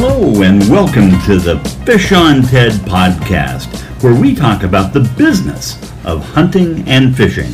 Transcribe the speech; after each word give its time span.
Hello, 0.00 0.42
and 0.42 0.60
welcome 0.70 1.10
to 1.22 1.40
the 1.40 1.58
Fish 1.84 2.12
on 2.12 2.42
Ted 2.42 2.70
podcast, 2.82 3.66
where 4.00 4.14
we 4.14 4.32
talk 4.32 4.62
about 4.62 4.92
the 4.92 5.00
business 5.18 5.74
of 6.04 6.24
hunting 6.24 6.88
and 6.88 7.16
fishing. 7.16 7.52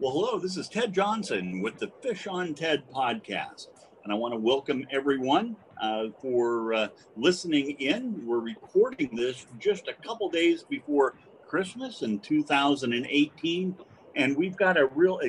Well, 0.00 0.10
hello, 0.10 0.40
this 0.40 0.56
is 0.56 0.68
Ted 0.68 0.92
Johnson 0.92 1.62
with 1.62 1.78
the 1.78 1.86
Fish 2.02 2.26
on 2.26 2.54
Ted 2.54 2.82
podcast, 2.92 3.68
and 4.02 4.12
I 4.12 4.16
want 4.16 4.34
to 4.34 4.40
welcome 4.40 4.88
everyone 4.90 5.54
uh, 5.80 6.06
for 6.20 6.74
uh, 6.74 6.88
listening 7.14 7.76
in. 7.78 8.26
We're 8.26 8.40
recording 8.40 9.14
this 9.14 9.46
just 9.60 9.86
a 9.86 9.94
couple 10.04 10.28
days 10.30 10.64
before 10.64 11.14
Christmas 11.46 12.02
in 12.02 12.18
2018, 12.18 13.76
and 14.16 14.36
we've 14.36 14.56
got 14.56 14.76
a 14.76 14.86
real 14.86 15.20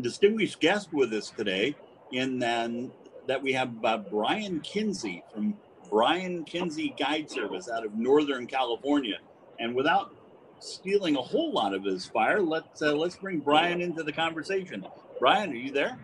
distinguished 0.00 0.60
guest 0.60 0.94
with 0.94 1.12
us 1.12 1.28
today 1.28 1.76
in 2.12 2.42
um, 2.42 2.92
that 3.26 3.42
we 3.42 3.52
have 3.52 3.84
uh, 3.84 3.98
Brian 3.98 4.60
Kinsey 4.60 5.22
from 5.32 5.56
Brian 5.90 6.44
Kinsey 6.44 6.94
Guide 6.98 7.30
Service 7.30 7.68
out 7.68 7.84
of 7.84 7.94
Northern 7.94 8.46
California. 8.46 9.18
And 9.58 9.74
without 9.74 10.14
stealing 10.60 11.16
a 11.16 11.22
whole 11.22 11.52
lot 11.52 11.74
of 11.74 11.84
his 11.84 12.06
fire, 12.06 12.40
let's 12.40 12.82
uh, 12.82 12.94
let's 12.94 13.16
bring 13.16 13.40
Brian 13.40 13.80
into 13.80 14.02
the 14.02 14.12
conversation. 14.12 14.86
Brian, 15.18 15.50
are 15.50 15.54
you 15.54 15.72
there? 15.72 15.98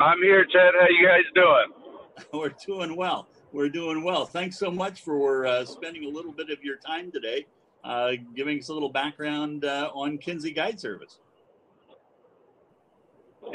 I'm 0.00 0.22
here, 0.22 0.44
Ted. 0.44 0.74
How 0.78 0.86
you 0.88 1.06
guys 1.06 1.24
doing? 1.34 2.26
We're 2.32 2.54
doing 2.64 2.96
well. 2.96 3.28
We're 3.52 3.68
doing 3.68 4.04
well. 4.04 4.26
Thanks 4.26 4.58
so 4.58 4.70
much 4.70 5.02
for 5.02 5.46
uh, 5.46 5.64
spending 5.64 6.04
a 6.04 6.08
little 6.08 6.32
bit 6.32 6.50
of 6.50 6.62
your 6.62 6.76
time 6.76 7.10
today, 7.10 7.46
uh, 7.82 8.12
giving 8.34 8.58
us 8.58 8.68
a 8.68 8.74
little 8.74 8.90
background 8.90 9.64
uh, 9.64 9.90
on 9.94 10.18
Kinsey 10.18 10.52
Guide 10.52 10.78
Service. 10.78 11.18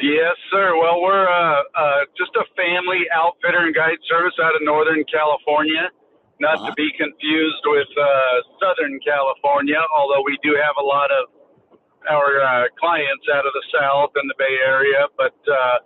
Yes, 0.01 0.35
sir. 0.49 0.73
Well, 0.79 1.01
we're 1.01 1.29
uh, 1.29 1.61
uh, 1.77 2.01
just 2.17 2.33
a 2.35 2.45
family 2.57 3.05
outfitter 3.13 3.61
and 3.65 3.75
guide 3.75 4.01
service 4.09 4.33
out 4.41 4.55
of 4.55 4.61
Northern 4.65 5.03
California, 5.05 5.89
not 6.39 6.57
uh-huh. 6.57 6.69
to 6.69 6.71
be 6.73 6.89
confused 6.97 7.63
with 7.65 7.91
uh, 7.93 8.07
Southern 8.57 8.99
California, 9.05 9.79
although 9.93 10.23
we 10.25 10.37
do 10.41 10.57
have 10.57 10.75
a 10.81 10.85
lot 10.85 11.11
of 11.13 11.29
our 12.09 12.41
uh, 12.41 12.65
clients 12.79 13.25
out 13.31 13.45
of 13.45 13.53
the 13.53 13.65
South 13.71 14.11
and 14.15 14.25
the 14.29 14.35
Bay 14.37 14.55
Area. 14.65 15.07
But 15.15 15.37
uh, 15.45 15.77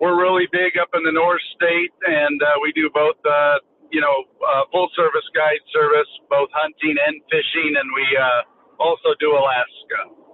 we're 0.00 0.20
really 0.20 0.46
big 0.52 0.78
up 0.78 0.92
in 0.94 1.02
the 1.02 1.12
North 1.12 1.42
State, 1.56 1.94
and 2.06 2.38
uh, 2.42 2.60
we 2.62 2.70
do 2.72 2.90
both, 2.92 3.18
uh, 3.24 3.58
you 3.90 4.00
know, 4.00 4.24
uh, 4.44 4.62
full 4.70 4.88
service 4.94 5.26
guide 5.34 5.64
service, 5.72 6.10
both 6.30 6.50
hunting 6.54 6.94
and 6.94 7.18
fishing, 7.26 7.72
and 7.74 7.88
we 7.96 8.06
uh, 8.14 8.40
also 8.78 9.10
do 9.18 9.32
Alaska. 9.32 10.27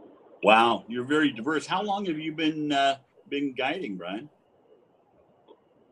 Wow, 0.45 0.85
you're 0.93 1.09
very 1.09 1.33
diverse. 1.33 1.65
How 1.67 1.81
long 1.81 2.05
have 2.05 2.21
you 2.21 2.29
been 2.29 2.69
uh, 2.71 3.01
been 3.33 3.57
guiding, 3.57 3.97
Brian? 3.97 4.29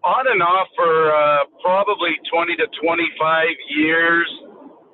On 0.04 0.24
and 0.28 0.42
off 0.44 0.68
for 0.76 1.08
uh, 1.08 1.48
probably 1.64 2.12
20 2.28 2.60
to 2.60 2.68
25 2.84 3.48
years 3.72 4.28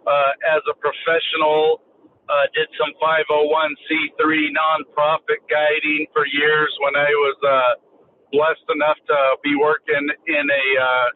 uh, 0.06 0.54
as 0.54 0.62
a 0.70 0.78
professional. 0.78 1.82
Uh, 2.30 2.46
did 2.54 2.70
some 2.78 2.94
501c3 3.02 4.22
nonprofit 4.54 5.42
guiding 5.50 6.06
for 6.14 6.22
years 6.28 6.70
when 6.84 6.94
I 6.94 7.10
was 7.10 7.38
uh, 7.42 7.82
blessed 8.30 8.68
enough 8.70 9.00
to 9.10 9.18
be 9.42 9.58
working 9.58 10.06
in 10.28 10.44
a 10.46 10.66
uh, 10.78 11.08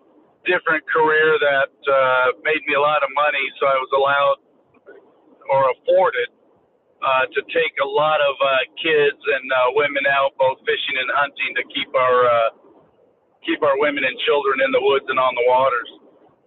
different 0.51 0.83
career 0.91 1.39
that 1.39 1.71
made 2.43 2.65
me 2.67 2.75
a 2.75 2.81
lot 2.83 3.07
of 3.07 3.11
money. 3.15 3.47
So 3.61 3.71
I 3.71 3.79
was 3.79 3.91
allowed 3.95 4.39
or 5.47 5.71
afforded 5.79 6.42
uh, 7.03 7.27
to 7.35 7.41
take 7.53 7.75
a 7.83 7.87
lot 7.87 8.21
of 8.21 8.35
uh, 8.41 8.63
kids 8.83 9.19
and 9.19 9.47
uh, 9.53 9.57
women 9.75 10.05
out, 10.07 10.31
both 10.39 10.59
fishing 10.61 10.97
and 10.99 11.11
hunting, 11.15 11.55
to 11.57 11.63
keep 11.75 11.95
our 11.95 12.27
uh, 12.27 12.51
keep 13.45 13.63
our 13.63 13.79
women 13.79 14.05
and 14.05 14.17
children 14.27 14.61
in 14.65 14.71
the 14.73 14.81
woods 14.81 15.05
and 15.09 15.19
on 15.19 15.35
the 15.35 15.45
waters. 15.47 15.91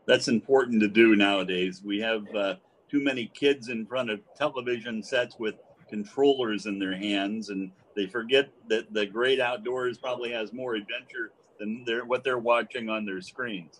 That's 0.08 0.28
important 0.28 0.82
to 0.82 0.88
do 0.88 1.16
nowadays. 1.16 1.82
We 1.84 2.00
have 2.00 2.24
uh, 2.36 2.56
too 2.90 3.04
many 3.04 3.32
kids 3.34 3.70
in 3.70 3.86
front 3.86 4.10
of 4.10 4.22
television 4.38 5.04
sets 5.04 5.36
with 5.38 5.56
controllers 5.90 6.66
in 6.66 6.80
their 6.80 6.96
hands, 6.96 7.50
and 7.50 7.72
they 7.96 8.08
forget 8.08 8.50
that 8.70 8.94
the 8.94 9.06
great 9.06 9.40
outdoors 9.40 9.98
probably 9.98 10.32
has 10.32 10.54
more 10.54 10.76
adventure 10.76 11.32
than 11.60 11.86
what 12.08 12.24
they're 12.24 12.38
watching 12.38 12.90
on 12.90 13.06
their 13.06 13.22
screens. 13.22 13.80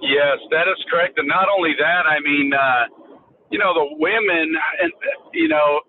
Yes, 0.00 0.38
that 0.50 0.66
is 0.66 0.84
correct. 0.90 1.18
And 1.18 1.28
not 1.28 1.46
only 1.56 1.74
that, 1.78 2.06
I 2.06 2.18
mean, 2.20 2.52
uh, 2.52 3.01
you 3.52 3.60
know, 3.60 3.76
the 3.76 3.86
women 4.00 4.56
and 4.80 4.90
you 5.36 5.46
know 5.46 5.84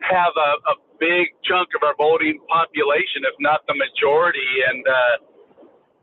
have 0.00 0.32
a, 0.34 0.50
a 0.72 0.74
big 0.98 1.28
chunk 1.44 1.68
of 1.76 1.84
our 1.84 1.94
boating 2.00 2.40
population, 2.48 3.28
if 3.28 3.36
not 3.38 3.62
the 3.68 3.76
majority, 3.76 4.48
and 4.72 4.82
uh, 4.88 5.16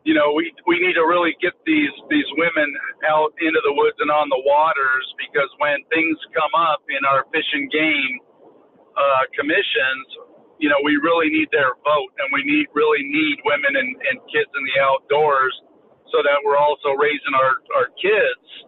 you 0.05 0.13
know 0.13 0.31
we 0.37 0.53
we 0.69 0.77
need 0.79 0.93
to 0.93 1.05
really 1.09 1.33
get 1.41 1.57
these 1.65 1.91
these 2.13 2.29
women 2.37 2.69
out 3.09 3.33
into 3.41 3.59
the 3.65 3.73
woods 3.73 3.97
and 3.99 4.13
on 4.13 4.29
the 4.29 4.41
waters 4.45 5.05
because 5.17 5.49
when 5.57 5.81
things 5.89 6.15
come 6.37 6.53
up 6.53 6.85
in 6.93 7.01
our 7.09 7.25
fishing 7.33 7.65
game 7.73 8.21
uh, 8.93 9.25
commissions, 9.33 10.05
you 10.61 10.69
know 10.69 10.77
we 10.85 11.01
really 11.01 11.33
need 11.33 11.49
their 11.49 11.73
vote, 11.81 12.11
and 12.21 12.29
we 12.29 12.45
need 12.45 12.69
really 12.77 13.01
need 13.09 13.41
women 13.41 13.73
and, 13.73 13.89
and 14.13 14.21
kids 14.29 14.53
in 14.53 14.63
the 14.69 14.77
outdoors 14.85 15.55
so 16.13 16.21
that 16.21 16.37
we're 16.45 16.61
also 16.61 16.93
raising 16.93 17.33
our 17.33 17.57
our 17.73 17.89
kids 17.97 18.64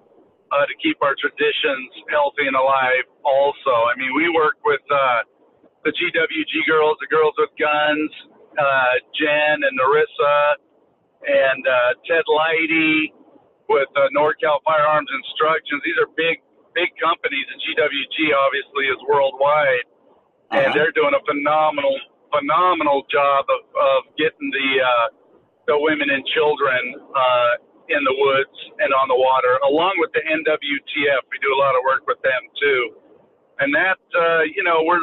uh, 0.52 0.66
to 0.66 0.76
keep 0.82 0.98
our 1.02 1.16
traditions 1.20 1.92
healthy 2.10 2.48
and 2.48 2.56
alive. 2.56 3.06
Also, 3.24 3.74
I 3.88 3.94
mean, 3.98 4.12
we 4.16 4.30
work 4.32 4.58
with 4.64 4.84
uh, 4.92 5.24
the 5.84 5.92
GWG 5.92 6.54
girls, 6.68 6.98
the 7.00 7.08
Girls 7.08 7.36
with 7.38 7.52
Guns, 7.60 8.12
uh, 8.58 8.96
Jen 9.16 9.64
and 9.64 9.74
Narissa, 9.76 10.38
and 11.28 11.62
uh, 11.64 11.92
Ted 12.08 12.26
Lighty 12.28 13.12
with 13.70 13.90
uh, 13.96 14.08
NorCal 14.16 14.64
Firearms 14.64 15.10
Instructions. 15.12 15.82
These 15.84 16.00
are 16.00 16.10
big, 16.16 16.40
big 16.76 16.92
companies, 17.00 17.48
and 17.52 17.60
GWG 17.64 18.32
obviously 18.36 18.86
is 18.88 19.00
worldwide, 19.08 19.88
uh-huh. 19.88 20.60
and 20.60 20.68
they're 20.74 20.96
doing 20.96 21.14
a 21.16 21.24
phenomenal, 21.28 21.96
phenomenal 22.32 23.04
job 23.12 23.46
of, 23.52 23.64
of 23.76 24.00
getting 24.16 24.50
the 24.52 24.70
uh, 24.82 25.08
the 25.68 25.76
women 25.76 26.08
and 26.10 26.24
children 26.32 26.96
uh, 27.12 27.52
in 27.90 28.02
the 28.04 28.16
woods 28.16 28.58
and 28.80 28.92
on 28.94 29.08
the 29.08 29.18
water, 29.18 29.60
along 29.64 29.96
with 30.00 30.12
the 30.14 30.24
NWTF. 30.24 31.22
We 31.32 31.38
do 31.40 31.52
a 31.56 31.60
lot 31.60 31.74
of 31.76 31.82
work 31.88 32.08
with 32.08 32.20
them 32.22 32.44
too. 32.60 32.82
And 33.60 33.74
that, 33.74 34.02
uh, 34.14 34.44
you 34.46 34.62
know, 34.62 34.86
we're, 34.86 35.02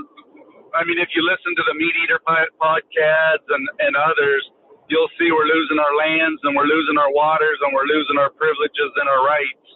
I 0.77 0.87
mean, 0.87 0.99
if 1.01 1.11
you 1.17 1.23
listen 1.27 1.55
to 1.57 1.65
the 1.67 1.75
Meat 1.75 1.95
Eater 2.05 2.21
podcasts 2.25 3.49
and, 3.51 3.65
and 3.83 3.95
others, 3.99 4.43
you'll 4.89 5.11
see 5.19 5.33
we're 5.33 5.49
losing 5.49 5.81
our 5.81 5.95
lands 5.97 6.39
and 6.45 6.55
we're 6.55 6.69
losing 6.69 6.99
our 7.01 7.11
waters 7.11 7.59
and 7.65 7.73
we're 7.73 7.89
losing 7.89 8.21
our 8.21 8.31
privileges 8.31 8.91
and 9.01 9.09
our 9.09 9.25
rights, 9.25 9.67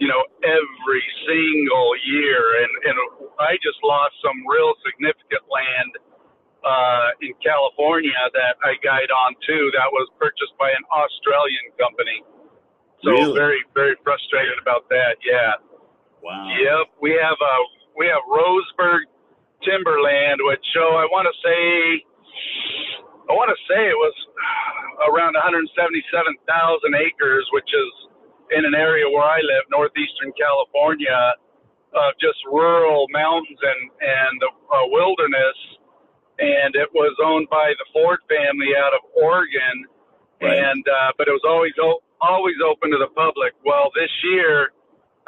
you 0.00 0.08
know, 0.08 0.22
every 0.42 1.04
single 1.28 1.92
year. 2.08 2.42
And, 2.64 2.72
and 2.90 2.96
I 3.38 3.54
just 3.62 3.78
lost 3.84 4.16
some 4.24 4.38
real 4.48 4.74
significant 4.82 5.44
land 5.46 5.92
uh, 6.64 7.10
in 7.22 7.32
California 7.38 8.18
that 8.34 8.58
I 8.66 8.74
guide 8.82 9.10
on 9.14 9.34
too 9.46 9.70
that 9.78 9.90
was 9.94 10.10
purchased 10.18 10.54
by 10.58 10.70
an 10.74 10.84
Australian 10.90 11.70
company. 11.78 12.18
So 13.04 13.10
really? 13.10 13.34
very, 13.34 13.62
very 13.74 13.96
frustrated 14.02 14.58
about 14.60 14.88
that. 14.88 15.16
Yeah. 15.22 15.54
Wow. 16.22 16.50
Yep. 16.50 16.98
We 17.00 17.14
have 17.14 17.38
a 17.38 17.54
uh, 17.54 17.64
we 17.96 18.06
have 18.06 18.22
Roseburg 18.30 19.06
timberland, 19.66 20.38
which 20.46 20.62
show 20.74 20.98
I 20.98 21.06
want 21.10 21.26
to 21.26 21.34
say 21.42 22.04
I 23.28 23.32
want 23.34 23.50
to 23.50 23.58
say 23.68 23.90
it 23.90 23.98
was 23.98 24.16
around 25.04 25.34
177,000 25.36 25.68
acres, 26.96 27.44
which 27.52 27.68
is 27.68 27.90
in 28.56 28.64
an 28.64 28.74
area 28.74 29.04
where 29.04 29.26
I 29.26 29.38
live, 29.44 29.68
northeastern 29.68 30.32
California, 30.32 31.36
of 31.92 32.12
just 32.20 32.38
rural 32.48 33.06
mountains 33.12 33.58
and 33.62 33.82
and 34.00 34.38
uh, 34.42 34.86
wilderness. 34.88 35.58
And 36.38 36.74
it 36.76 36.88
was 36.94 37.14
owned 37.18 37.50
by 37.50 37.74
the 37.78 37.86
Ford 37.92 38.20
family 38.30 38.70
out 38.78 38.94
of 38.94 39.02
Oregon, 39.16 39.86
right. 40.40 40.54
and 40.54 40.84
uh, 40.86 41.10
but 41.18 41.26
it 41.26 41.34
was 41.34 41.42
always 41.44 41.74
always 42.20 42.56
open 42.64 42.90
to 42.90 42.98
the 42.98 43.10
public. 43.14 43.54
Well, 43.64 43.90
this 43.94 44.10
year, 44.24 44.70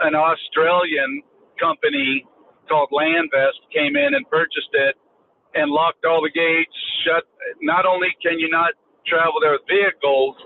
an 0.00 0.14
Australian 0.14 1.22
company 1.58 2.24
called 2.68 2.90
Landvest 2.90 3.58
came 3.74 3.96
in 3.96 4.14
and 4.14 4.28
purchased 4.30 4.72
it 4.72 4.94
and 5.54 5.70
locked 5.70 6.04
all 6.04 6.22
the 6.22 6.30
gates, 6.30 6.74
shut. 7.04 7.24
Not 7.60 7.86
only 7.86 8.08
can 8.22 8.38
you 8.38 8.48
not 8.48 8.72
travel 9.06 9.40
there 9.42 9.52
with 9.52 9.66
vehicles, 9.66 10.36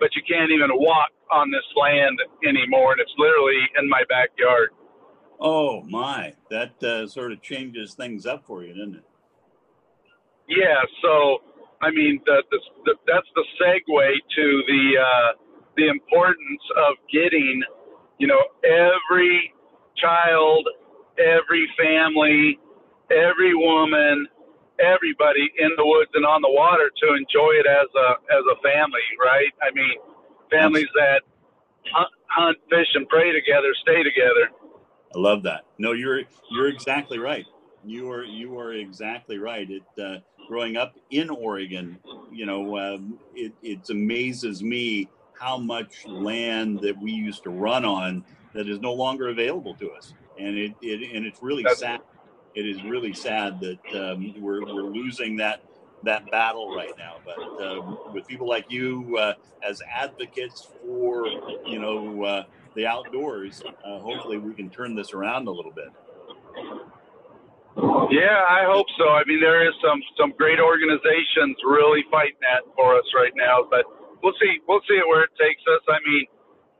but 0.00 0.10
you 0.16 0.22
can't 0.26 0.50
even 0.50 0.70
walk 0.72 1.10
on 1.30 1.50
this 1.50 1.66
land 1.76 2.18
anymore, 2.46 2.92
and 2.92 3.00
it's 3.00 3.12
literally 3.18 3.60
in 3.78 3.88
my 3.88 4.02
backyard. 4.08 4.70
Oh 5.38 5.82
my, 5.82 6.34
that 6.50 6.82
uh, 6.82 7.06
sort 7.06 7.32
of 7.32 7.42
changes 7.42 7.94
things 7.94 8.26
up 8.26 8.44
for 8.46 8.64
you, 8.64 8.74
doesn't 8.74 8.96
it? 8.96 9.04
Yeah. 10.48 10.80
So, 11.02 11.38
I 11.82 11.90
mean, 11.90 12.20
the, 12.24 12.42
the, 12.50 12.58
the, 12.86 12.94
that's 13.06 13.28
the 13.36 13.44
segue 13.60 14.10
to 14.36 14.62
the 14.66 14.82
uh, 14.98 15.30
the 15.78 15.88
importance 15.88 16.62
of 16.76 16.96
getting, 17.10 17.62
you 18.18 18.26
know, 18.26 18.42
every 18.66 19.54
child, 19.96 20.68
every 21.18 21.70
family, 21.78 22.58
every 23.10 23.54
woman, 23.54 24.26
everybody 24.80 25.50
in 25.58 25.70
the 25.76 25.86
woods 25.86 26.10
and 26.14 26.26
on 26.26 26.42
the 26.42 26.50
water 26.50 26.90
to 27.02 27.14
enjoy 27.14 27.52
it 27.62 27.66
as 27.66 27.86
a 27.94 28.08
as 28.34 28.44
a 28.50 28.56
family, 28.60 29.06
right? 29.18 29.52
I 29.62 29.72
mean, 29.72 29.96
families 30.50 30.88
that 30.94 31.22
hunt, 32.28 32.58
fish, 32.68 32.88
and 32.94 33.08
pray 33.08 33.32
together 33.32 33.72
stay 33.82 34.02
together. 34.02 34.50
I 35.14 35.18
love 35.18 35.42
that. 35.44 35.64
No, 35.78 35.92
you're 35.92 36.22
you're 36.50 36.68
exactly 36.68 37.18
right. 37.18 37.46
You 37.84 38.10
are 38.10 38.24
you 38.24 38.58
are 38.58 38.72
exactly 38.72 39.38
right. 39.38 39.68
It 39.70 40.02
uh, 40.02 40.18
growing 40.48 40.76
up 40.76 40.96
in 41.10 41.30
Oregon, 41.30 41.98
you 42.32 42.46
know, 42.46 42.76
um, 42.78 43.18
it 43.34 43.52
it 43.62 43.88
amazes 43.90 44.62
me 44.62 45.08
how 45.38 45.56
much 45.56 46.06
land 46.06 46.80
that 46.80 47.00
we 47.00 47.12
used 47.12 47.42
to 47.44 47.50
run 47.50 47.84
on 47.84 48.24
that 48.54 48.68
is 48.68 48.80
no 48.80 48.92
longer 48.92 49.28
available 49.28 49.74
to 49.74 49.90
us, 49.90 50.14
and 50.38 50.56
it, 50.56 50.74
it 50.82 51.14
and 51.14 51.26
it's 51.26 51.42
really 51.42 51.62
That's, 51.62 51.80
sad. 51.80 52.00
It 52.54 52.66
is 52.66 52.82
really 52.82 53.12
sad 53.12 53.60
that 53.60 53.94
um, 53.94 54.34
we're 54.40 54.62
we're 54.62 54.90
losing 54.90 55.36
that 55.36 55.62
that 56.04 56.30
battle 56.30 56.74
right 56.74 56.92
now. 56.98 57.16
But 57.24 57.38
uh, 57.62 58.12
with 58.12 58.26
people 58.26 58.48
like 58.48 58.70
you 58.70 59.16
uh, 59.18 59.34
as 59.62 59.82
advocates 59.92 60.68
for 60.82 61.26
you 61.66 61.78
know 61.78 62.24
uh, 62.24 62.44
the 62.74 62.86
outdoors, 62.86 63.62
uh, 63.84 63.98
hopefully 64.00 64.38
we 64.38 64.54
can 64.54 64.70
turn 64.70 64.94
this 64.94 65.12
around 65.12 65.46
a 65.48 65.52
little 65.52 65.72
bit. 65.72 65.88
Yeah, 68.10 68.42
I 68.48 68.64
hope 68.66 68.86
so. 68.98 69.10
I 69.10 69.22
mean, 69.26 69.40
there 69.40 69.68
is 69.68 69.74
some 69.82 70.00
some 70.18 70.32
great 70.36 70.58
organizations 70.58 71.56
really 71.64 72.04
fighting 72.10 72.40
that 72.40 72.64
for 72.74 72.96
us 72.96 73.04
right 73.14 73.32
now, 73.36 73.64
but 73.70 73.84
we'll 74.22 74.36
see. 74.40 74.58
We'll 74.66 74.84
see 74.88 75.00
where 75.06 75.24
it 75.24 75.30
takes 75.38 75.62
us. 75.68 75.82
I 75.88 75.98
mean, 76.08 76.26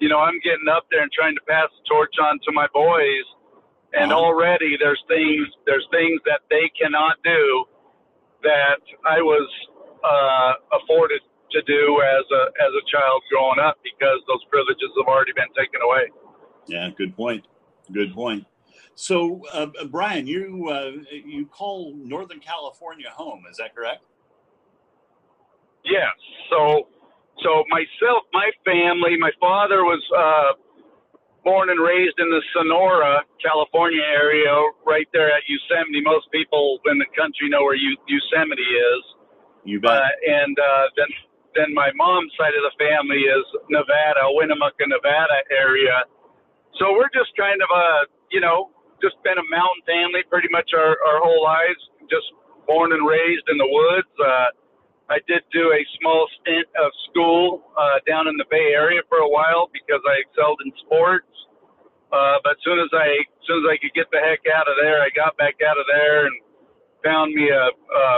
you 0.01 0.09
know, 0.09 0.19
I'm 0.19 0.39
getting 0.45 0.69
up 0.69 0.87
there 0.91 1.03
and 1.03 1.13
trying 1.13 1.35
to 1.35 1.45
pass 1.49 1.69
the 1.71 1.89
torch 1.89 2.15
on 2.23 2.39
to 2.45 2.53
my 2.53 2.67
boys, 2.73 3.27
and 3.93 4.13
uh-huh. 4.13 4.21
already 4.21 4.77
there's 4.79 5.03
things 5.09 5.47
there's 5.67 5.87
things 5.91 6.21
that 6.27 6.41
they 6.51 6.71
cannot 6.81 7.17
do 7.25 7.65
that 8.43 8.81
I 9.07 9.21
was 9.21 9.49
uh, 10.05 10.79
afforded 10.79 11.21
to 11.53 11.63
do 11.63 12.03
as 12.03 12.25
a 12.31 12.43
as 12.63 12.73
a 12.73 12.85
child 12.91 13.23
growing 13.31 13.59
up 13.59 13.77
because 13.83 14.21
those 14.29 14.45
privileges 14.51 14.91
have 14.99 15.07
already 15.07 15.33
been 15.33 15.53
taken 15.57 15.81
away. 15.83 16.11
Yeah, 16.67 16.91
good 16.97 17.17
point. 17.17 17.47
Good 17.93 18.15
point. 18.15 18.45
So, 18.95 19.43
uh, 19.53 19.67
Brian, 19.91 20.27
you 20.27 20.69
uh, 20.71 20.91
you 21.11 21.47
call 21.47 21.95
Northern 21.95 22.41
California 22.41 23.09
home. 23.11 23.45
Is 23.51 23.57
that 23.59 23.75
correct? 23.75 24.03
Yes. 25.85 26.13
So, 26.51 26.89
so 27.43 27.65
myself, 27.71 28.27
my 28.33 28.51
family, 28.65 29.17
my 29.19 29.31
father 29.39 29.85
was 29.85 30.03
uh, 30.11 30.59
born 31.45 31.71
and 31.71 31.81
raised 31.81 32.19
in 32.19 32.29
the 32.31 32.43
Sonora, 32.53 33.23
California 33.41 34.03
area, 34.03 34.53
right 34.85 35.07
there 35.13 35.31
at 35.31 35.43
Yosemite. 35.47 36.03
Most 36.03 36.27
people 36.33 36.79
in 36.87 36.99
the 36.99 37.09
country 37.15 37.49
know 37.49 37.63
where 37.63 37.79
Yosemite 37.79 38.63
is. 38.63 39.03
You 39.65 39.81
bet. 39.81 39.93
Uh, 39.93 40.11
and 40.43 40.55
uh, 40.59 40.87
then, 40.97 41.11
then 41.55 41.69
my 41.75 41.91
mom's 41.95 42.33
side 42.37 42.55
of 42.57 42.65
the 42.67 42.75
family 42.81 43.23
is 43.23 43.45
Nevada, 43.71 44.29
Winnemucca, 44.35 44.87
Nevada 44.87 45.39
area. 45.53 46.05
So 46.79 46.93
we're 46.95 47.13
just 47.15 47.35
kind 47.37 47.61
of 47.63 47.71
a, 47.71 47.87
you 48.31 48.41
know, 48.41 48.71
just 49.03 49.15
been 49.23 49.39
a 49.39 49.47
mountain 49.51 49.83
family 49.87 50.27
pretty 50.27 50.49
much 50.51 50.71
our, 50.75 50.99
our 51.07 51.19
whole 51.23 51.43
lives. 51.43 51.81
Just 52.11 52.27
born 52.67 52.93
and 52.93 53.07
raised 53.07 53.47
in 53.49 53.59
the 53.59 53.69
woods. 53.69 54.13
Uh, 54.19 54.49
I 55.09 55.19
did 55.25 55.41
do 55.53 55.73
a 55.73 55.83
small 56.01 56.29
stint 56.41 56.69
of 56.77 56.93
school 57.09 57.73
uh, 57.73 58.05
down 58.05 58.29
in 58.29 58.37
the 58.37 58.45
Bay 58.53 58.77
Area 58.77 59.01
for 59.09 59.25
a 59.25 59.29
while 59.29 59.73
because 59.73 60.05
I 60.05 60.21
excelled 60.21 60.61
in 60.65 60.73
sports. 60.85 61.33
Uh, 62.13 62.41
but 62.45 62.57
as 62.57 62.63
soon 62.65 62.81
as 62.81 62.93
I, 62.93 63.09
as 63.25 63.45
soon 63.49 63.65
as 63.65 63.69
I 63.73 63.77
could 63.81 63.93
get 63.97 64.09
the 64.13 64.21
heck 64.21 64.45
out 64.53 64.69
of 64.69 64.77
there, 64.81 65.01
I 65.01 65.09
got 65.17 65.37
back 65.37 65.61
out 65.65 65.77
of 65.81 65.85
there 65.89 66.29
and 66.29 66.37
found 67.05 67.33
me 67.33 67.49
a, 67.49 67.67
a, 67.73 68.09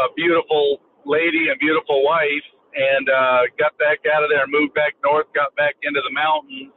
a 0.00 0.04
beautiful 0.16 0.80
lady 1.04 1.52
and 1.52 1.56
beautiful 1.60 2.04
wife, 2.04 2.46
and 2.74 3.06
uh, 3.08 3.40
got 3.60 3.76
back 3.76 4.04
out 4.08 4.24
of 4.24 4.32
there, 4.32 4.48
moved 4.48 4.74
back 4.74 4.96
north, 5.04 5.28
got 5.36 5.54
back 5.56 5.76
into 5.84 6.00
the 6.02 6.12
mountains, 6.12 6.72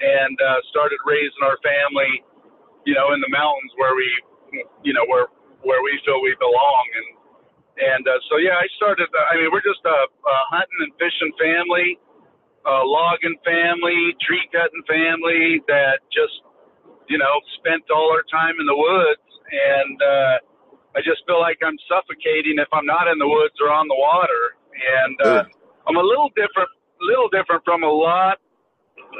and 0.00 0.34
uh, 0.40 0.58
started 0.70 0.98
raising 1.04 1.42
our 1.42 1.58
family, 1.60 2.22
you 2.86 2.94
know, 2.94 3.12
in 3.12 3.20
the 3.20 3.28
mountains 3.28 3.70
where 3.76 3.94
we, 3.94 4.08
you 4.82 4.94
know, 4.94 5.04
where 5.10 5.28
where 5.60 5.82
we 5.84 5.92
feel 6.08 6.22
we 6.24 6.32
belong, 6.40 6.84
and 6.96 7.19
and 7.80 8.04
uh, 8.04 8.20
so, 8.28 8.36
yeah, 8.36 8.60
I 8.60 8.68
started. 8.76 9.08
Uh, 9.08 9.32
I 9.32 9.40
mean, 9.40 9.48
we're 9.48 9.64
just 9.64 9.80
a, 9.88 9.98
a 10.04 10.36
hunting 10.52 10.80
and 10.84 10.92
fishing 11.00 11.32
family, 11.40 11.96
a 12.68 12.84
logging 12.84 13.40
family, 13.40 14.12
tree 14.20 14.44
cutting 14.52 14.84
family 14.84 15.64
that 15.66 16.04
just, 16.12 16.44
you 17.08 17.16
know, 17.16 17.34
spent 17.56 17.88
all 17.88 18.12
our 18.12 18.24
time 18.28 18.60
in 18.60 18.66
the 18.68 18.76
woods. 18.76 19.24
And 19.50 19.96
uh, 19.98 20.36
I 20.94 21.00
just 21.00 21.24
feel 21.24 21.40
like 21.40 21.58
I'm 21.64 21.80
suffocating 21.88 22.60
if 22.60 22.68
I'm 22.70 22.86
not 22.86 23.08
in 23.08 23.16
the 23.16 23.26
woods 23.26 23.56
or 23.64 23.72
on 23.72 23.88
the 23.88 23.96
water. 23.96 24.44
And 24.76 25.16
uh, 25.24 25.44
I'm 25.88 25.96
a 25.96 26.04
little 26.04 26.28
different, 26.36 26.70
little 27.00 27.28
different 27.32 27.64
from 27.64 27.82
a 27.82 27.90
lot, 27.90 28.38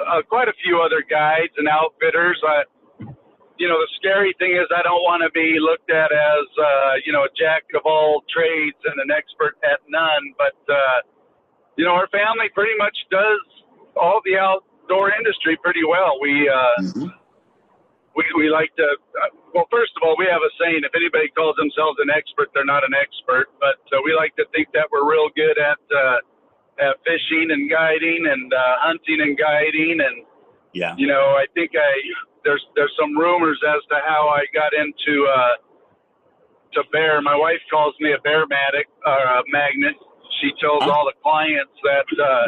uh, 0.06 0.22
quite 0.28 0.48
a 0.48 0.56
few 0.62 0.80
other 0.84 1.02
guides 1.02 1.56
and 1.56 1.66
outfitters. 1.66 2.38
I, 2.44 2.62
you 3.60 3.68
know, 3.68 3.76
the 3.76 3.92
scary 4.00 4.32
thing 4.40 4.56
is 4.56 4.64
I 4.72 4.80
don't 4.80 5.04
want 5.04 5.20
to 5.20 5.28
be 5.36 5.60
looked 5.60 5.92
at 5.92 6.08
as, 6.08 6.46
uh, 6.56 6.96
you 7.04 7.12
know, 7.12 7.28
a 7.28 7.32
jack 7.36 7.68
of 7.76 7.84
all 7.84 8.24
trades 8.32 8.80
and 8.88 8.96
an 9.04 9.12
expert 9.12 9.60
at 9.60 9.84
none. 9.84 10.32
But, 10.40 10.56
uh, 10.64 11.04
you 11.76 11.84
know, 11.84 11.92
our 11.92 12.08
family 12.08 12.48
pretty 12.56 12.72
much 12.80 12.96
does 13.12 13.44
all 14.00 14.24
the 14.24 14.40
outdoor 14.40 15.12
industry 15.12 15.60
pretty 15.60 15.84
well. 15.84 16.16
We, 16.24 16.48
uh, 16.48 16.88
mm-hmm. 16.88 17.12
we, 18.16 18.24
we 18.32 18.48
like 18.48 18.72
to, 18.80 18.96
uh, 19.20 19.28
well, 19.52 19.68
first 19.68 19.92
of 20.00 20.08
all, 20.08 20.16
we 20.16 20.24
have 20.24 20.40
a 20.40 20.52
saying 20.56 20.80
if 20.80 20.96
anybody 20.96 21.28
calls 21.36 21.60
themselves 21.60 22.00
an 22.00 22.08
expert, 22.08 22.48
they're 22.56 22.64
not 22.64 22.80
an 22.80 22.96
expert. 22.96 23.52
But 23.60 23.84
uh, 23.92 24.00
we 24.00 24.16
like 24.16 24.32
to 24.40 24.48
think 24.56 24.72
that 24.72 24.88
we're 24.88 25.04
real 25.04 25.28
good 25.36 25.60
at, 25.60 25.84
uh, 25.92 26.24
at 26.80 26.96
fishing 27.04 27.52
and 27.52 27.68
guiding 27.68 28.24
and 28.24 28.48
uh, 28.56 28.80
hunting 28.80 29.20
and 29.20 29.36
guiding. 29.36 30.00
And, 30.00 30.24
yeah. 30.72 30.96
you 30.96 31.04
know, 31.04 31.36
I 31.36 31.44
think 31.52 31.76
I, 31.76 31.92
there's 32.44 32.64
there's 32.74 32.92
some 32.98 33.16
rumors 33.16 33.60
as 33.66 33.82
to 33.90 33.96
how 34.06 34.28
I 34.28 34.44
got 34.52 34.72
into 34.72 35.26
uh, 35.28 35.54
to 36.74 36.80
bear. 36.92 37.20
My 37.20 37.36
wife 37.36 37.60
calls 37.70 37.94
me 38.00 38.12
a 38.12 38.20
bear 38.20 38.46
magnet. 38.46 38.86
Uh, 39.04 39.42
magnet. 39.48 39.96
She 40.40 40.52
tells 40.60 40.88
all 40.88 41.04
the 41.04 41.16
clients 41.20 41.74
that 41.84 42.08
uh, 42.16 42.46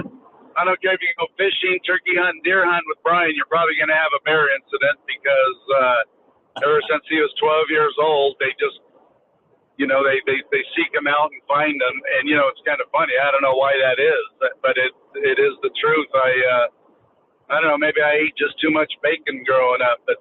I 0.56 0.64
don't 0.64 0.80
care 0.80 0.96
if 0.96 1.02
you 1.02 1.12
go 1.20 1.28
fishing, 1.36 1.76
turkey 1.84 2.16
hunting, 2.16 2.40
deer 2.44 2.64
hunting 2.64 2.88
with 2.88 3.00
Brian, 3.04 3.32
you're 3.36 3.48
probably 3.52 3.76
going 3.76 3.92
to 3.92 3.98
have 3.98 4.12
a 4.16 4.22
bear 4.24 4.48
incident 4.48 4.96
because 5.04 5.58
uh, 5.76 6.64
ever 6.64 6.80
since 6.88 7.04
he 7.08 7.20
was 7.20 7.32
12 7.36 7.68
years 7.68 7.92
old, 8.00 8.36
they 8.40 8.52
just 8.56 8.80
you 9.80 9.86
know 9.88 10.04
they, 10.04 10.20
they 10.28 10.38
they 10.52 10.62
seek 10.76 10.92
him 10.92 11.08
out 11.08 11.32
and 11.32 11.40
find 11.48 11.74
him 11.74 11.96
and 12.18 12.28
you 12.28 12.36
know 12.36 12.44
it's 12.52 12.60
kind 12.68 12.80
of 12.80 12.88
funny 12.92 13.16
i 13.16 13.32
don't 13.32 13.40
know 13.40 13.56
why 13.56 13.72
that 13.80 13.96
is 13.96 14.24
but 14.60 14.76
it 14.76 14.92
it 15.24 15.40
is 15.40 15.56
the 15.64 15.72
truth 15.80 16.10
i 16.12 16.30
uh 16.44 16.66
I 17.52 17.60
don't 17.60 17.68
know, 17.68 17.76
maybe 17.76 18.00
I 18.00 18.24
ate 18.24 18.32
just 18.40 18.56
too 18.56 18.72
much 18.72 18.88
bacon 19.04 19.44
growing 19.44 19.84
up, 19.84 20.00
but 20.08 20.16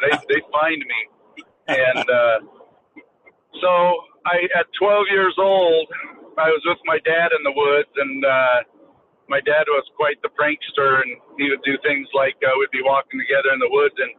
they 0.00 0.16
they 0.32 0.40
find 0.48 0.80
me, 0.80 1.00
and 1.68 2.06
uh, 2.08 2.38
so 3.60 3.70
I 4.24 4.48
at 4.56 4.64
12 4.80 5.12
years 5.12 5.36
old, 5.36 5.92
I 6.40 6.48
was 6.48 6.64
with 6.64 6.80
my 6.88 6.96
dad 7.04 7.36
in 7.36 7.44
the 7.44 7.52
woods, 7.52 7.92
and 8.00 8.24
uh, 8.24 8.58
my 9.28 9.44
dad 9.44 9.68
was 9.68 9.84
quite 9.92 10.16
the 10.24 10.32
prankster, 10.32 11.04
and 11.04 11.20
he 11.36 11.52
would 11.52 11.60
do 11.68 11.76
things 11.84 12.08
like 12.16 12.40
uh, 12.40 12.56
we'd 12.56 12.72
be 12.72 12.80
walking 12.80 13.20
together 13.20 13.52
in 13.52 13.60
the 13.60 13.68
woods, 13.68 14.00
and 14.00 14.16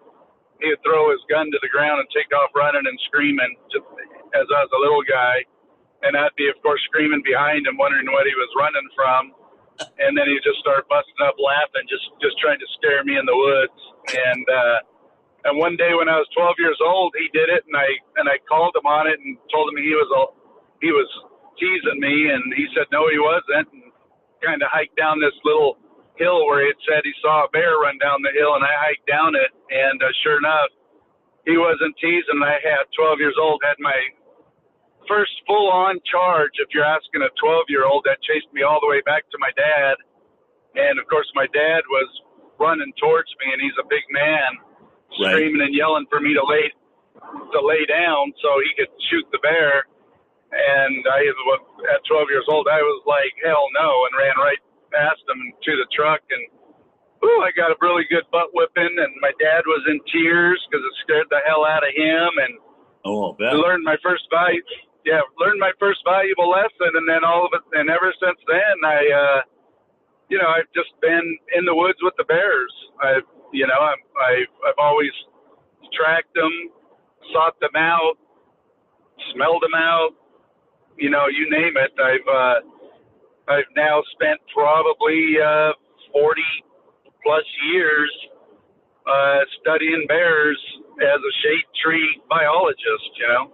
he 0.61 0.69
would 0.69 0.83
throw 0.85 1.09
his 1.09 1.23
gun 1.33 1.49
to 1.49 1.57
the 1.65 1.71
ground 1.73 1.97
and 1.97 2.07
take 2.13 2.29
off 2.29 2.53
running 2.53 2.85
and 2.85 2.97
screaming, 3.09 3.57
just 3.73 3.89
as 4.37 4.45
I 4.53 4.69
was 4.69 4.73
a 4.77 4.81
little 4.85 5.01
guy, 5.01 5.41
and 6.05 6.13
I'd 6.13 6.37
be 6.37 6.45
of 6.45 6.61
course 6.61 6.85
screaming 6.85 7.25
behind 7.25 7.65
him, 7.65 7.81
wondering 7.81 8.05
what 8.13 8.29
he 8.29 8.37
was 8.37 8.53
running 8.53 8.85
from 8.93 9.33
and 9.79 10.17
then 10.17 10.27
he 10.27 10.37
just 10.43 10.59
started 10.59 10.85
busting 10.89 11.21
up 11.25 11.35
laughing, 11.41 11.85
just 11.89 12.05
just 12.21 12.37
trying 12.37 12.59
to 12.59 12.69
scare 12.77 13.03
me 13.03 13.17
in 13.17 13.25
the 13.25 13.35
woods. 13.35 13.79
And 14.13 14.45
uh, 14.47 14.79
and 15.49 15.53
one 15.57 15.75
day 15.77 15.93
when 15.97 16.09
I 16.09 16.21
was 16.21 16.29
12 16.37 16.55
years 16.61 16.77
old, 16.85 17.13
he 17.17 17.29
did 17.33 17.49
it, 17.49 17.65
and 17.65 17.75
I 17.75 17.89
and 18.21 18.29
I 18.29 18.37
called 18.45 18.75
him 18.77 18.85
on 18.85 19.07
it 19.07 19.17
and 19.19 19.37
told 19.49 19.69
him 19.69 19.81
he 19.81 19.95
was 19.97 20.09
a, 20.13 20.23
he 20.81 20.91
was 20.93 21.09
teasing 21.57 21.99
me, 21.99 22.29
and 22.29 22.53
he 22.53 22.67
said 22.75 22.89
no, 22.91 23.09
he 23.09 23.17
wasn't. 23.17 23.69
And 23.73 23.91
kind 24.41 24.61
of 24.65 24.69
hiked 24.73 24.97
down 24.97 25.21
this 25.21 25.37
little 25.45 25.77
hill 26.17 26.45
where 26.49 26.65
it 26.65 26.75
said 26.85 27.05
he 27.05 27.13
saw 27.21 27.45
a 27.45 27.49
bear 27.53 27.77
run 27.77 27.97
down 28.01 28.21
the 28.25 28.33
hill, 28.33 28.57
and 28.57 28.65
I 28.65 28.73
hiked 28.89 29.05
down 29.05 29.37
it, 29.37 29.53
and 29.69 30.01
uh, 30.01 30.09
sure 30.25 30.37
enough, 30.37 30.73
he 31.45 31.57
wasn't 31.57 31.93
teasing. 32.01 32.41
I 32.41 32.57
had 32.61 32.89
12 32.97 33.21
years 33.21 33.37
old, 33.39 33.61
had 33.65 33.77
my 33.79 33.97
first 35.07 35.31
full 35.47 35.69
on 35.71 35.99
charge, 36.05 36.57
if 36.59 36.69
you're 36.73 36.87
asking 36.87 37.21
a 37.21 37.31
12 37.39 37.69
year 37.69 37.85
old, 37.85 38.05
that 38.05 38.21
chased 38.21 38.51
me 38.53 38.63
all 38.63 38.79
the 38.81 38.89
way 38.89 39.01
back 39.05 39.29
to 39.31 39.37
my 39.39 39.51
dad. 39.55 39.95
And 40.75 40.99
of 40.99 41.05
course, 41.07 41.27
my 41.35 41.47
dad 41.51 41.83
was 41.89 42.09
running 42.59 42.93
towards 43.01 43.29
me, 43.41 43.51
and 43.51 43.61
he's 43.61 43.77
a 43.81 43.87
big 43.89 44.05
man, 44.13 44.51
right. 45.19 45.33
screaming 45.33 45.65
and 45.65 45.73
yelling 45.73 46.05
for 46.09 46.21
me 46.21 46.33
to 46.37 46.43
lay 46.45 46.69
to 47.51 47.59
lay 47.61 47.83
down 47.85 48.33
so 48.41 48.49
he 48.63 48.71
could 48.77 48.91
shoot 49.11 49.25
the 49.31 49.41
bear. 49.43 49.85
And 50.51 51.03
I, 51.07 51.27
at 51.95 52.03
12 52.07 52.27
years 52.27 52.47
old, 52.51 52.67
I 52.67 52.83
was 52.83 53.03
like, 53.07 53.31
hell 53.39 53.67
no, 53.71 53.87
and 54.07 54.11
ran 54.19 54.35
right 54.35 54.59
past 54.91 55.23
him 55.27 55.39
to 55.55 55.71
the 55.79 55.87
truck. 55.95 56.19
And 56.27 56.43
ooh, 57.23 57.39
I 57.43 57.55
got 57.55 57.71
a 57.71 57.79
really 57.79 58.03
good 58.11 58.27
butt 58.31 58.51
whipping, 58.51 58.95
and 58.99 59.11
my 59.23 59.31
dad 59.39 59.63
was 59.63 59.83
in 59.87 59.99
tears 60.11 60.59
because 60.67 60.83
it 60.83 60.95
scared 61.03 61.27
the 61.31 61.39
hell 61.47 61.63
out 61.63 61.87
of 61.87 61.93
him. 61.95 62.31
And 62.43 62.53
oh, 63.05 63.35
I 63.39 63.55
learned 63.55 63.83
my 63.83 63.95
first 64.03 64.27
fight 64.31 64.63
yeah, 65.05 65.21
learned 65.39 65.59
my 65.59 65.71
first 65.79 66.01
valuable 66.05 66.49
lesson, 66.49 66.93
and 66.93 67.07
then 67.07 67.23
all 67.25 67.45
of 67.45 67.51
it, 67.53 67.63
and 67.77 67.89
ever 67.89 68.13
since 68.21 68.37
then, 68.47 68.75
I, 68.85 68.99
uh, 69.09 69.41
you 70.29 70.37
know, 70.37 70.47
I've 70.47 70.69
just 70.73 70.93
been 71.01 71.37
in 71.57 71.65
the 71.65 71.75
woods 71.75 71.97
with 72.01 72.13
the 72.17 72.23
bears. 72.25 72.73
I've, 73.01 73.27
you 73.51 73.65
know, 73.65 73.79
I'm, 73.81 74.01
I've, 74.21 74.53
I've 74.67 74.79
always 74.79 75.11
tracked 75.93 76.33
them, 76.35 76.51
sought 77.33 77.59
them 77.59 77.75
out, 77.75 78.15
smelled 79.33 79.63
them 79.63 79.75
out. 79.75 80.11
You 80.97 81.09
know, 81.09 81.25
you 81.27 81.49
name 81.49 81.73
it. 81.75 81.91
I've, 81.97 82.27
uh, 82.29 82.57
I've 83.51 83.71
now 83.75 84.03
spent 84.13 84.39
probably 84.53 85.35
uh, 85.41 85.73
40 86.13 86.41
plus 87.23 87.43
years 87.73 88.11
uh, 89.09 89.39
studying 89.61 90.05
bears 90.07 90.59
as 91.01 91.19
a 91.19 91.33
shade 91.41 91.65
tree 91.83 92.21
biologist. 92.29 93.11
You 93.17 93.27
know. 93.27 93.51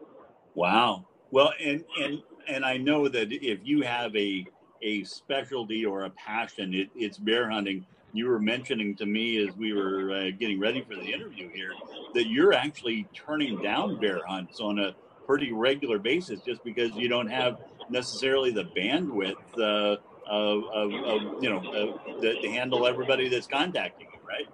Wow. 0.56 1.07
Well, 1.32 1.52
and 1.62 1.84
and 2.02 2.22
and 2.48 2.66
I 2.66 2.78
know 2.78 3.08
that 3.08 3.32
if 3.32 3.60
you 3.64 3.82
have 3.82 4.16
a 4.16 4.46
a 4.82 5.04
specialty 5.04 5.86
or 5.86 6.06
a 6.06 6.10
passion, 6.12 6.74
it, 6.74 6.90
it's 6.96 7.18
bear 7.18 7.50
hunting. 7.50 7.86
You 8.14 8.28
were 8.28 8.40
mentioning 8.40 8.96
to 8.96 9.06
me 9.06 9.46
as 9.46 9.56
we 9.56 9.74
were 9.74 10.12
uh, 10.12 10.32
getting 10.40 10.60
ready 10.60 10.82
for 10.82 10.96
the 10.96 11.12
interview 11.12 11.50
here 11.50 11.74
that 12.14 12.28
you're 12.28 12.54
actually 12.54 13.08
turning 13.14 13.62
down 13.62 14.00
bear 14.00 14.22
hunts 14.26 14.60
on 14.60 14.80
a 14.80 14.96
pretty 15.26 15.52
regular 15.52 16.00
basis 16.00 16.40
just 16.42 16.64
because 16.64 16.92
you 16.96 17.10
don't 17.10 17.28
have 17.28 17.60
necessarily 17.90 18.52
the 18.52 18.64
bandwidth 18.64 19.36
uh, 19.58 19.98
of, 20.26 20.64
of, 20.74 20.94
of, 20.94 21.44
you 21.44 21.50
know 21.50 21.60
uh, 21.60 22.22
to, 22.22 22.42
to 22.42 22.50
handle 22.50 22.88
everybody 22.88 23.28
that's 23.30 23.48
contacting 23.48 24.08
you, 24.12 24.20
right? 24.28 24.48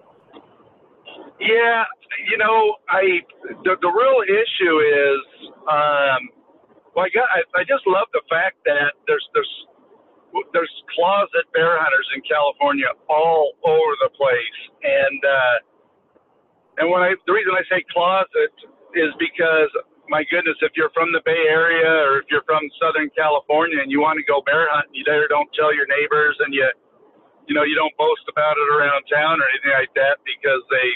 Yeah, 1.39 1.83
you 2.29 2.37
know, 2.37 2.75
I 2.89 3.21
the, 3.63 3.75
the 3.81 3.87
real 3.87 4.21
issue 4.27 4.79
is, 4.79 5.51
um, 5.69 6.29
well, 6.95 7.05
I 7.05 7.09
got 7.13 7.27
I, 7.29 7.41
I 7.59 7.63
just 7.65 7.85
love 7.87 8.07
the 8.13 8.23
fact 8.29 8.57
that 8.65 8.93
there's 9.07 9.25
there's 9.33 9.53
there's 10.53 10.73
closet 10.95 11.45
bear 11.53 11.77
hunters 11.79 12.09
in 12.15 12.21
California 12.25 12.89
all 13.09 13.53
over 13.65 13.93
the 14.03 14.11
place, 14.17 14.59
and 14.83 15.21
uh, 15.23 15.57
and 16.79 16.85
when 16.91 17.01
I 17.03 17.15
the 17.27 17.33
reason 17.33 17.53
I 17.53 17.65
say 17.69 17.83
closet 17.93 18.53
is 18.95 19.11
because 19.19 19.71
my 20.09 20.23
goodness, 20.29 20.57
if 20.61 20.73
you're 20.75 20.91
from 20.93 21.13
the 21.13 21.21
Bay 21.25 21.47
Area 21.49 21.87
or 22.05 22.19
if 22.19 22.27
you're 22.31 22.45
from 22.45 22.63
Southern 22.81 23.09
California 23.15 23.79
and 23.81 23.91
you 23.91 24.01
want 24.01 24.19
to 24.19 24.25
go 24.25 24.41
bear 24.43 24.67
hunting, 24.69 24.93
you 24.93 25.03
there 25.05 25.27
don't 25.29 25.49
tell 25.55 25.73
your 25.73 25.87
neighbors 25.87 26.37
and 26.41 26.53
you 26.53 26.67
you 27.47 27.55
know 27.55 27.63
you 27.63 27.75
don't 27.75 27.95
boast 27.97 28.25
about 28.29 28.57
it 28.57 28.69
around 28.73 29.03
town 29.11 29.41
or 29.41 29.47
anything 29.51 29.75
like 29.75 29.93
that 29.95 30.19
because 30.25 30.63
they 30.71 30.89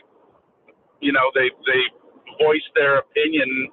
you 1.01 1.11
know 1.13 1.31
they 1.35 1.49
they 1.67 1.83
voice 2.43 2.65
their 2.75 2.99
opinion 2.99 3.69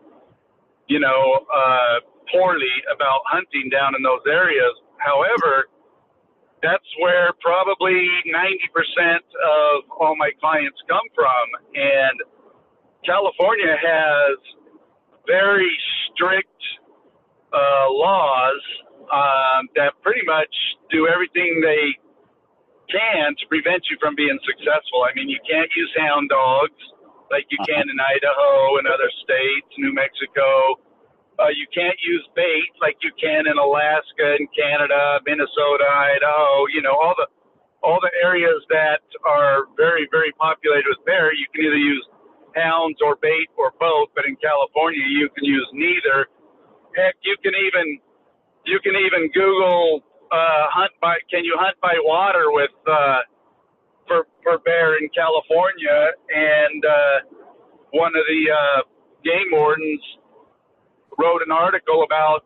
you 0.88 1.00
know 1.00 1.47
uh, 1.52 1.97
poorly 2.33 2.76
about 2.95 3.21
hunting 3.26 3.71
down 3.71 3.95
in 3.95 4.02
those 4.02 4.25
areas. 4.28 4.73
However, 4.99 5.69
that's 6.62 6.88
where 7.00 7.33
probably 7.40 8.09
90% 8.33 9.21
of 9.21 9.85
all 10.00 10.16
my 10.16 10.31
clients 10.40 10.78
come 10.88 11.04
from. 11.14 11.45
And 11.75 12.16
California 13.04 13.76
has 13.76 14.38
very 15.26 15.71
strict 16.09 16.49
uh, 17.52 17.87
laws 17.93 18.62
um, 19.12 19.69
that 19.76 19.93
pretty 20.02 20.25
much 20.25 20.50
do 20.90 21.07
everything 21.07 21.61
they 21.61 21.93
can 22.88 23.37
to 23.37 23.45
prevent 23.49 23.85
you 23.90 23.97
from 24.00 24.14
being 24.16 24.38
successful. 24.45 25.04
I 25.04 25.12
mean, 25.14 25.28
you 25.28 25.40
can't 25.45 25.69
use 25.76 25.93
hound 26.00 26.28
dogs 26.31 26.81
like 27.31 27.45
you 27.50 27.59
can 27.64 27.85
in 27.88 27.97
Idaho 28.00 28.78
and 28.78 28.87
other 28.87 29.11
states, 29.25 29.69
New 29.78 29.93
Mexico. 29.93 30.81
Uh, 31.38 31.50
you 31.50 31.67
can't 31.75 31.99
use 32.05 32.23
bait 32.37 32.71
like 32.81 32.97
you 33.03 33.11
can 33.19 33.47
in 33.47 33.59
Alaska 33.59 34.38
and 34.38 34.47
Canada, 34.55 35.19
Minnesota, 35.26 35.87
Idaho. 35.87 36.67
You 36.73 36.83
know 36.83 36.95
all 36.95 37.14
the 37.19 37.26
all 37.83 37.99
the 38.00 38.12
areas 38.23 38.62
that 38.71 39.03
are 39.26 39.67
very 39.76 40.09
very 40.11 40.33
populated 40.38 40.87
with 40.88 41.03
bear. 41.07 41.35
You 41.35 41.47
can 41.55 41.64
either 41.67 41.81
use 41.81 42.07
hounds 42.55 42.99
or 43.03 43.17
bait 43.21 43.50
or 43.59 43.73
both, 43.81 44.14
but 44.14 44.26
in 44.26 44.37
California 44.38 45.03
you 45.03 45.29
can 45.35 45.45
use 45.45 45.69
neither. 45.75 46.29
Heck, 46.97 47.17
you 47.23 47.37
can 47.43 47.55
even 47.55 47.99
you 48.67 48.79
can 48.83 48.95
even 48.95 49.31
Google 49.35 50.03
uh, 50.31 50.67
hunt 50.71 50.93
by 51.00 51.19
can 51.31 51.45
you 51.45 51.57
hunt 51.59 51.76
by 51.83 51.95
water 52.03 52.53
with 52.55 52.75
uh, 52.87 53.21
for 54.07 54.26
for 54.43 54.59
bear 54.61 54.99
in 54.99 55.09
California, 55.11 56.12
and 56.31 56.85
uh, 56.85 57.17
one 57.93 58.12
of 58.17 58.25
the 58.29 58.43
uh, 58.50 58.81
game 59.25 59.50
wardens 59.53 60.03
wrote 61.18 61.42
an 61.44 61.52
article 61.52 62.02
about 62.04 62.44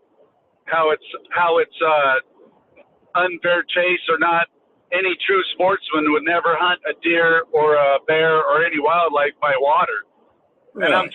how 0.66 0.90
it's 0.90 1.04
how 1.30 1.58
it's 1.58 1.78
uh, 1.80 3.20
unfair 3.20 3.62
chase 3.62 4.04
or 4.08 4.18
not. 4.18 4.46
Any 4.92 5.16
true 5.26 5.42
sportsman 5.52 6.12
would 6.12 6.25
never 6.25 6.56
hunt 6.56 6.80
a 6.88 6.94
deer 7.02 7.44
or 7.52 7.75
a 7.75 7.98
bear 8.06 8.37
or 8.37 8.64
any 8.64 8.80
wildlife 8.80 9.37
by 9.40 9.52
water. 9.60 10.08
Really? 10.72 10.87
And 10.87 10.94
I'm, 10.94 11.10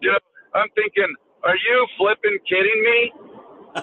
you 0.00 0.10
know, 0.12 0.18
I'm 0.54 0.68
thinking, 0.74 1.14
are 1.44 1.54
you 1.54 1.86
flipping 1.96 2.38
kidding 2.48 2.82
me? 2.82 3.12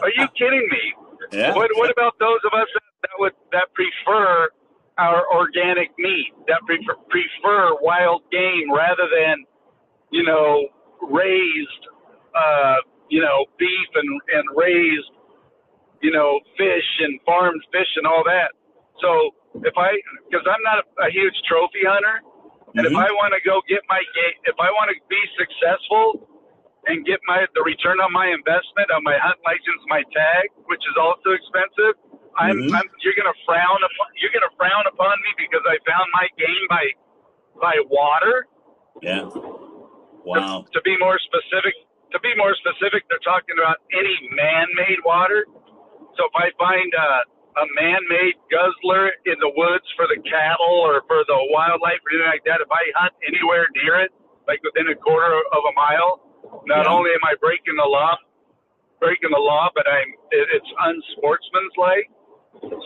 Are 0.02 0.12
you 0.12 0.28
kidding 0.38 0.68
me? 0.70 0.84
Yeah. 1.32 1.56
What 1.56 1.72
What 1.76 1.92
about 1.92 2.20
those 2.20 2.40
of 2.46 2.54
us 2.54 2.68
that, 2.74 2.84
that 3.04 3.16
would 3.20 3.34
that 3.52 3.68
prefer 3.74 4.50
our 4.98 5.24
organic 5.32 5.92
meat, 5.98 6.34
that 6.48 6.60
prefer, 6.66 6.96
prefer 7.10 7.78
wild 7.82 8.24
game 8.32 8.74
rather 8.74 9.08
than, 9.14 9.46
you 10.12 10.24
know, 10.24 10.68
raised 11.10 11.84
uh, 12.36 12.78
you 13.10 13.22
know, 13.22 13.46
beef 13.58 13.90
and, 13.96 14.10
and 14.34 14.46
raised, 14.56 15.12
you 16.02 16.12
know, 16.12 16.40
fish 16.58 16.90
and 17.02 17.20
farmed 17.26 17.62
fish 17.72 17.90
and 17.96 18.06
all 18.06 18.24
that. 18.26 18.52
So 19.02 19.32
if 19.64 19.74
I, 19.78 19.96
because 20.30 20.46
I'm 20.46 20.64
not 20.64 20.84
a, 20.84 21.08
a 21.08 21.10
huge 21.12 21.36
trophy 21.48 21.86
hunter, 21.88 22.22
and 22.76 22.86
mm-hmm. 22.86 22.94
if 22.94 23.00
I 23.00 23.10
want 23.16 23.34
to 23.34 23.42
go 23.48 23.64
get 23.66 23.82
my 23.88 24.04
game, 24.14 24.38
if 24.46 24.58
I 24.60 24.70
want 24.76 24.92
to 24.92 24.98
be 25.08 25.22
successful 25.40 26.28
and 26.86 27.06
get 27.08 27.20
my 27.28 27.48
the 27.56 27.64
return 27.64 28.00
on 28.04 28.12
my 28.12 28.28
investment 28.28 28.92
on 28.92 29.04
my 29.04 29.16
hunt 29.18 29.40
license, 29.48 29.82
my 29.88 30.04
tag, 30.12 30.52
which 30.68 30.84
is 30.84 30.96
also 31.00 31.32
expensive, 31.32 31.96
I'm, 32.38 32.60
mm-hmm. 32.60 32.76
I'm 32.76 32.88
you're 33.02 33.18
gonna 33.18 33.36
frown 33.48 33.82
upon 33.82 34.08
you're 34.20 34.36
gonna 34.36 34.54
frown 34.60 34.86
upon 34.86 35.16
me 35.24 35.32
because 35.42 35.64
I 35.66 35.80
found 35.88 36.08
my 36.14 36.28
game 36.38 36.66
by 36.70 36.86
by 37.58 37.76
water. 37.90 38.46
Yeah. 39.02 39.32
Wow. 40.28 40.68
To, 40.68 40.72
to 40.76 40.80
be 40.84 41.00
more 41.00 41.18
specific, 41.24 41.74
to 42.12 42.18
be 42.24 42.32
more 42.40 42.56
specific, 42.56 43.04
they're 43.12 43.24
talking 43.24 43.56
about 43.60 43.84
any 43.92 44.16
man-made 44.32 45.04
water. 45.04 45.44
So 46.16 46.26
if 46.26 46.36
I 46.36 46.50
find 46.56 46.90
a, 46.96 47.10
a 47.60 47.66
man-made 47.76 48.40
guzzler 48.48 49.12
in 49.28 49.38
the 49.44 49.52
woods 49.52 49.86
for 50.00 50.08
the 50.08 50.20
cattle 50.24 50.88
or 50.88 51.04
for 51.06 51.22
the 51.28 51.40
wildlife 51.52 52.00
or 52.06 52.10
anything 52.16 52.32
like 52.32 52.46
that, 52.48 52.64
if 52.64 52.72
I 52.72 52.84
hunt 52.96 53.14
anywhere 53.28 53.68
near 53.76 54.00
it, 54.08 54.12
like 54.48 54.64
within 54.64 54.88
a 54.88 54.96
quarter 54.96 55.36
of 55.52 55.62
a 55.68 55.74
mile, 55.76 56.24
not 56.64 56.88
yeah. 56.88 56.96
only 56.96 57.12
am 57.12 57.24
I 57.28 57.36
breaking 57.44 57.76
the 57.76 57.90
law, 57.90 58.16
breaking 59.04 59.36
the 59.36 59.44
law, 59.44 59.68
but 59.76 59.84
I'm 59.84 60.10
it, 60.32 60.48
it's 60.56 60.72
unsportsmanlike. 60.80 62.08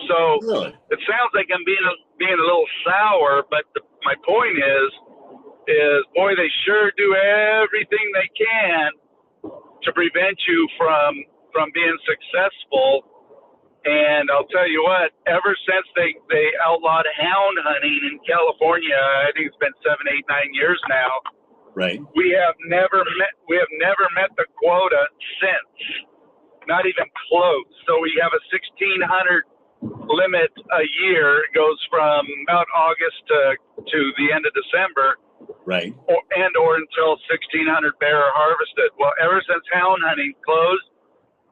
So 0.10 0.18
really? 0.42 0.74
it 0.90 1.00
sounds 1.06 1.32
like 1.38 1.48
I'm 1.54 1.64
being 1.64 1.86
a, 1.86 1.96
being 2.18 2.36
a 2.36 2.44
little 2.44 2.68
sour, 2.84 3.46
but 3.48 3.70
the, 3.78 3.86
my 4.04 4.18
point 4.26 4.58
is, 4.58 4.90
is 5.70 6.02
boy, 6.18 6.34
they 6.34 6.50
sure 6.66 6.90
do 6.98 7.14
everything 7.14 8.04
they 8.18 8.28
can 8.34 8.92
to 9.84 9.90
prevent 9.94 10.38
you 10.48 10.68
from 10.78 11.26
from 11.54 11.70
being 11.74 11.98
successful. 12.08 13.04
And 13.82 14.30
I'll 14.30 14.48
tell 14.54 14.70
you 14.70 14.86
what, 14.86 15.10
ever 15.26 15.58
since 15.66 15.88
they 15.98 16.14
they 16.30 16.48
outlawed 16.62 17.06
hound 17.18 17.58
hunting 17.66 18.02
in 18.14 18.18
California, 18.24 18.98
I 18.98 19.34
think 19.34 19.50
it's 19.50 19.62
been 19.62 19.74
seven, 19.82 20.06
eight, 20.10 20.26
nine 20.30 20.54
years 20.54 20.80
now. 20.90 21.12
Right. 21.74 22.00
We 22.16 22.36
have 22.36 22.56
never 22.68 23.02
met. 23.18 23.34
We 23.50 23.58
have 23.58 23.72
never 23.82 24.06
met 24.14 24.30
the 24.38 24.46
quota 24.60 25.08
since. 25.42 25.74
Not 26.70 26.86
even 26.86 27.10
close. 27.26 27.66
So 27.90 27.98
we 27.98 28.14
have 28.22 28.38
a 28.38 28.42
1,600 28.54 29.02
limit 29.82 30.54
a 30.78 30.86
year. 31.02 31.42
It 31.42 31.58
goes 31.58 31.80
from 31.90 32.22
about 32.46 32.70
August 32.78 33.18
to 33.34 33.58
to 33.82 34.00
the 34.22 34.30
end 34.30 34.46
of 34.46 34.54
December 34.54 35.18
right? 35.66 35.94
Or, 36.08 36.22
and 36.36 36.54
or 36.58 36.76
until 36.76 37.18
1600 37.30 38.00
bear 38.00 38.18
are 38.18 38.34
harvested. 38.34 38.92
Well, 39.00 39.14
ever 39.22 39.42
since 39.48 39.64
hound 39.72 40.02
hunting 40.06 40.34
closed, 40.46 40.88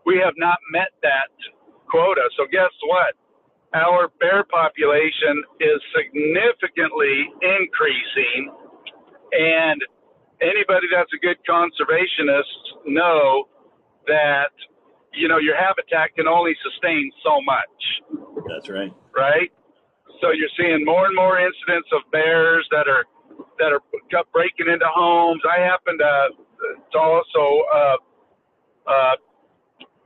we 0.06 0.18
have 0.24 0.34
not 0.38 0.58
met 0.72 0.90
that 1.04 1.30
quota. 1.90 2.30
So 2.38 2.46
guess 2.52 2.74
what? 2.88 3.14
Our 3.74 4.10
bear 4.20 4.44
population 4.50 5.44
is 5.62 5.78
significantly 5.94 7.30
increasing, 7.42 8.50
and 9.32 9.80
anybody 10.42 10.90
that's 10.90 11.14
a 11.14 11.22
good 11.22 11.38
conservationist 11.46 12.90
know 12.90 13.46
that 14.08 14.50
you 15.14 15.28
know 15.28 15.38
your 15.38 15.56
habitat 15.56 16.16
can 16.16 16.28
only 16.28 16.56
sustain 16.66 17.12
so 17.24 17.38
much. 17.46 18.42
That's 18.50 18.70
right. 18.70 18.92
Right. 19.16 19.52
So 20.22 20.32
you're 20.32 20.52
seeing 20.58 20.84
more 20.84 21.06
and 21.06 21.16
more 21.16 21.40
incidents 21.40 21.90
of 21.94 22.10
bears 22.12 22.68
that 22.72 22.90
are 22.90 23.06
that 23.60 23.72
are 23.72 23.84
breaking 24.34 24.68
into 24.72 24.88
homes. 24.88 25.42
I 25.46 25.62
happen 25.62 25.98
to 26.00 26.30
to 26.92 26.98
also 26.98 27.46
uh, 27.74 27.98
uh, 28.88 29.16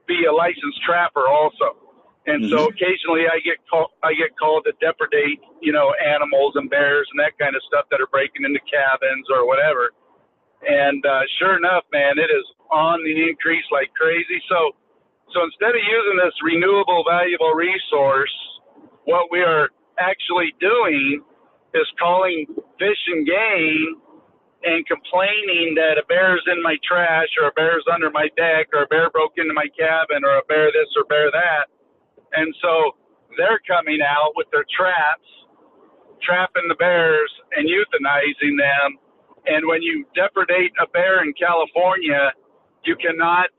be 0.08 0.26
a 0.26 0.34
licensed 0.34 0.82
trapper 0.86 1.28
also. 1.28 1.78
And 2.26 2.44
mm-hmm. 2.44 2.56
so 2.56 2.72
occasionally 2.72 3.28
I 3.28 3.40
get 3.44 3.60
called 3.70 3.92
I 4.04 4.14
get 4.14 4.38
called 4.38 4.66
to 4.66 4.74
depredate, 4.80 5.44
you 5.62 5.72
know, 5.72 5.94
animals 6.00 6.54
and 6.56 6.70
bears 6.70 7.08
and 7.12 7.20
that 7.20 7.38
kind 7.38 7.56
of 7.56 7.62
stuff 7.68 7.86
that 7.92 8.00
are 8.00 8.12
breaking 8.12 8.46
into 8.46 8.60
cabins 8.68 9.28
or 9.30 9.48
whatever. 9.48 9.92
And 10.64 11.04
uh, 11.06 11.28
sure 11.40 11.58
enough, 11.58 11.84
man, 11.92 12.16
it 12.18 12.32
is 12.32 12.46
on 12.72 13.04
the 13.04 13.28
increase 13.28 13.66
like 13.72 13.92
crazy. 13.94 14.40
So 14.48 14.72
so 15.36 15.44
instead 15.44 15.76
of 15.76 15.84
using 15.84 16.18
this 16.24 16.36
renewable 16.44 17.04
valuable 17.04 17.52
resource, 17.52 18.34
what 19.04 19.28
we 19.32 19.42
are 19.42 19.68
actually 20.00 20.56
doing 20.60 21.22
is 21.74 21.88
calling 22.00 22.46
fish 22.80 23.02
and 23.08 23.26
game 23.26 24.02
and 24.64 24.86
complaining 24.88 25.76
that 25.76 26.00
a 26.00 26.06
bear 26.08 26.36
is 26.36 26.44
in 26.48 26.62
my 26.64 26.78
trash 26.88 27.28
or 27.40 27.48
a 27.50 27.54
bear 27.54 27.78
is 27.78 27.86
under 27.92 28.10
my 28.12 28.30
deck 28.38 28.72
or 28.74 28.84
a 28.84 28.88
bear 28.88 29.10
broke 29.10 29.34
into 29.38 29.54
my 29.54 29.68
cabin 29.78 30.24
or 30.24 30.38
a 30.38 30.46
bear 30.48 30.72
this 30.72 30.88
or 30.96 31.04
bear 31.06 31.30
that. 31.32 31.68
And 32.34 32.54
so 32.62 32.96
they're 33.38 33.60
coming 33.68 34.00
out 34.02 34.32
with 34.36 34.48
their 34.52 34.66
traps, 34.72 35.28
trapping 36.22 36.68
the 36.70 36.76
bears 36.76 37.32
and 37.56 37.68
euthanizing 37.68 38.56
them. 38.56 38.98
And 39.46 39.68
when 39.68 39.82
you 39.82 40.06
depredate 40.16 40.72
a 40.80 40.88
bear 40.88 41.22
in 41.24 41.34
California, 41.34 42.32
you 42.86 42.96
cannot 42.96 43.52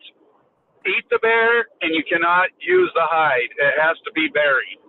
eat 0.87 1.05
the 1.11 1.19
bear 1.21 1.69
and 1.83 1.93
you 1.93 2.03
cannot 2.09 2.49
use 2.61 2.91
the 2.95 3.05
hide. 3.05 3.53
It 3.59 3.75
has 3.81 3.97
to 4.05 4.13
be 4.13 4.29
buried. 4.33 4.81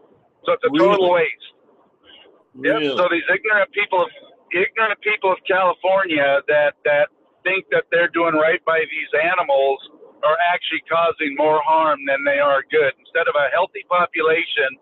So 0.45 0.53
it's 0.53 0.63
a 0.63 0.77
total 0.77 1.11
waste. 1.11 1.54
Really? 2.55 2.87
Yep. 2.87 2.97
So 2.97 3.03
these 3.11 3.27
ignorant 3.27 3.71
people 3.71 4.01
of 4.03 4.09
ignorant 4.55 4.99
people 5.01 5.31
of 5.31 5.39
California 5.43 6.39
that 6.47 6.79
that 6.87 7.11
think 7.43 7.67
that 7.71 7.85
they're 7.91 8.09
doing 8.09 8.35
right 8.35 8.63
by 8.65 8.79
these 8.87 9.11
animals 9.19 9.79
are 10.23 10.39
actually 10.49 10.81
causing 10.89 11.35
more 11.37 11.61
harm 11.61 11.99
than 12.07 12.23
they 12.23 12.39
are 12.39 12.63
good. 12.71 12.95
Instead 12.97 13.27
of 13.27 13.35
a 13.37 13.51
healthy 13.53 13.83
population, 13.91 14.79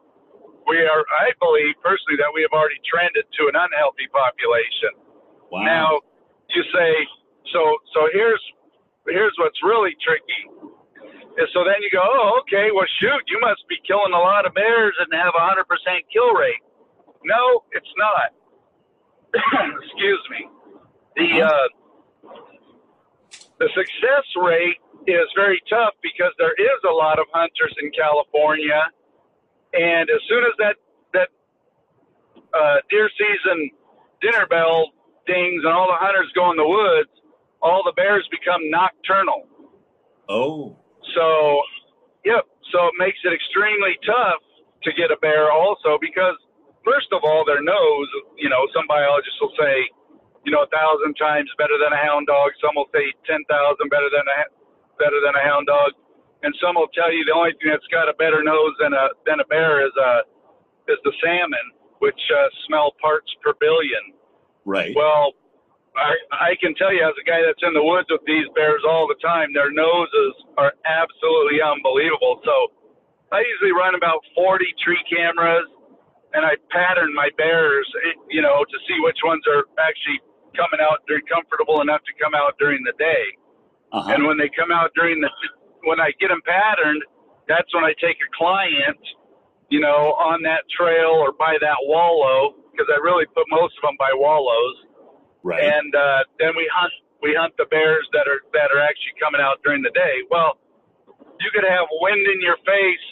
we 0.69 0.79
are 0.85 1.03
I 1.09 1.33
believe 1.41 1.73
personally 1.81 2.21
that 2.21 2.31
we 2.31 2.45
have 2.45 2.53
already 2.53 2.79
trended 2.85 3.25
to 3.25 3.41
an 3.49 3.57
unhealthy 3.57 4.07
population. 4.13 4.93
Wow. 5.49 5.65
Now 5.65 5.87
you 6.53 6.61
say 6.69 6.91
so 7.51 7.61
so 7.97 8.07
here's 8.13 8.43
here's 9.09 9.33
what's 9.41 9.59
really 9.65 9.97
tricky. 9.99 10.71
And 11.33 11.49
so 11.49 11.65
then 11.65 11.81
you 11.81 11.89
go, 11.89 12.05
oh, 12.05 12.45
okay, 12.45 12.69
well, 12.69 12.85
shoot, 13.01 13.25
you 13.25 13.41
must 13.41 13.65
be 13.65 13.81
killing 13.81 14.13
a 14.13 14.21
lot 14.21 14.45
of 14.45 14.53
bears 14.53 14.93
and 15.01 15.09
have 15.17 15.33
a 15.33 15.41
100% 15.41 15.65
kill 16.13 16.29
rate. 16.37 16.61
No, 17.25 17.63
it's 17.71 17.93
not. 17.97 18.31
excuse 19.83 20.23
me, 20.29 20.47
the 21.15 21.41
uh, 21.41 21.67
the 23.59 23.69
success 23.75 24.25
rate 24.41 24.77
is 25.07 25.27
very 25.35 25.61
tough 25.69 25.93
because 26.01 26.31
there 26.37 26.53
is 26.53 26.79
a 26.87 26.93
lot 26.93 27.19
of 27.19 27.25
hunters 27.33 27.75
in 27.81 27.91
California, 27.91 28.81
and 29.73 30.09
as 30.09 30.21
soon 30.29 30.43
as 30.43 30.53
that 30.59 30.75
that 31.13 31.29
uh, 32.53 32.77
deer 32.89 33.09
season 33.17 33.71
dinner 34.21 34.47
bell 34.47 34.91
dings 35.27 35.63
and 35.63 35.73
all 35.73 35.87
the 35.87 35.99
hunters 35.99 36.31
go 36.35 36.51
in 36.51 36.57
the 36.57 36.67
woods, 36.67 37.09
all 37.61 37.83
the 37.83 37.93
bears 37.93 38.27
become 38.31 38.61
nocturnal. 38.69 39.47
Oh. 40.29 40.77
So, 41.15 41.61
yep. 42.25 42.45
So 42.71 42.87
it 42.87 42.95
makes 42.97 43.19
it 43.23 43.33
extremely 43.33 43.95
tough 44.05 44.41
to 44.83 44.91
get 44.93 45.11
a 45.11 45.17
bear 45.21 45.51
also 45.51 45.97
because 45.99 46.35
first 46.85 47.09
of 47.11 47.23
all, 47.23 47.43
their 47.43 47.63
nose, 47.63 48.09
you 48.37 48.51
know, 48.51 48.67
some 48.75 48.85
biologists 48.87 49.39
will 49.39 49.55
say, 49.57 49.87
you 50.43 50.51
know, 50.51 50.63
a 50.63 50.71
thousand 50.71 51.15
times 51.15 51.47
better 51.57 51.79
than 51.79 51.95
a 51.95 51.99
hound 51.99 52.27
dog. 52.27 52.51
Some 52.59 52.75
will 52.75 52.91
say 52.91 53.11
ten 53.23 53.43
thousand 53.47 53.87
better 53.89 54.11
than 54.11 54.27
a 54.27 54.37
better 54.99 55.19
than 55.23 55.33
a 55.35 55.43
hound 55.43 55.67
dog, 55.67 55.95
and 56.43 56.51
some 56.59 56.75
will 56.75 56.91
tell 56.91 57.11
you 57.11 57.23
the 57.23 57.33
only 57.33 57.55
thing 57.57 57.71
that's 57.71 57.87
got 57.87 58.11
a 58.11 58.15
better 58.19 58.43
nose 58.43 58.75
than 58.79 58.91
a 58.91 59.15
than 59.25 59.39
a 59.39 59.47
bear 59.47 59.87
is 59.87 59.95
a 59.95 60.27
is 60.91 60.99
the 61.07 61.15
salmon, 61.23 61.67
which 62.03 62.19
uh, 62.27 62.51
smell 62.67 62.91
parts 62.99 63.31
per 63.39 63.55
billion. 63.55 64.11
Right. 64.67 64.91
Well, 64.91 65.31
I 65.95 66.11
I 66.31 66.51
can 66.59 66.75
tell 66.75 66.91
you 66.91 67.07
as 67.07 67.15
a 67.15 67.23
guy 67.23 67.39
that's 67.39 67.63
in 67.63 67.71
the 67.71 67.83
woods 67.83 68.11
with 68.11 68.27
these 68.27 68.47
bears 68.55 68.83
all 68.83 69.07
the 69.07 69.19
time, 69.23 69.55
their 69.55 69.71
noses 69.71 70.35
are 70.59 70.75
absolutely 70.83 71.63
unbelievable. 71.63 72.43
So 72.43 72.55
I 73.31 73.41
usually 73.47 73.71
run 73.71 73.95
about 73.95 74.19
40 74.35 74.65
tree 74.83 75.01
cameras 75.07 75.65
and 76.33 76.45
I 76.45 76.57
pattern 76.69 77.13
my 77.13 77.29
bears, 77.37 77.87
you 78.29 78.41
know, 78.41 78.65
to 78.65 78.77
see 78.87 78.97
which 79.05 79.17
ones 79.23 79.43
are 79.47 79.65
actually 79.77 80.19
coming 80.57 80.81
out. 80.81 81.05
They're 81.07 81.25
comfortable 81.29 81.81
enough 81.81 82.01
to 82.05 82.13
come 82.17 82.33
out 82.33 82.57
during 82.57 82.81
the 82.83 82.93
day. 82.97 83.25
Uh-huh. 83.93 84.09
And 84.09 84.25
when 84.25 84.37
they 84.37 84.49
come 84.49 84.73
out 84.73 84.89
during 84.97 85.21
the, 85.21 85.29
when 85.85 86.01
I 86.01 86.09
get 86.19 86.29
them 86.29 86.41
patterned, 86.45 87.01
that's 87.47 87.69
when 87.73 87.85
I 87.85 87.93
take 88.01 88.17
a 88.17 88.29
client, 88.33 89.01
you 89.69 89.79
know, 89.79 90.17
on 90.17 90.41
that 90.43 90.65
trail 90.73 91.13
or 91.13 91.31
by 91.33 91.57
that 91.61 91.79
wallow 91.85 92.57
because 92.71 92.89
I 92.89 92.97
really 92.97 93.29
put 93.29 93.45
most 93.53 93.77
of 93.77 93.85
them 93.85 93.97
by 94.01 94.09
wallows. 94.13 94.77
Right. 95.43 95.61
And 95.61 95.93
uh, 95.93 96.25
then 96.39 96.57
we 96.57 96.65
hunt 96.73 96.93
we 97.21 97.35
hunt 97.37 97.53
the 97.57 97.69
bears 97.69 98.07
that 98.13 98.25
are 98.25 98.41
that 98.57 98.73
are 98.73 98.81
actually 98.81 99.13
coming 99.21 99.41
out 99.43 99.61
during 99.61 99.83
the 99.83 99.91
day. 99.93 100.25
Well, 100.31 100.57
you 101.39 101.51
could 101.53 101.67
have 101.67 101.85
wind 102.01 102.25
in 102.25 102.41
your 102.41 102.57
face 102.65 103.07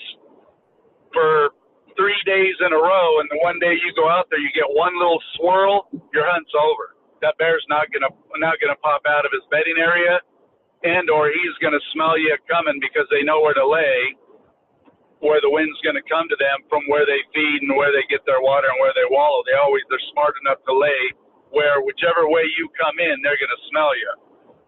for 1.14 1.52
three 1.96 2.18
days 2.26 2.56
in 2.60 2.72
a 2.74 2.82
row, 2.82 3.20
and 3.20 3.30
the 3.30 3.40
one 3.42 3.60
day 3.60 3.74
you 3.74 3.92
go 3.96 4.10
out 4.10 4.28
there, 4.30 4.40
you 4.40 4.52
get 4.54 4.68
one 4.68 4.94
little 4.98 5.22
swirl, 5.38 5.88
your 6.14 6.28
hunt's 6.28 6.52
over. 6.56 6.96
That 7.22 7.38
bear's 7.38 7.66
not 7.70 7.88
gonna 7.94 8.10
not 8.42 8.58
gonna 8.60 8.80
pop 8.82 9.06
out 9.06 9.26
of 9.26 9.32
his 9.32 9.46
bedding 9.54 9.78
area, 9.78 10.20
and 10.84 11.10
or 11.10 11.30
he's 11.30 11.56
gonna 11.62 11.82
smell 11.94 12.18
you 12.18 12.34
coming 12.50 12.82
because 12.82 13.06
they 13.14 13.22
know 13.22 13.42
where 13.42 13.54
to 13.54 13.66
lay, 13.66 14.18
where 15.22 15.40
the 15.42 15.50
wind's 15.50 15.78
gonna 15.86 16.04
come 16.10 16.26
to 16.30 16.38
them 16.42 16.66
from 16.68 16.82
where 16.90 17.06
they 17.06 17.22
feed 17.34 17.62
and 17.62 17.78
where 17.78 17.94
they 17.94 18.04
get 18.10 18.26
their 18.26 18.42
water 18.42 18.68
and 18.68 18.80
where 18.82 18.94
they 18.98 19.06
wallow. 19.10 19.46
They 19.46 19.58
always 19.58 19.86
they're 19.90 20.08
smart 20.12 20.34
enough 20.42 20.66
to 20.66 20.74
lay 20.74 21.14
where 21.52 21.84
whichever 21.84 22.26
way 22.32 22.48
you 22.58 22.68
come 22.80 22.98
in, 22.98 23.22
they're 23.22 23.38
gonna 23.38 23.64
smell 23.70 23.94
you. 23.94 24.12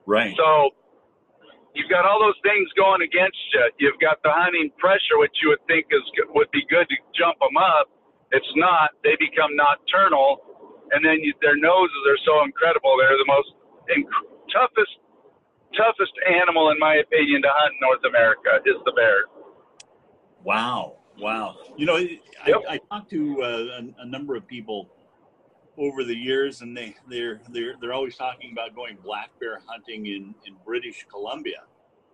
Right. 0.06 0.36
So 0.38 0.76
you've 1.74 1.90
got 1.90 2.06
all 2.06 2.22
those 2.22 2.38
things 2.42 2.70
going 2.78 3.02
against 3.02 3.38
you. 3.54 3.66
You've 3.80 4.00
got 4.00 4.22
the 4.24 4.32
hunting 4.32 4.72
pressure, 4.78 5.18
which 5.18 5.34
you 5.42 5.50
would 5.50 5.64
think 5.68 5.86
is 5.92 6.06
would 6.34 6.50
be 6.52 6.66
good 6.70 6.88
to 6.90 6.98
jump 7.18 7.38
them 7.42 7.58
up. 7.58 7.90
It's 8.32 8.50
not. 8.56 8.98
They 9.04 9.18
become 9.20 9.54
nocturnal, 9.54 10.42
and 10.92 11.06
then 11.06 11.22
you, 11.22 11.34
their 11.42 11.58
noses 11.58 12.02
are 12.10 12.22
so 12.26 12.44
incredible. 12.46 12.98
They're 12.98 13.18
the 13.18 13.30
most 13.30 13.52
inc- 13.94 14.10
toughest 14.50 14.94
toughest 15.78 16.14
animal, 16.30 16.70
in 16.70 16.78
my 16.80 16.96
opinion, 17.02 17.42
to 17.42 17.50
hunt 17.52 17.74
in 17.74 17.80
North 17.82 18.06
America 18.06 18.62
is 18.66 18.78
the 18.86 18.94
bear. 18.94 19.26
Wow, 20.44 20.98
wow. 21.18 21.58
You 21.78 21.86
know, 21.86 21.98
yep. 21.98 22.62
I, 22.70 22.76
I 22.76 22.80
talked 22.90 23.10
to 23.12 23.42
uh, 23.42 23.48
a, 23.48 24.02
a 24.02 24.06
number 24.06 24.36
of 24.36 24.46
people 24.46 24.90
over 25.78 26.04
the 26.04 26.16
years, 26.16 26.62
and 26.62 26.76
they 26.76 26.96
they're 27.10 27.42
they're 27.50 27.76
they're 27.80 27.94
always 27.94 28.16
talking 28.16 28.52
about 28.52 28.76
going 28.76 28.98
black 29.04 29.30
bear 29.40 29.62
hunting 29.66 30.06
in 30.06 30.36
in 30.46 30.56
British 30.66 31.06
Columbia, 31.10 31.64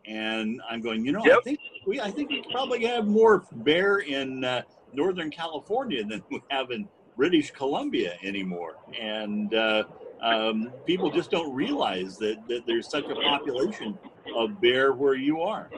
and 0.06 0.62
I'm 0.70 0.82
going, 0.82 1.06
you 1.06 1.12
know, 1.12 1.22
yep. 1.26 1.40
I 1.40 1.42
think 1.42 1.60
we 1.86 2.00
I 2.00 2.12
think 2.12 2.30
we 2.30 2.44
probably 2.52 2.86
have 2.86 3.08
more 3.08 3.46
bear 3.52 4.00
in 4.00 4.44
uh, 4.44 4.62
Northern 4.94 5.30
California 5.30 6.04
than 6.04 6.24
we 6.30 6.42
have 6.50 6.72
in 6.72 6.88
British 7.18 7.52
Columbia 7.52 8.18
anymore, 8.24 8.78
and 9.00 9.54
uh, 9.54 9.84
um, 10.22 10.72
people 10.86 11.12
just 11.12 11.32
don't 11.32 11.54
realize 11.54 12.18
that 12.18 12.38
that 12.48 12.66
there's 12.66 12.90
such 12.90 13.06
a 13.06 13.16
population 13.16 13.98
of 14.36 14.62
bear 14.62 14.94
where 14.94 15.16
you 15.16 15.42
are. 15.42 15.70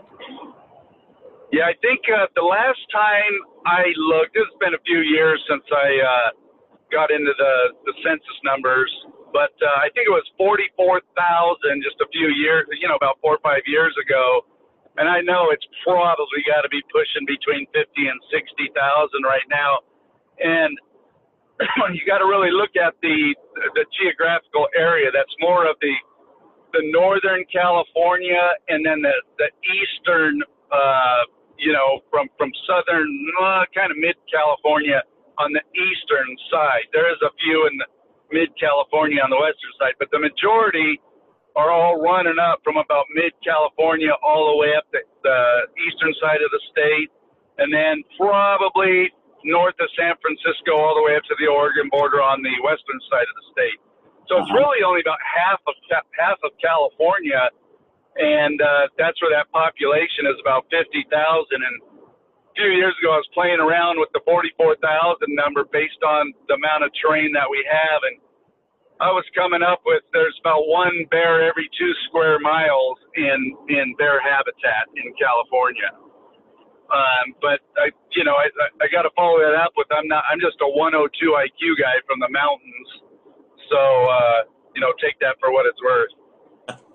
Yeah, 1.52 1.66
I 1.66 1.74
think 1.82 2.00
uh, 2.08 2.28
the 2.36 2.44
last 2.44 2.80
time 2.94 3.34
I 3.66 3.92
looked, 3.98 4.36
it's 4.36 4.56
been 4.62 4.74
a 4.74 4.80
few 4.86 5.00
years 5.00 5.44
since 5.50 5.64
I 5.70 6.00
uh, 6.00 6.30
got 6.92 7.10
into 7.10 7.32
the, 7.34 7.54
the 7.88 7.96
census 8.04 8.38
numbers, 8.44 8.92
but 9.32 9.56
uh, 9.64 9.80
I 9.80 9.88
think 9.96 10.12
it 10.12 10.14
was 10.14 10.28
44,000 10.36 11.00
just 11.82 11.98
a 12.04 12.08
few 12.12 12.28
years, 12.36 12.68
you 12.76 12.88
know, 12.88 13.00
about 13.00 13.18
four 13.24 13.40
or 13.40 13.44
five 13.44 13.64
years 13.66 13.96
ago. 13.96 14.44
And 15.00 15.08
I 15.08 15.24
know 15.24 15.50
it's 15.56 15.66
probably 15.88 16.44
got 16.44 16.68
to 16.68 16.70
be 16.70 16.84
pushing 16.92 17.24
between 17.24 17.64
50 17.72 17.88
and 18.12 18.20
60,000 18.28 18.76
right 19.24 19.48
now. 19.48 19.80
And 20.44 20.76
you 21.96 22.04
got 22.04 22.20
to 22.20 22.28
really 22.28 22.52
look 22.52 22.76
at 22.76 22.94
the 23.02 23.36
the 23.78 23.86
geographical 24.02 24.68
area. 24.76 25.14
That's 25.14 25.32
more 25.40 25.70
of 25.70 25.78
the 25.80 25.94
the 26.74 26.84
northern 26.90 27.46
California 27.52 28.42
and 28.68 28.84
then 28.84 29.02
the 29.02 29.16
the 29.38 29.50
eastern, 29.64 30.42
uh, 30.74 31.22
you 31.56 31.72
know, 31.72 32.02
from 32.10 32.28
from 32.38 32.50
southern, 32.66 33.08
uh, 33.40 33.64
kind 33.76 33.92
of 33.92 33.98
mid 33.98 34.18
California 34.28 35.06
on 35.42 35.54
the 35.54 35.64
eastern 35.74 36.30
side. 36.54 36.86
There 36.94 37.10
is 37.10 37.18
a 37.26 37.32
few 37.42 37.66
in 37.68 37.74
the 37.82 37.88
mid 38.32 38.50
California 38.62 39.20
on 39.20 39.30
the 39.34 39.42
western 39.42 39.74
side, 39.82 39.98
but 39.98 40.14
the 40.14 40.22
majority 40.22 41.02
are 41.58 41.74
all 41.74 42.00
running 42.00 42.40
up 42.40 42.64
from 42.64 42.78
about 42.78 43.10
mid 43.18 43.34
California 43.44 44.14
all 44.24 44.54
the 44.54 44.58
way 44.62 44.72
up 44.78 44.86
the, 44.94 45.02
the 45.26 45.40
eastern 45.90 46.14
side 46.22 46.40
of 46.40 46.50
the 46.54 46.62
state, 46.72 47.10
and 47.58 47.74
then 47.74 48.06
probably 48.16 49.10
north 49.44 49.76
of 49.82 49.90
San 49.98 50.14
Francisco 50.22 50.78
all 50.78 50.94
the 50.94 51.04
way 51.04 51.18
up 51.18 51.26
to 51.26 51.36
the 51.42 51.50
Oregon 51.50 51.90
border 51.90 52.22
on 52.22 52.40
the 52.46 52.54
western 52.62 53.02
side 53.10 53.26
of 53.26 53.36
the 53.42 53.48
state. 53.52 53.80
So 54.30 54.38
it's 54.38 54.48
uh-huh. 54.48 54.62
really 54.62 54.86
only 54.86 55.02
about 55.02 55.20
half 55.20 55.60
of 55.66 55.76
half 56.16 56.40
of 56.46 56.54
California 56.62 57.50
and 58.16 58.60
uh, 58.60 58.92
that's 59.00 59.16
where 59.24 59.32
that 59.32 59.48
population 59.56 60.28
is 60.28 60.36
about 60.44 60.68
fifty 60.68 61.08
thousand. 61.08 61.64
And 61.64 61.76
few 62.56 62.72
years 62.72 62.96
ago, 63.02 63.14
I 63.14 63.22
was 63.22 63.32
playing 63.34 63.60
around 63.60 64.00
with 64.00 64.10
the 64.14 64.22
forty-four 64.26 64.78
thousand 64.82 65.32
number 65.36 65.66
based 65.72 66.02
on 66.06 66.34
the 66.48 66.56
amount 66.56 66.84
of 66.84 66.92
terrain 67.00 67.32
that 67.34 67.50
we 67.50 67.62
have, 67.68 68.02
and 68.06 68.18
I 69.02 69.10
was 69.10 69.26
coming 69.34 69.64
up 69.64 69.82
with 69.86 70.04
there's 70.14 70.36
about 70.42 70.68
one 70.68 71.06
bear 71.10 71.48
every 71.48 71.70
two 71.78 71.92
square 72.08 72.40
miles 72.40 72.98
in 73.16 73.40
in 73.70 73.96
bear 73.98 74.22
habitat 74.22 74.92
in 74.96 75.14
California. 75.18 75.92
Um, 76.92 77.32
but 77.40 77.64
I, 77.80 77.88
you 78.12 78.28
know, 78.28 78.36
I, 78.36 78.52
I 78.84 78.92
got 78.92 79.08
to 79.08 79.14
follow 79.16 79.40
that 79.40 79.56
up 79.56 79.72
with 79.80 79.88
I'm 79.96 80.08
not 80.08 80.28
I'm 80.28 80.40
just 80.44 80.60
a 80.60 80.68
102 80.68 81.08
IQ 81.08 81.80
guy 81.80 81.98
from 82.04 82.20
the 82.20 82.28
mountains, 82.30 82.90
so 83.72 83.80
uh, 83.80 84.40
you 84.76 84.82
know, 84.82 84.94
take 85.02 85.20
that 85.20 85.36
for 85.40 85.52
what 85.52 85.66
it's 85.66 85.80
worth. 85.82 86.14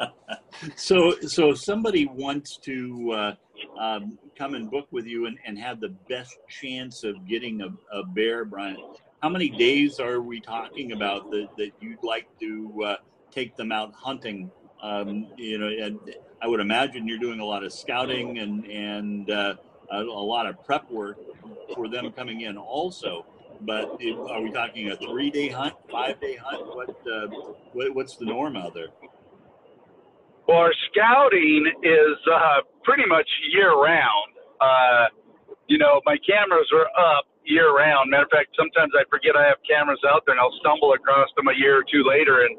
so, 0.77 1.12
so 1.27 1.51
if 1.51 1.59
somebody 1.59 2.07
wants 2.07 2.57
to 2.59 3.12
uh, 3.12 3.35
um, 3.79 4.19
come 4.37 4.55
and 4.55 4.71
book 4.71 4.87
with 4.90 5.07
you 5.07 5.27
and, 5.27 5.38
and 5.47 5.59
have 5.59 5.81
the 5.81 5.90
best 6.09 6.37
chance 6.49 7.05
of 7.05 7.27
getting 7.27 7.62
a, 7.62 7.69
a 7.92 8.05
bear, 8.05 8.45
Brian, 8.45 8.77
how 9.23 9.29
many 9.29 9.49
days 9.49 9.99
are 9.99 10.21
we 10.21 10.40
talking 10.40 10.92
about 10.92 11.31
that, 11.31 11.49
that 11.57 11.71
you'd 11.81 12.03
like 12.03 12.27
to 12.40 12.85
uh, 12.85 12.97
take 13.31 13.57
them 13.57 13.73
out 13.73 13.95
hunting? 13.95 14.51
Um, 14.83 15.29
you 15.37 15.59
know, 15.59 15.69
and 15.69 15.99
I 16.40 16.47
would 16.47 16.61
imagine 16.61 17.09
you're 17.09 17.19
doing 17.19 17.40
a 17.40 17.45
lot 17.45 17.64
of 17.64 17.73
scouting 17.73 18.38
and 18.38 18.66
and 18.66 19.31
uh, 19.31 19.55
a, 19.90 20.03
a, 20.03 20.03
lot 20.03 20.47
of 20.47 20.62
prep 20.64 20.90
work 20.90 21.19
for 21.75 21.88
them 21.88 22.12
coming 22.12 22.42
in 22.42 22.57
also. 22.57 23.25
But 23.62 23.97
if, 24.01 24.16
are 24.31 24.42
we 24.42 24.53
talking 24.53 24.90
a 24.90 24.97
three 24.97 25.31
day 25.31 25.49
hunt, 25.49 25.75
five 25.90 26.21
day 26.21 26.37
hunt? 26.37 26.66
What, 26.66 26.90
uh, 27.11 27.27
what 27.73 27.95
what's 27.95 28.16
the 28.16 28.27
norm 28.27 28.57
out 28.57 28.75
there? 28.75 28.88
Well, 30.46 30.59
our 30.59 30.74
scouting 30.90 31.66
is 31.82 32.16
uh, 32.30 32.62
pretty 32.85 33.06
much 33.06 33.26
year 33.50 33.74
round. 33.74 34.30
Uh, 34.62 35.06
you 35.66 35.78
know, 35.78 36.00
my 36.06 36.16
cameras 36.22 36.70
are 36.70 36.87
up 36.94 37.26
year 37.42 37.74
round. 37.74 38.11
Matter 38.11 38.30
of 38.30 38.30
fact, 38.30 38.54
sometimes 38.54 38.94
I 38.94 39.02
forget 39.11 39.35
I 39.35 39.46
have 39.46 39.59
cameras 39.66 39.98
out 40.06 40.22
there, 40.26 40.38
and 40.38 40.42
I'll 40.42 40.54
stumble 40.62 40.94
across 40.94 41.26
them 41.35 41.50
a 41.50 41.56
year 41.59 41.82
or 41.82 41.85
two 41.87 42.06
later 42.06 42.46
and 42.46 42.54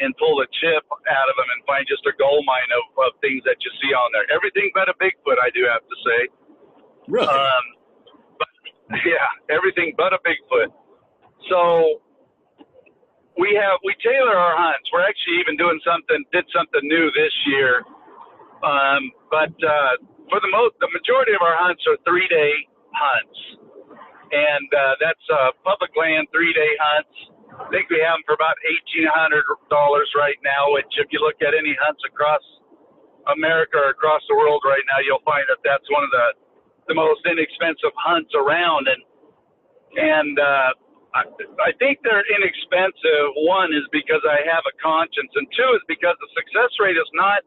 and 0.00 0.16
pull 0.16 0.40
a 0.40 0.48
chip 0.58 0.82
out 0.88 1.28
of 1.28 1.36
them 1.36 1.48
and 1.52 1.60
find 1.68 1.84
just 1.86 2.02
a 2.08 2.14
gold 2.16 2.42
mine 2.48 2.70
of, 2.74 2.84
of 3.06 3.12
things 3.20 3.44
that 3.44 3.60
you 3.60 3.70
see 3.78 3.92
on 3.92 4.08
there. 4.16 4.24
Everything 4.32 4.72
but 4.74 4.88
a 4.88 4.96
Bigfoot, 4.96 5.36
I 5.36 5.52
do 5.52 5.68
have 5.68 5.84
to 5.84 5.96
say. 6.02 6.20
Really? 7.06 7.28
Um, 7.28 7.64
but, 8.40 8.50
yeah, 9.06 9.28
everything 9.52 9.92
but 9.94 10.16
a 10.16 10.20
Bigfoot. 10.24 10.72
So 11.52 12.00
we 13.38 13.56
have 13.56 13.80
we 13.84 13.94
tailor 14.02 14.36
our 14.36 14.56
hunts. 14.56 14.88
We're 14.92 15.06
actually 15.06 15.40
even 15.40 15.56
doing 15.56 15.80
something 15.86 16.24
did 16.32 16.44
something 16.52 16.84
new 16.84 17.08
this 17.16 17.34
year. 17.48 17.84
Um, 18.62 19.10
but 19.30 19.54
uh, 19.62 19.94
for 20.30 20.38
the 20.40 20.50
most, 20.52 20.76
the 20.80 20.90
majority 20.92 21.32
of 21.34 21.42
our 21.42 21.56
hunts 21.58 21.82
are 21.88 21.98
three 22.06 22.28
day 22.28 22.54
hunts, 22.94 23.38
and 24.32 24.68
uh, 24.70 24.94
that's 25.00 25.26
uh, 25.32 25.50
public 25.64 25.92
land 25.96 26.28
three 26.32 26.52
day 26.52 26.72
hunts. 26.80 27.16
I 27.52 27.68
think 27.68 27.90
we 27.92 28.00
have 28.00 28.16
them 28.20 28.24
for 28.24 28.34
about 28.34 28.56
eighteen 28.64 29.08
hundred 29.08 29.44
dollars 29.70 30.08
right 30.16 30.38
now. 30.44 30.72
Which, 30.72 30.88
if 31.00 31.08
you 31.12 31.20
look 31.20 31.40
at 31.42 31.54
any 31.56 31.76
hunts 31.80 32.02
across 32.06 32.44
America 33.32 33.78
or 33.78 33.90
across 33.92 34.22
the 34.28 34.36
world 34.36 34.62
right 34.64 34.84
now, 34.90 35.00
you'll 35.04 35.24
find 35.24 35.44
that 35.48 35.60
that's 35.64 35.86
one 35.92 36.04
of 36.04 36.12
the 36.12 36.26
the 36.88 36.96
most 36.96 37.22
inexpensive 37.26 37.94
hunts 37.96 38.32
around. 38.34 38.88
And 38.88 39.02
and 39.96 40.34
uh, 40.38 40.70
I, 41.12 41.28
I 41.60 41.70
think 41.76 42.00
they're 42.00 42.24
inexpensive. 42.24 43.36
One 43.44 43.72
is 43.76 43.84
because 43.92 44.24
I 44.24 44.40
have 44.48 44.64
a 44.64 44.74
conscience, 44.80 45.28
and 45.36 45.44
two 45.52 45.70
is 45.76 45.84
because 45.84 46.16
the 46.20 46.30
success 46.32 46.72
rate 46.80 46.96
is 46.96 47.10
not 47.12 47.44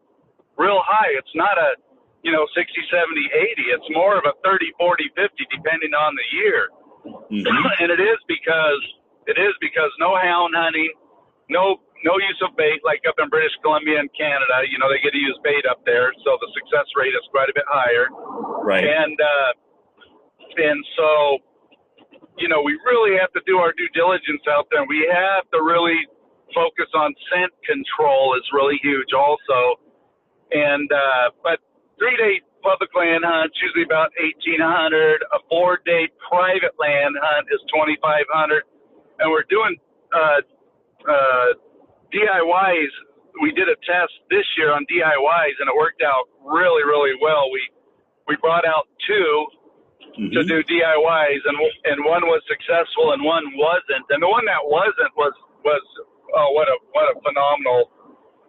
real 0.57 0.81
high. 0.85 1.11
It's 1.17 1.33
not 1.33 1.57
a, 1.57 1.73
you 2.21 2.29
know, 2.31 2.45
60, 2.53 2.61
70, 2.93 3.25
80. 3.33 3.73
It's 3.73 3.89
more 3.89 4.17
of 4.17 4.25
a 4.29 4.37
30, 4.45 4.69
40, 4.77 5.09
50, 5.17 5.47
depending 5.49 5.93
on 5.97 6.13
the 6.13 6.27
year. 6.37 6.69
Mm-hmm. 7.05 7.45
and 7.81 7.89
it 7.89 8.01
is 8.01 8.19
because 8.29 8.81
it 9.25 9.37
is 9.41 9.53
because 9.61 9.89
no 9.97 10.13
hound 10.17 10.53
hunting, 10.53 10.93
no 11.49 11.81
no 12.05 12.21
use 12.21 12.37
of 12.45 12.53
bait 12.53 12.85
like 12.85 13.01
up 13.09 13.17
in 13.17 13.29
British 13.29 13.53
Columbia 13.65 13.97
and 13.97 14.09
Canada. 14.13 14.61
You 14.69 14.77
know, 14.77 14.89
they 14.89 15.01
get 15.01 15.13
to 15.13 15.21
use 15.21 15.37
bait 15.41 15.65
up 15.65 15.81
there, 15.85 16.13
so 16.21 16.37
the 16.37 16.49
success 16.53 16.85
rate 16.93 17.17
is 17.17 17.25
quite 17.33 17.49
a 17.49 17.55
bit 17.57 17.65
higher. 17.65 18.09
Right. 18.61 18.85
And 18.85 19.17
uh, 19.17 19.51
and 20.57 20.79
so 20.97 21.41
you 22.37 22.47
know, 22.49 22.61
we 22.61 22.77
really 22.85 23.17
have 23.19 23.31
to 23.33 23.41
do 23.47 23.57
our 23.57 23.71
due 23.71 23.89
diligence 23.93 24.43
out 24.49 24.67
there. 24.71 24.83
We 24.85 25.07
have 25.07 25.49
to 25.51 25.63
really 25.63 25.97
focus 26.53 26.87
on 26.93 27.15
scent 27.31 27.51
control 27.63 28.35
is 28.35 28.43
really 28.53 28.79
huge 28.83 29.13
also. 29.15 29.79
And, 30.51 30.91
uh, 30.91 31.31
but 31.43 31.59
three 31.97 32.15
day 32.17 32.41
public 32.61 32.89
land 32.95 33.23
hunt 33.23 33.51
usually 33.61 33.83
about 33.83 34.11
1800 34.19 35.21
a 35.21 35.39
four 35.49 35.79
day 35.85 36.09
private 36.29 36.75
land 36.79 37.15
hunt 37.19 37.47
is 37.51 37.61
2500 37.71 38.63
and 39.19 39.31
we're 39.31 39.47
doing, 39.47 39.75
uh, 40.11 40.41
uh, 41.07 41.49
DIYs. 42.11 42.93
We 43.41 43.51
did 43.51 43.67
a 43.67 43.75
test 43.83 44.11
this 44.29 44.45
year 44.57 44.71
on 44.71 44.85
DIYs 44.91 45.55
and 45.59 45.67
it 45.71 45.75
worked 45.75 46.03
out 46.03 46.27
really, 46.43 46.83
really 46.83 47.15
well. 47.21 47.51
We, 47.51 47.61
we 48.27 48.35
brought 48.41 48.65
out 48.65 48.87
two 49.07 49.45
mm-hmm. 50.17 50.31
to 50.31 50.41
do 50.43 50.63
DIYs, 50.63 51.41
and 51.45 51.55
and 51.85 51.97
one 52.05 52.23
was 52.27 52.41
successful 52.47 53.13
and 53.13 53.23
one 53.23 53.45
wasn't. 53.55 54.05
And 54.09 54.23
the 54.23 54.31
one 54.31 54.45
that 54.45 54.63
wasn't 54.63 55.11
was 55.15 55.33
was 55.63 55.83
oh 56.35 56.49
what 56.51 56.67
a 56.67 56.75
what 56.91 57.05
a 57.11 57.15
phenomenal 57.21 57.91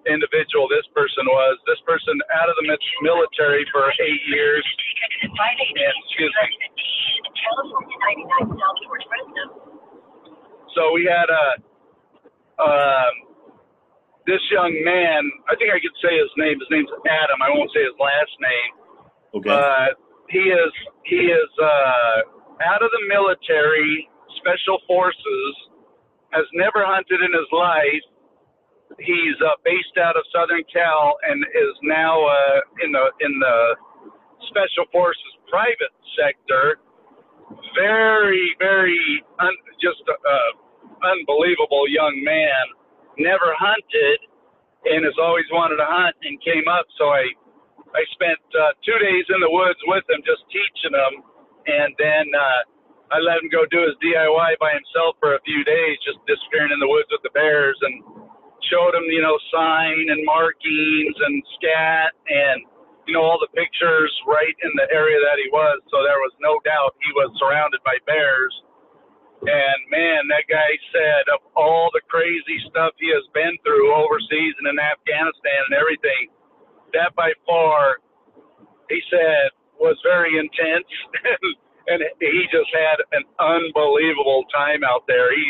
individual 0.06 0.70
this 0.70 0.86
person 0.94 1.26
was. 1.26 1.58
This 1.66 1.82
person 1.82 2.14
out 2.38 2.48
of 2.48 2.56
the 2.56 2.66
military 3.02 3.66
for 3.74 3.90
eight 3.90 4.22
years. 4.30 4.64
And, 5.22 5.30
excuse 6.06 6.34
me. 6.42 6.46
So 10.74 10.92
we 10.92 11.08
had 11.08 11.28
a 11.30 11.46
um, 12.56 13.14
this 14.26 14.42
young 14.50 14.72
man. 14.84 15.22
I 15.48 15.54
think 15.56 15.70
I 15.72 15.78
could 15.80 15.94
say 16.02 16.14
his 16.16 16.30
name. 16.36 16.58
His 16.58 16.70
name's 16.70 16.90
Adam. 17.06 17.38
I 17.42 17.50
won't 17.50 17.70
say 17.74 17.82
his 17.82 17.96
last 17.98 18.34
name. 18.40 18.72
Okay. 19.40 19.50
Uh, 19.50 19.94
he 20.30 20.38
is 20.50 20.72
he 21.04 21.22
is 21.30 21.50
uh, 21.62 22.18
out 22.66 22.82
of 22.82 22.90
the 22.90 23.04
military, 23.08 24.08
special 24.38 24.78
forces, 24.86 25.52
has 26.32 26.46
never 26.54 26.84
hunted 26.86 27.20
in 27.22 27.32
his 27.32 27.50
life. 27.52 28.04
He's 29.00 29.38
uh, 29.44 29.56
based 29.64 29.98
out 30.02 30.16
of 30.16 30.24
Southern 30.34 30.64
Cal 30.72 31.16
and 31.28 31.44
is 31.44 31.74
now 31.82 32.24
uh, 32.26 32.60
in 32.84 32.92
the 32.92 33.06
in 33.20 33.32
the 33.40 33.58
special 34.50 34.86
forces 34.92 35.32
private 35.50 35.94
sector. 36.18 36.80
Very, 37.76 38.56
very 38.58 39.00
un- 39.40 39.64
just 39.82 40.02
uh, 40.08 40.50
unbelievable 41.06 41.88
young 41.88 42.20
man. 42.24 42.64
Never 43.18 43.54
hunted 43.58 44.20
and 44.86 45.04
has 45.04 45.14
always 45.20 45.46
wanted 45.52 45.76
to 45.78 45.88
hunt 45.88 46.16
and 46.24 46.38
came 46.42 46.68
up. 46.70 46.86
So 46.98 47.10
I 47.10 47.24
I 47.96 48.04
spent 48.12 48.42
uh, 48.52 48.76
two 48.84 48.98
days 49.00 49.24
in 49.32 49.40
the 49.40 49.48
woods 49.48 49.80
with 49.88 50.04
him, 50.12 50.20
just 50.22 50.44
teaching 50.52 50.92
him, 50.92 51.14
and 51.64 51.90
then 51.96 52.28
uh, 52.36 52.60
I 53.16 53.24
let 53.24 53.40
him 53.40 53.48
go 53.48 53.64
do 53.72 53.88
his 53.88 53.96
DIY 54.04 54.60
by 54.60 54.72
himself 54.76 55.16
for 55.16 55.32
a 55.32 55.40
few 55.48 55.64
days, 55.64 55.96
just 56.04 56.20
disappearing 56.28 56.76
in 56.76 56.80
the 56.80 56.90
woods 56.90 57.08
with 57.08 57.24
the 57.24 57.32
bears, 57.32 57.78
and 57.80 58.04
showed 58.68 58.92
him, 58.94 59.08
you 59.08 59.24
know, 59.24 59.36
sign 59.48 60.12
and 60.12 60.20
markings 60.28 61.16
and 61.16 61.34
scat 61.56 62.12
and 62.28 62.68
you 63.06 63.14
know 63.14 63.22
all 63.22 63.38
the 63.38 63.50
pictures 63.54 64.10
right 64.26 64.56
in 64.66 64.72
the 64.74 64.90
area 64.90 65.18
that 65.22 65.38
he 65.38 65.46
was. 65.54 65.78
So 65.94 66.02
there 66.02 66.18
was 66.18 66.34
no 66.42 66.58
doubt 66.66 66.98
he 66.98 67.14
was 67.14 67.30
surrounded 67.38 67.80
by 67.86 68.02
bears. 68.04 68.54
And 69.46 69.78
man, 69.94 70.26
that 70.34 70.50
guy 70.50 70.70
said 70.90 71.22
of 71.30 71.44
all 71.54 71.92
the 71.94 72.02
crazy 72.10 72.58
stuff 72.66 72.98
he 72.98 73.06
has 73.14 73.22
been 73.30 73.54
through 73.62 73.94
overseas 73.94 74.54
and 74.58 74.66
in 74.66 74.78
Afghanistan 74.80 75.60
and 75.70 75.76
everything, 75.78 76.34
that 76.96 77.14
by 77.16 77.32
far, 77.46 78.00
he 78.88 79.00
said, 79.10 79.52
was 79.78 79.96
very 80.02 80.38
intense. 80.40 80.88
and 81.92 82.02
he 82.20 82.44
just 82.50 82.70
had 82.74 82.98
an 83.14 83.24
unbelievable 83.38 84.44
time 84.50 84.82
out 84.82 85.04
there. 85.06 85.30
He, 85.34 85.46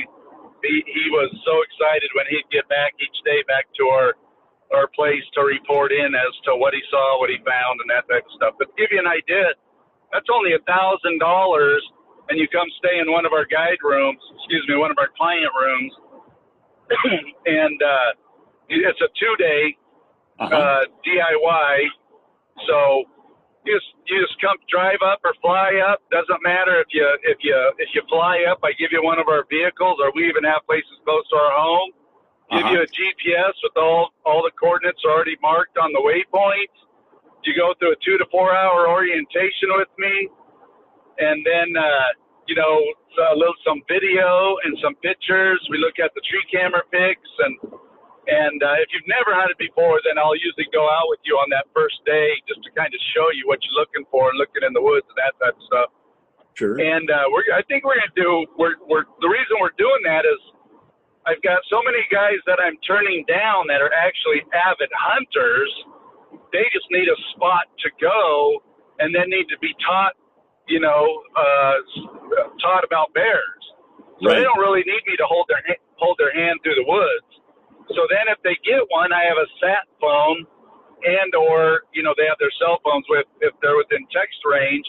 he 0.62 0.74
he 0.86 1.04
was 1.12 1.30
so 1.46 1.54
excited 1.64 2.10
when 2.16 2.26
he'd 2.28 2.48
get 2.52 2.68
back 2.68 2.92
each 3.00 3.18
day 3.24 3.44
back 3.48 3.66
to 3.80 3.84
our 3.88 4.14
our 4.74 4.88
place 4.98 5.22
to 5.38 5.46
report 5.46 5.92
in 5.92 6.12
as 6.16 6.34
to 6.44 6.56
what 6.58 6.74
he 6.74 6.82
saw, 6.90 7.20
what 7.20 7.30
he 7.30 7.38
found, 7.46 7.78
and 7.80 7.88
that 7.88 8.04
type 8.10 8.26
of 8.26 8.34
stuff. 8.34 8.54
But 8.58 8.72
to 8.72 8.74
give 8.76 8.90
you 8.90 8.98
an 8.98 9.06
idea, 9.06 9.54
that's 10.12 10.26
only 10.32 10.58
a 10.58 10.62
thousand 10.66 11.20
dollars, 11.22 11.80
and 12.28 12.36
you 12.40 12.48
come 12.50 12.66
stay 12.82 12.98
in 12.98 13.12
one 13.12 13.24
of 13.24 13.32
our 13.32 13.46
guide 13.46 13.80
rooms. 13.84 14.20
Excuse 14.42 14.64
me, 14.68 14.76
one 14.76 14.90
of 14.90 14.98
our 14.98 15.12
client 15.14 15.52
rooms, 15.54 15.92
and 17.46 17.78
uh, 17.82 18.10
it's 18.68 19.00
a 19.00 19.10
two 19.16 19.34
day 19.38 19.76
uh-huh. 20.38 20.54
uh, 20.54 20.84
DIY. 21.04 21.74
So 22.68 23.04
you 23.64 23.74
just 23.74 23.90
you 24.06 24.22
just 24.22 24.40
come 24.40 24.56
drive 24.70 25.02
up 25.02 25.20
or 25.24 25.34
fly 25.42 25.82
up. 25.82 26.00
Doesn't 26.10 26.42
matter 26.42 26.80
if 26.80 26.88
you 26.92 27.04
if 27.24 27.38
you 27.42 27.56
if 27.78 27.88
you 27.94 28.02
fly 28.08 28.46
up. 28.48 28.60
I 28.62 28.72
give 28.78 28.92
you 28.92 29.02
one 29.02 29.18
of 29.18 29.28
our 29.28 29.44
vehicles, 29.50 29.98
or 30.00 30.12
we 30.14 30.28
even 30.28 30.44
have 30.44 30.62
places 30.66 30.96
close 31.04 31.26
to 31.30 31.36
our 31.36 31.54
home. 31.58 31.90
give 32.52 32.64
uh-huh. 32.64 32.72
you 32.72 32.80
a 32.82 32.88
GPS 32.88 33.54
with 33.62 33.76
all 33.76 34.14
all 34.24 34.42
the 34.42 34.54
coordinates 34.54 35.02
already 35.04 35.36
marked 35.42 35.76
on 35.78 35.92
the 35.92 36.00
waypoints. 36.00 36.78
You 37.44 37.54
go 37.54 37.74
through 37.78 37.92
a 37.92 38.00
two 38.02 38.18
to 38.18 38.26
four 38.30 38.54
hour 38.54 38.88
orientation 38.88 39.70
with 39.78 39.92
me, 39.98 40.28
and 41.18 41.46
then 41.46 41.76
uh, 41.76 42.08
you 42.48 42.54
know 42.54 42.82
a 43.32 43.36
little 43.36 43.56
some 43.66 43.82
video 43.88 44.56
and 44.64 44.76
some 44.82 44.94
pictures. 44.96 45.60
We 45.70 45.78
look 45.78 45.98
at 45.98 46.12
the 46.14 46.22
tree 46.22 46.44
camera 46.52 46.82
pics 46.90 47.30
and 47.46 47.54
and 48.26 48.58
uh, 48.58 48.82
if 48.82 48.90
you've 48.90 49.06
never 49.06 49.38
hunted 49.38 49.54
before, 49.54 50.02
then 50.02 50.18
I'll 50.18 50.34
usually 50.34 50.66
go 50.74 50.82
out 50.90 51.06
with 51.06 51.22
you 51.22 51.38
on 51.38 51.46
that 51.54 51.70
first 51.70 52.02
day 52.02 52.34
just 52.50 52.58
to 52.66 52.70
kind 52.74 52.90
of 52.90 52.98
show 53.14 53.30
you 53.30 53.46
what 53.46 53.62
you're 53.62 53.78
looking 53.78 54.02
for 54.10 54.34
and 54.34 54.36
looking 54.38 54.66
in 54.66 54.74
the 54.74 54.82
woods 54.82 55.06
and 55.06 55.18
that 55.22 55.38
type 55.38 55.54
of 55.54 55.64
stuff. 55.70 55.88
Sure. 56.58 56.74
And 56.74 57.06
uh, 57.06 57.30
we're, 57.30 57.46
I 57.54 57.62
think 57.70 57.86
we're 57.86 58.02
going 58.02 58.10
to 58.10 58.18
do. 58.18 58.30
We're, 58.58 58.82
we're 58.90 59.06
the 59.22 59.30
reason 59.30 59.62
we're 59.62 59.76
doing 59.78 60.02
that 60.10 60.26
is 60.26 60.40
I've 61.22 61.42
got 61.46 61.62
so 61.70 61.78
many 61.86 62.02
guys 62.10 62.42
that 62.50 62.58
I'm 62.58 62.74
turning 62.82 63.22
down 63.30 63.70
that 63.70 63.78
are 63.78 63.94
actually 63.94 64.42
avid 64.50 64.90
hunters. 64.90 65.70
They 66.50 66.66
just 66.74 66.90
need 66.90 67.06
a 67.06 67.18
spot 67.30 67.70
to 67.86 67.88
go, 68.02 68.58
and 68.98 69.14
then 69.14 69.30
need 69.30 69.46
to 69.54 69.58
be 69.62 69.70
taught, 69.86 70.18
you 70.66 70.80
know, 70.82 71.22
uh, 71.36 71.78
taught 72.58 72.82
about 72.82 73.14
bears. 73.14 73.62
So 74.18 74.32
right. 74.32 74.40
they 74.40 74.42
don't 74.42 74.58
really 74.58 74.82
need 74.82 75.04
me 75.06 75.14
to 75.14 75.26
hold 75.28 75.46
their 75.46 75.62
hold 76.00 76.18
their 76.18 76.34
hand 76.34 76.58
through 76.64 76.74
the 76.74 76.88
woods 76.88 77.36
so 77.94 78.02
then 78.10 78.26
if 78.32 78.40
they 78.42 78.58
get 78.66 78.82
one, 78.90 79.12
I 79.12 79.22
have 79.30 79.38
a 79.38 79.48
sat 79.62 79.86
phone 80.00 80.46
and 81.04 81.30
or, 81.36 81.86
you 81.94 82.02
know, 82.02 82.14
they 82.18 82.26
have 82.26 82.40
their 82.40 82.52
cell 82.58 82.80
phones 82.82 83.06
with 83.08 83.26
if 83.44 83.54
they're 83.62 83.78
within 83.78 84.02
text 84.10 84.40
range. 84.42 84.86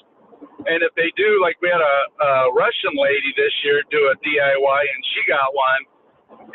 And 0.66 0.82
if 0.82 0.94
they 0.98 1.14
do, 1.18 1.42
like 1.42 1.58
we 1.62 1.70
had 1.70 1.82
a, 1.82 1.98
a 2.22 2.32
Russian 2.54 2.98
lady 2.98 3.34
this 3.38 3.54
year 3.66 3.84
do 3.90 4.10
a 4.10 4.16
DIY 4.22 4.82
and 4.82 5.02
she 5.14 5.22
got 5.30 5.50
one. 5.54 5.84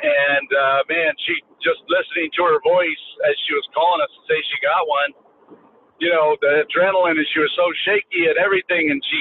And 0.03 0.49
uh, 0.51 0.81
man, 0.91 1.15
she 1.27 1.39
just 1.63 1.83
listening 1.87 2.31
to 2.39 2.43
her 2.49 2.59
voice 2.67 3.05
as 3.31 3.35
she 3.47 3.55
was 3.55 3.67
calling 3.75 4.03
us 4.03 4.11
to 4.11 4.21
say 4.27 4.39
she 4.51 4.59
got 4.63 4.83
one, 4.87 5.11
you 6.03 6.11
know, 6.11 6.35
the 6.43 6.67
adrenaline 6.67 7.19
and 7.19 7.29
she 7.31 7.39
was 7.39 7.53
so 7.55 7.67
shaky 7.87 8.27
at 8.27 8.37
everything 8.39 8.91
and 8.91 8.99
she 9.07 9.21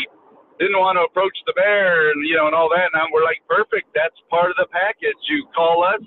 didn't 0.62 0.78
want 0.78 0.98
to 0.98 1.06
approach 1.10 1.34
the 1.50 1.54
bear 1.58 2.14
and 2.14 2.22
you 2.22 2.38
know 2.38 2.46
and 2.46 2.54
all 2.54 2.70
that 2.70 2.86
and 2.94 3.10
we're 3.10 3.26
like 3.26 3.42
perfect 3.50 3.90
that's 3.98 4.14
part 4.30 4.54
of 4.54 4.58
the 4.62 4.70
package 4.70 5.18
you 5.26 5.42
call 5.58 5.82
us 5.82 6.06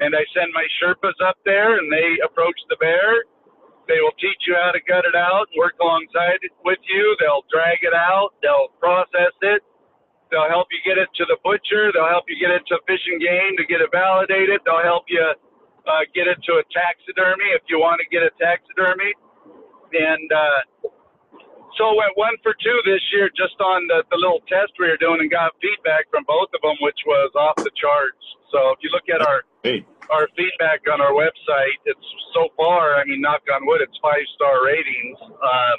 and 0.00 0.14
I 0.14 0.22
send 0.34 0.50
my 0.54 0.66
Sherpas 0.80 1.18
up 1.22 1.38
there, 1.44 1.78
and 1.78 1.90
they 1.92 2.18
approach 2.24 2.58
the 2.68 2.76
bear. 2.80 3.24
They 3.86 4.00
will 4.00 4.16
teach 4.16 4.48
you 4.48 4.56
how 4.56 4.72
to 4.72 4.80
gut 4.88 5.04
it 5.04 5.14
out 5.14 5.52
and 5.52 5.56
work 5.60 5.76
alongside 5.80 6.40
it 6.40 6.52
with 6.64 6.80
you. 6.88 7.16
They'll 7.20 7.44
drag 7.52 7.84
it 7.84 7.92
out. 7.92 8.32
They'll 8.40 8.72
process 8.80 9.36
it. 9.44 9.60
They'll 10.32 10.48
help 10.48 10.72
you 10.72 10.80
get 10.82 10.96
it 10.96 11.12
to 11.20 11.24
the 11.28 11.36
butcher. 11.44 11.92
They'll 11.92 12.08
help 12.08 12.24
you 12.26 12.40
get 12.40 12.50
it 12.50 12.64
to 12.72 12.80
Fish 12.88 13.04
and 13.12 13.20
Game 13.20 13.54
to 13.60 13.64
get 13.68 13.84
it 13.84 13.92
validated. 13.92 14.64
They'll 14.64 14.82
help 14.82 15.04
you 15.06 15.20
uh, 15.20 16.02
get 16.16 16.26
it 16.26 16.40
to 16.48 16.58
a 16.58 16.64
taxidermy 16.72 17.52
if 17.52 17.62
you 17.68 17.76
want 17.76 18.00
to 18.00 18.08
get 18.08 18.24
a 18.24 18.32
taxidermy. 18.40 19.12
And 19.94 20.26
uh, 20.32 20.88
so 21.76 21.94
went 21.94 22.16
one 22.16 22.34
for 22.42 22.56
two 22.56 22.78
this 22.88 23.04
year 23.12 23.28
just 23.36 23.54
on 23.60 23.86
the, 23.86 24.02
the 24.10 24.18
little 24.18 24.40
test 24.48 24.72
we 24.80 24.88
were 24.88 24.98
doing 24.98 25.20
and 25.20 25.30
got 25.30 25.52
feedback 25.60 26.08
from 26.10 26.24
both 26.26 26.50
of 26.56 26.64
them, 26.64 26.80
which 26.80 26.98
was 27.06 27.30
off 27.36 27.60
the 27.60 27.70
charts. 27.76 28.24
So 28.50 28.72
if 28.72 28.80
you 28.80 28.90
look 28.90 29.06
at 29.12 29.22
our 29.22 29.44
hey. 29.64 29.80
our 30.12 30.28
feedback 30.36 30.84
on 30.92 31.00
our 31.00 31.16
website, 31.16 31.80
it's 31.88 32.08
so 32.36 32.52
far. 32.56 33.00
I 33.00 33.04
mean, 33.08 33.24
knock 33.24 33.42
on 33.48 33.66
wood, 33.66 33.80
it's 33.80 33.96
five 34.04 34.22
star 34.36 34.64
ratings. 34.64 35.18
Um, 35.24 35.78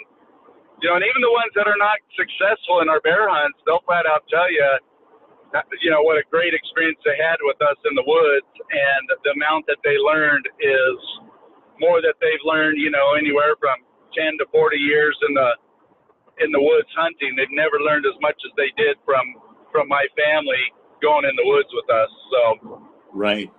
you 0.81 0.89
know, 0.91 0.99
and 0.99 1.05
even 1.07 1.21
the 1.23 1.31
ones 1.31 1.53
that 1.55 1.71
are 1.71 1.79
not 1.79 2.01
successful 2.19 2.83
in 2.83 2.89
our 2.91 2.99
bear 2.99 3.31
hunts, 3.31 3.55
they'll 3.63 3.85
flat 3.87 4.03
out 4.03 4.27
tell 4.27 4.51
you, 4.51 4.67
you 5.79 5.89
know, 5.89 6.03
what 6.03 6.19
a 6.19 6.25
great 6.27 6.51
experience 6.51 6.99
they 7.07 7.15
had 7.15 7.39
with 7.47 7.55
us 7.63 7.79
in 7.87 7.95
the 7.95 8.03
woods, 8.03 8.51
and 8.59 9.03
the 9.23 9.31
amount 9.39 9.63
that 9.71 9.79
they 9.87 9.95
learned 9.95 10.43
is 10.59 10.97
more 11.79 12.03
that 12.03 12.19
they've 12.19 12.43
learned. 12.43 12.75
You 12.75 12.91
know, 12.91 13.15
anywhere 13.15 13.55
from 13.63 13.79
ten 14.11 14.35
to 14.43 14.45
forty 14.51 14.81
years 14.81 15.15
in 15.29 15.33
the 15.33 15.49
in 16.43 16.51
the 16.51 16.59
woods 16.59 16.91
hunting. 16.95 17.35
They've 17.39 17.55
never 17.55 17.79
learned 17.79 18.03
as 18.03 18.17
much 18.19 18.35
as 18.43 18.51
they 18.59 18.71
did 18.75 18.99
from 19.05 19.23
from 19.71 19.87
my 19.87 20.03
family 20.15 20.63
going 21.01 21.23
in 21.23 21.35
the 21.35 21.47
woods 21.47 21.69
with 21.71 21.87
us. 21.87 22.11
So 22.31 22.41
right, 23.13 23.51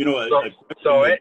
you 0.00 0.06
know, 0.06 0.18
a, 0.18 0.28
so, 0.30 0.36
a 0.38 0.74
so 0.82 1.02
any 1.02 1.18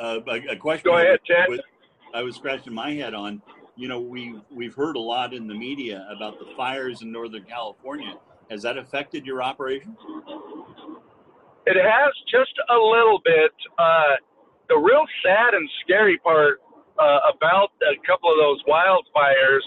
uh, 0.00 0.20
a, 0.28 0.52
a, 0.52 0.56
question. 0.56 0.84
Go 0.84 0.96
ahead, 0.96 1.18
Chad. 1.26 1.48
Was, 1.48 1.58
I 2.14 2.22
was 2.22 2.36
scratching 2.36 2.72
my 2.72 2.92
head 2.92 3.14
on. 3.14 3.42
You 3.74 3.88
know, 3.88 4.00
we 4.00 4.38
we've 4.48 4.76
heard 4.76 4.94
a 4.94 5.00
lot 5.00 5.34
in 5.34 5.48
the 5.48 5.54
media 5.54 6.06
about 6.16 6.38
the 6.38 6.46
fires 6.56 7.02
in 7.02 7.10
Northern 7.10 7.42
California. 7.42 8.14
Has 8.48 8.62
that 8.62 8.78
affected 8.78 9.26
your 9.26 9.42
operations? 9.42 9.98
It 11.66 11.76
has 11.82 12.12
just 12.30 12.54
a 12.70 12.78
little 12.78 13.20
bit. 13.24 13.50
Uh, 13.76 14.14
the 14.68 14.76
real 14.76 15.04
sad 15.24 15.54
and 15.54 15.68
scary 15.82 16.18
part 16.18 16.60
uh, 16.96 17.18
about 17.34 17.72
a 17.82 17.98
couple 18.06 18.30
of 18.30 18.38
those 18.38 18.62
wildfires 18.68 19.66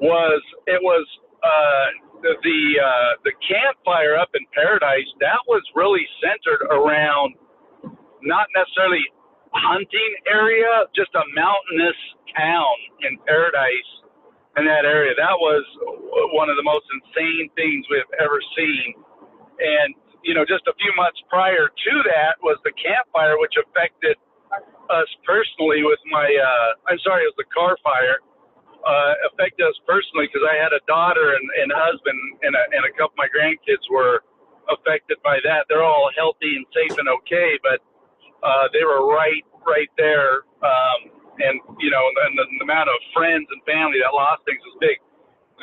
was 0.00 0.42
it 0.66 0.82
was 0.82 1.06
uh, 1.44 2.11
the 2.22 2.38
the, 2.42 2.60
uh, 2.80 3.10
the 3.24 3.34
Camp 3.44 3.76
Fire 3.84 4.16
up 4.16 4.30
in 4.34 4.42
Paradise 4.54 5.06
that 5.20 5.42
was 5.46 5.62
really 5.74 6.06
centered 6.22 6.62
around 6.70 7.34
not 8.22 8.46
necessarily 8.54 9.02
hunting 9.52 10.12
area, 10.30 10.86
just 10.94 11.10
a 11.14 11.24
mountainous 11.34 11.98
town 12.32 12.76
in 13.04 13.18
Paradise 13.26 13.90
in 14.56 14.64
that 14.64 14.86
area. 14.86 15.12
That 15.18 15.36
was 15.36 15.64
one 16.32 16.48
of 16.48 16.56
the 16.56 16.64
most 16.64 16.86
insane 16.94 17.50
things 17.56 17.84
we've 17.90 18.08
ever 18.20 18.40
seen. 18.56 18.94
And 19.60 19.94
you 20.22 20.34
know, 20.34 20.46
just 20.46 20.62
a 20.70 20.74
few 20.78 20.92
months 20.94 21.18
prior 21.28 21.66
to 21.66 21.92
that 22.14 22.38
was 22.42 22.56
the 22.62 22.72
campfire, 22.78 23.38
which 23.42 23.58
affected 23.58 24.16
us 24.90 25.10
personally 25.26 25.82
with 25.82 25.98
my. 26.10 26.24
Uh, 26.24 26.90
I'm 26.90 27.00
sorry, 27.02 27.26
it 27.26 27.34
was 27.34 27.38
the 27.42 27.50
Carr 27.50 27.76
Fire 27.82 28.22
uh, 28.82 29.14
affected 29.32 29.64
us 29.66 29.78
personally 29.86 30.26
because 30.26 30.46
I 30.46 30.58
had 30.58 30.72
a 30.74 30.82
daughter 30.86 31.34
and, 31.34 31.46
and 31.62 31.72
husband 31.74 32.18
and 32.42 32.54
a, 32.54 32.62
and 32.74 32.82
a 32.86 32.92
couple 32.98 33.14
of 33.14 33.20
my 33.22 33.30
grandkids 33.30 33.82
were 33.90 34.22
affected 34.70 35.18
by 35.22 35.38
that. 35.44 35.66
They're 35.68 35.84
all 35.84 36.10
healthy 36.16 36.56
and 36.58 36.66
safe 36.74 36.96
and 36.98 37.08
okay, 37.22 37.58
but 37.62 37.78
uh, 38.42 38.66
they 38.72 38.84
were 38.84 39.06
right 39.06 39.42
right 39.66 39.90
there. 39.96 40.46
Um, 40.62 41.00
and 41.38 41.60
you 41.78 41.90
know, 41.90 42.02
and 42.26 42.38
the, 42.38 42.44
the 42.58 42.64
amount 42.64 42.90
of 42.90 42.98
friends 43.14 43.46
and 43.50 43.62
family 43.64 43.98
that 44.02 44.12
lost 44.14 44.44
things 44.44 44.60
was 44.66 44.76
big. 44.82 44.98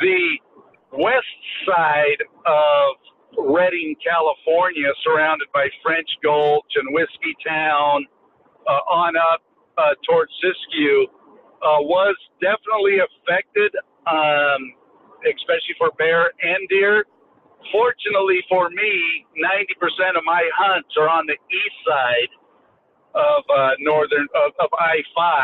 The 0.01 0.97
west 0.97 1.39
side 1.67 2.23
of 2.47 2.89
Redding, 3.37 3.95
California, 4.01 4.89
surrounded 5.03 5.47
by 5.53 5.69
French 5.83 6.09
Gulch 6.23 6.71
and 6.75 6.93
Whiskey 6.95 7.35
Town, 7.45 8.07
uh, 8.65 8.83
on 8.89 9.15
up 9.15 9.41
uh, 9.77 9.93
towards 10.07 10.31
Siskiyou 10.41 11.05
uh, 11.61 11.81
was 11.83 12.15
definitely 12.41 12.99
affected, 12.99 13.71
um, 14.07 14.61
especially 15.27 15.75
for 15.77 15.91
bear 15.97 16.31
and 16.41 16.67
deer. 16.69 17.05
Fortunately 17.71 18.39
for 18.47 18.69
me, 18.69 19.25
90% 19.35 20.17
of 20.17 20.23
my 20.23 20.47
hunts 20.55 20.95
are 20.97 21.09
on 21.09 21.25
the 21.27 21.35
east 21.51 21.79
side 21.85 22.31
of 23.15 23.43
uh, 23.51 23.71
northern 23.79 24.27
of, 24.35 24.53
of 24.59 24.69
I-5, 24.79 25.35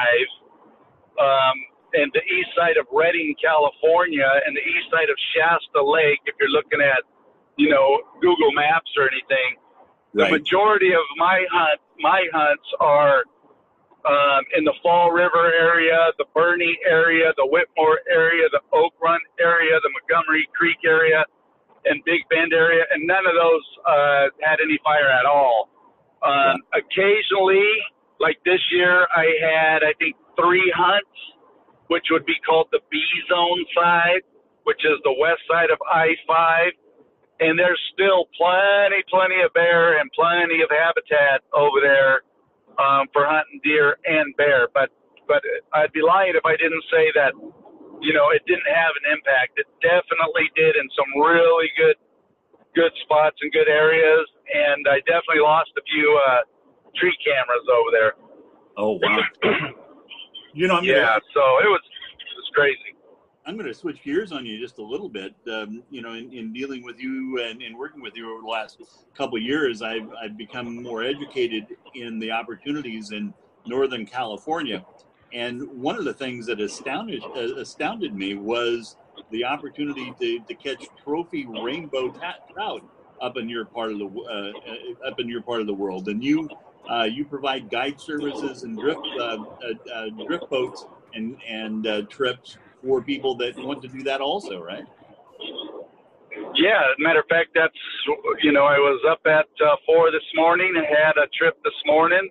um, 1.19 1.57
and 1.93 2.11
the 2.13 2.23
east 2.23 2.49
side 2.55 2.77
of 2.77 2.87
Redding, 2.91 3.35
California, 3.41 4.27
and 4.45 4.55
the 4.55 4.61
east 4.61 4.87
side 4.91 5.09
of 5.09 5.17
Shasta 5.35 5.83
Lake. 5.83 6.19
If 6.25 6.35
you're 6.39 6.49
looking 6.49 6.79
at, 6.79 7.03
you 7.57 7.69
know, 7.69 7.99
Google 8.21 8.51
Maps 8.51 8.91
or 8.97 9.07
anything, 9.07 9.59
right. 10.13 10.31
the 10.31 10.39
majority 10.39 10.93
of 10.93 11.03
my 11.17 11.43
hunt 11.51 11.79
my 11.99 12.23
hunts 12.33 12.67
are 12.79 13.23
um, 14.07 14.43
in 14.57 14.63
the 14.65 14.73
Fall 14.83 15.11
River 15.11 15.51
area, 15.53 15.97
the 16.17 16.25
Burney 16.33 16.77
area, 16.87 17.33
the 17.37 17.47
Whitmore 17.47 17.99
area, 18.09 18.45
the 18.51 18.61
Oak 18.73 18.93
Run 19.01 19.19
area, 19.39 19.79
the 19.83 19.91
Montgomery 19.91 20.47
Creek 20.55 20.77
area, 20.85 21.25
and 21.85 22.03
Big 22.05 22.21
Bend 22.29 22.53
area, 22.53 22.85
and 22.93 23.07
none 23.07 23.25
of 23.25 23.33
those 23.35 23.65
uh, 23.85 24.25
had 24.41 24.57
any 24.63 24.79
fire 24.83 25.09
at 25.09 25.25
all. 25.25 25.69
Um. 26.23 26.57
Occasionally, 26.73 27.67
like 28.19 28.37
this 28.45 28.61
year, 28.71 29.07
I 29.15 29.25
had 29.41 29.83
I 29.83 29.93
think 29.99 30.15
three 30.39 30.71
hunts, 30.75 31.19
which 31.87 32.05
would 32.11 32.25
be 32.25 32.35
called 32.45 32.67
the 32.71 32.81
B 32.91 32.97
zone 33.29 33.65
side, 33.75 34.23
which 34.65 34.81
is 34.85 34.97
the 35.03 35.15
west 35.19 35.41
side 35.49 35.71
of 35.71 35.79
I 35.85 36.15
five, 36.27 36.73
and 37.39 37.59
there's 37.59 37.81
still 37.93 38.25
plenty, 38.37 39.03
plenty 39.09 39.41
of 39.45 39.53
bear 39.53 39.99
and 39.99 40.09
plenty 40.13 40.61
of 40.63 40.69
habitat 40.71 41.41
over 41.53 41.79
there 41.81 42.24
um, 42.79 43.07
for 43.13 43.25
hunting 43.25 43.59
deer 43.63 43.97
and 44.05 44.35
bear. 44.37 44.67
But 44.73 44.89
but 45.27 45.41
I'd 45.73 45.91
be 45.91 46.01
lying 46.01 46.33
if 46.35 46.45
I 46.45 46.55
didn't 46.57 46.83
say 46.91 47.11
that 47.15 47.33
you 48.01 48.13
know 48.13 48.29
it 48.31 48.43
didn't 48.47 48.69
have 48.69 48.93
an 49.03 49.13
impact. 49.13 49.59
It 49.59 49.67
definitely 49.81 50.49
did 50.55 50.75
in 50.75 50.87
some 50.95 51.09
really 51.21 51.69
good 51.77 51.97
good 52.75 52.91
spots 53.03 53.37
and 53.41 53.51
good 53.51 53.67
areas, 53.67 54.27
and 54.53 54.85
I 54.87 54.99
definitely 55.07 55.41
lost 55.41 55.71
a 55.77 55.83
few 55.87 56.07
uh, 56.27 56.41
tree 56.99 57.15
cameras 57.23 57.65
over 57.71 57.89
there. 57.91 58.13
Oh 58.77 58.99
wow! 58.99 59.19
you 60.53 60.67
know, 60.67 60.77
I'm 60.77 60.83
yeah. 60.83 61.19
Gonna, 61.19 61.31
so 61.33 61.43
it 61.63 61.69
was 61.71 61.83
it 61.83 62.35
was 62.35 62.49
crazy. 62.53 62.94
I'm 63.47 63.55
going 63.57 63.67
to 63.67 63.73
switch 63.73 64.03
gears 64.03 64.31
on 64.31 64.45
you 64.45 64.59
just 64.59 64.79
a 64.79 64.83
little 64.83 65.09
bit. 65.09 65.35
Um, 65.51 65.83
you 65.91 66.01
know, 66.01 66.13
in, 66.13 66.33
in, 66.33 66.51
dealing 66.51 66.83
with 66.83 66.99
you 66.99 67.39
and, 67.43 67.61
working 67.77 68.01
with 68.01 68.15
you 68.15 68.31
over 68.31 68.41
the 68.41 68.47
last 68.47 68.81
couple 69.15 69.37
of 69.37 69.43
years, 69.43 69.83
I've, 69.83 70.09
I've 70.19 70.35
become 70.35 70.81
more 70.81 71.03
educated 71.03 71.67
in 71.93 72.17
the 72.17 72.31
opportunities 72.31 73.11
in 73.11 73.33
Northern 73.67 74.05
California. 74.05 74.83
And 75.31 75.61
one 75.79 75.95
of 75.95 76.05
the 76.05 76.13
things 76.13 76.47
that 76.47 76.59
astounded 76.59 77.21
uh, 77.23 77.55
astounded 77.55 78.15
me 78.15 78.35
was 78.35 78.95
the 79.31 79.43
opportunity 79.43 80.13
to, 80.19 80.39
to 80.39 80.53
catch 80.55 80.85
trophy 81.03 81.45
rainbow 81.45 82.13
trout 82.51 82.83
up 83.21 83.37
in 83.37 83.49
your 83.49 83.65
part 83.65 83.91
of 83.91 83.99
the 83.99 84.05
uh, 84.05 85.07
up 85.07 85.19
in 85.19 85.27
your 85.27 85.41
part 85.41 85.61
of 85.61 85.67
the 85.67 85.73
world. 85.73 86.07
And 86.07 86.23
you 86.23 86.49
uh, 86.89 87.03
you 87.03 87.25
provide 87.25 87.69
guide 87.69 87.99
services 87.99 88.63
and 88.63 88.77
drift 88.77 89.01
uh, 89.19 89.23
uh, 89.23 89.93
uh, 89.93 90.09
drift 90.25 90.49
boats 90.49 90.85
and 91.13 91.37
and 91.47 92.09
trips 92.09 92.57
for 92.85 93.01
people 93.01 93.35
that 93.37 93.57
want 93.57 93.81
to 93.81 93.87
do 93.87 94.03
that 94.03 94.21
also, 94.21 94.61
right? 94.61 94.85
Yeah, 96.53 96.81
matter 96.99 97.21
of 97.21 97.27
fact, 97.27 97.55
that's 97.55 97.73
you 98.43 98.51
know 98.51 98.65
I 98.65 98.77
was 98.77 99.01
up 99.09 99.21
at 99.25 99.47
four 99.85 100.11
this 100.11 100.21
morning. 100.35 100.73
And 100.75 100.85
had 100.85 101.17
a 101.17 101.25
trip 101.37 101.57
this 101.63 101.73
morning. 101.85 102.29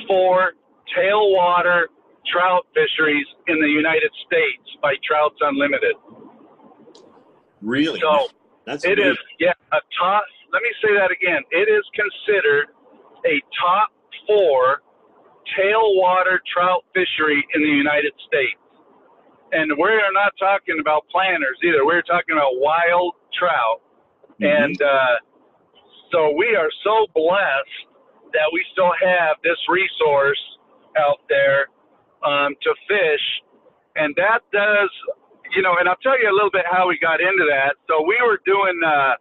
four 0.08 0.56
tailwater 0.96 1.92
trout 2.32 2.66
fisheries 2.74 3.26
in 3.48 3.60
the 3.60 3.68
United 3.68 4.12
States 4.26 4.78
by 4.82 4.96
Trouts 5.06 5.38
Unlimited. 5.42 5.96
Really? 7.62 8.00
So 8.00 8.28
That's 8.66 8.86
it 8.86 9.00
is, 9.00 9.18
yeah, 9.40 9.54
a 9.72 9.80
top. 10.00 10.24
Let 10.54 10.64
me 10.64 10.70
say 10.82 10.94
that 10.96 11.12
again. 11.12 11.44
It 11.52 11.70
is 11.70 11.84
considered 11.94 12.68
a 13.26 13.42
top 13.60 13.90
four 14.26 14.82
tailwater 15.58 16.40
trout 16.54 16.86
fishery 16.94 17.46
in 17.54 17.62
the 17.62 17.70
United 17.70 18.14
States. 18.28 18.60
And 19.52 19.72
we're 19.78 20.12
not 20.14 20.34
talking 20.40 20.78
about 20.80 21.06
planters 21.12 21.58
either. 21.64 21.86
We're 21.86 22.04
talking 22.04 22.38
about 22.38 22.54
wild 22.54 23.16
trout. 23.38 23.82
Mm-hmm. 24.40 24.46
And 24.46 24.82
uh, 24.82 25.16
so 26.12 26.34
we 26.38 26.56
are 26.56 26.70
so 26.84 27.08
blessed 27.14 27.90
that 28.34 28.50
we 28.54 28.64
still 28.72 28.94
have 29.02 29.38
this 29.44 29.58
resource 29.68 30.40
out 30.98 31.20
there 31.30 31.68
um, 32.26 32.56
to 32.64 32.72
fish, 32.88 33.26
and 33.96 34.16
that 34.16 34.42
does, 34.52 34.92
you 35.56 35.62
know. 35.62 35.76
And 35.80 35.90
I'll 35.90 36.02
tell 36.04 36.20
you 36.20 36.30
a 36.30 36.36
little 36.36 36.52
bit 36.52 36.66
how 36.70 36.88
we 36.88 36.98
got 37.00 37.22
into 37.22 37.46
that. 37.50 37.76
So 37.88 38.04
we 38.06 38.18
were 38.22 38.40
doing 38.46 38.80
uh, 38.86 39.16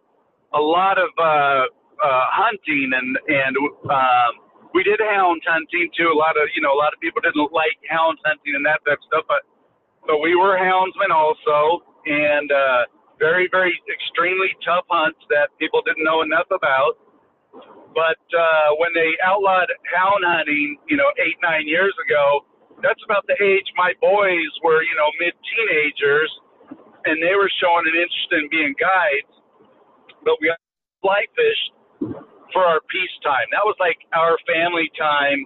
a 0.57 0.61
lot 0.61 0.97
of 0.97 1.09
uh, 1.17 1.65
uh, 2.03 2.25
hunting, 2.31 2.91
and 2.93 3.17
and 3.27 3.53
um, 3.89 4.31
we 4.73 4.83
did 4.83 4.99
hound 4.99 5.41
hunting 5.47 5.89
too. 5.97 6.11
A 6.13 6.17
lot 6.17 6.37
of 6.37 6.47
you 6.55 6.61
know, 6.61 6.73
a 6.73 6.79
lot 6.79 6.93
of 6.93 6.99
people 6.99 7.21
didn't 7.21 7.51
like 7.51 7.77
hound 7.89 8.17
hunting 8.25 8.55
and 8.55 8.65
that 8.65 8.83
type 8.85 8.99
of 8.99 9.07
stuff, 9.07 9.25
but 9.27 9.43
but 10.07 10.19
we 10.19 10.35
were 10.35 10.57
houndsmen 10.57 11.11
also, 11.13 11.83
and 12.05 12.51
uh, 12.51 12.81
very 13.19 13.47
very 13.51 13.75
extremely 13.91 14.51
tough 14.65 14.85
hunts 14.89 15.19
that 15.29 15.49
people 15.59 15.81
didn't 15.85 16.03
know 16.03 16.21
enough 16.21 16.47
about. 16.51 16.97
But 17.93 18.21
uh, 18.31 18.77
when 18.77 18.93
they 18.93 19.17
outlawed 19.25 19.69
hound 19.89 20.23
hunting, 20.25 20.77
you 20.87 20.97
know, 20.97 21.09
eight 21.19 21.37
nine 21.41 21.67
years 21.67 21.93
ago, 22.05 22.45
that's 22.81 23.03
about 23.03 23.27
the 23.27 23.35
age 23.39 23.67
my 23.75 23.93
boys 23.99 24.51
were, 24.63 24.81
you 24.83 24.95
know, 24.95 25.09
mid 25.19 25.35
teenagers, 25.43 26.31
and 27.05 27.21
they 27.21 27.35
were 27.35 27.51
showing 27.59 27.85
an 27.87 27.95
interest 27.95 28.29
in 28.31 28.49
being 28.49 28.75
guides. 28.79 29.33
But 30.23 30.35
we 30.41 30.51
fly 31.01 31.23
fished 31.35 31.71
for 32.51 32.63
our 32.63 32.81
peace 32.89 33.15
time. 33.23 33.47
That 33.51 33.63
was 33.63 33.75
like 33.79 33.97
our 34.13 34.35
family 34.47 34.91
time 34.97 35.45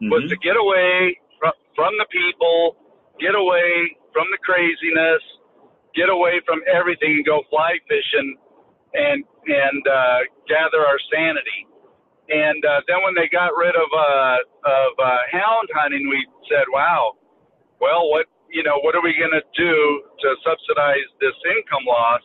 mm-hmm. 0.00 0.10
was 0.10 0.28
to 0.30 0.36
get 0.40 0.56
away 0.56 1.18
from, 1.40 1.52
from 1.74 1.92
the 1.98 2.08
people, 2.08 2.76
get 3.20 3.34
away 3.34 3.96
from 4.12 4.26
the 4.32 4.40
craziness, 4.40 5.22
get 5.94 6.08
away 6.08 6.40
from 6.44 6.60
everything, 6.68 7.20
and 7.20 7.26
go 7.26 7.42
fly 7.50 7.76
fishing, 7.88 8.36
and 8.94 9.24
and 9.46 9.82
uh, 9.86 10.20
gather 10.48 10.80
our 10.84 10.98
sanity. 11.12 11.68
And 12.28 12.58
uh, 12.64 12.82
then 12.90 13.02
when 13.06 13.14
they 13.14 13.30
got 13.30 13.54
rid 13.54 13.74
of 13.78 13.86
uh, 13.94 14.38
of 14.66 14.92
uh, 14.98 15.22
hound 15.30 15.68
hunting, 15.74 16.10
we 16.10 16.26
said, 16.50 16.66
"Wow, 16.72 17.14
well, 17.80 18.10
what 18.10 18.26
you 18.50 18.62
know, 18.62 18.82
what 18.82 18.94
are 18.98 19.02
we 19.02 19.14
going 19.14 19.34
to 19.34 19.46
do 19.54 19.74
to 20.20 20.28
subsidize 20.42 21.06
this 21.20 21.36
income 21.54 21.86
loss?" 21.86 22.22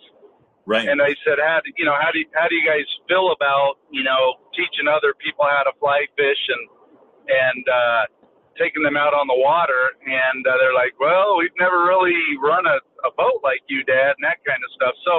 Right. 0.65 0.89
And 0.89 1.01
I 1.01 1.13
said, 1.21 1.37
"How 1.37 1.61
do 1.61 1.69
you 1.77 1.85
know? 1.85 1.93
How 1.93 2.09
do 2.11 2.19
you, 2.19 2.25
how 2.33 2.47
do 2.49 2.55
you 2.55 2.65
guys 2.65 2.85
feel 3.07 3.29
about 3.29 3.77
you 3.93 4.01
know 4.01 4.41
teaching 4.57 4.89
other 4.89 5.13
people 5.21 5.45
how 5.45 5.69
to 5.69 5.73
fly 5.77 6.05
fish 6.17 6.41
and 6.49 6.63
and 7.29 7.63
uh, 7.69 8.03
taking 8.57 8.81
them 8.81 8.97
out 8.97 9.13
on 9.13 9.29
the 9.29 9.37
water?" 9.37 9.93
And 10.01 10.41
uh, 10.45 10.57
they're 10.57 10.73
like, 10.73 10.97
"Well, 10.97 11.37
we've 11.37 11.53
never 11.61 11.85
really 11.85 12.17
run 12.41 12.65
a, 12.65 12.81
a 13.05 13.11
boat 13.13 13.41
like 13.45 13.61
you, 13.69 13.85
Dad, 13.85 14.17
and 14.17 14.25
that 14.25 14.41
kind 14.49 14.65
of 14.65 14.69
stuff." 14.73 14.97
So 15.05 15.13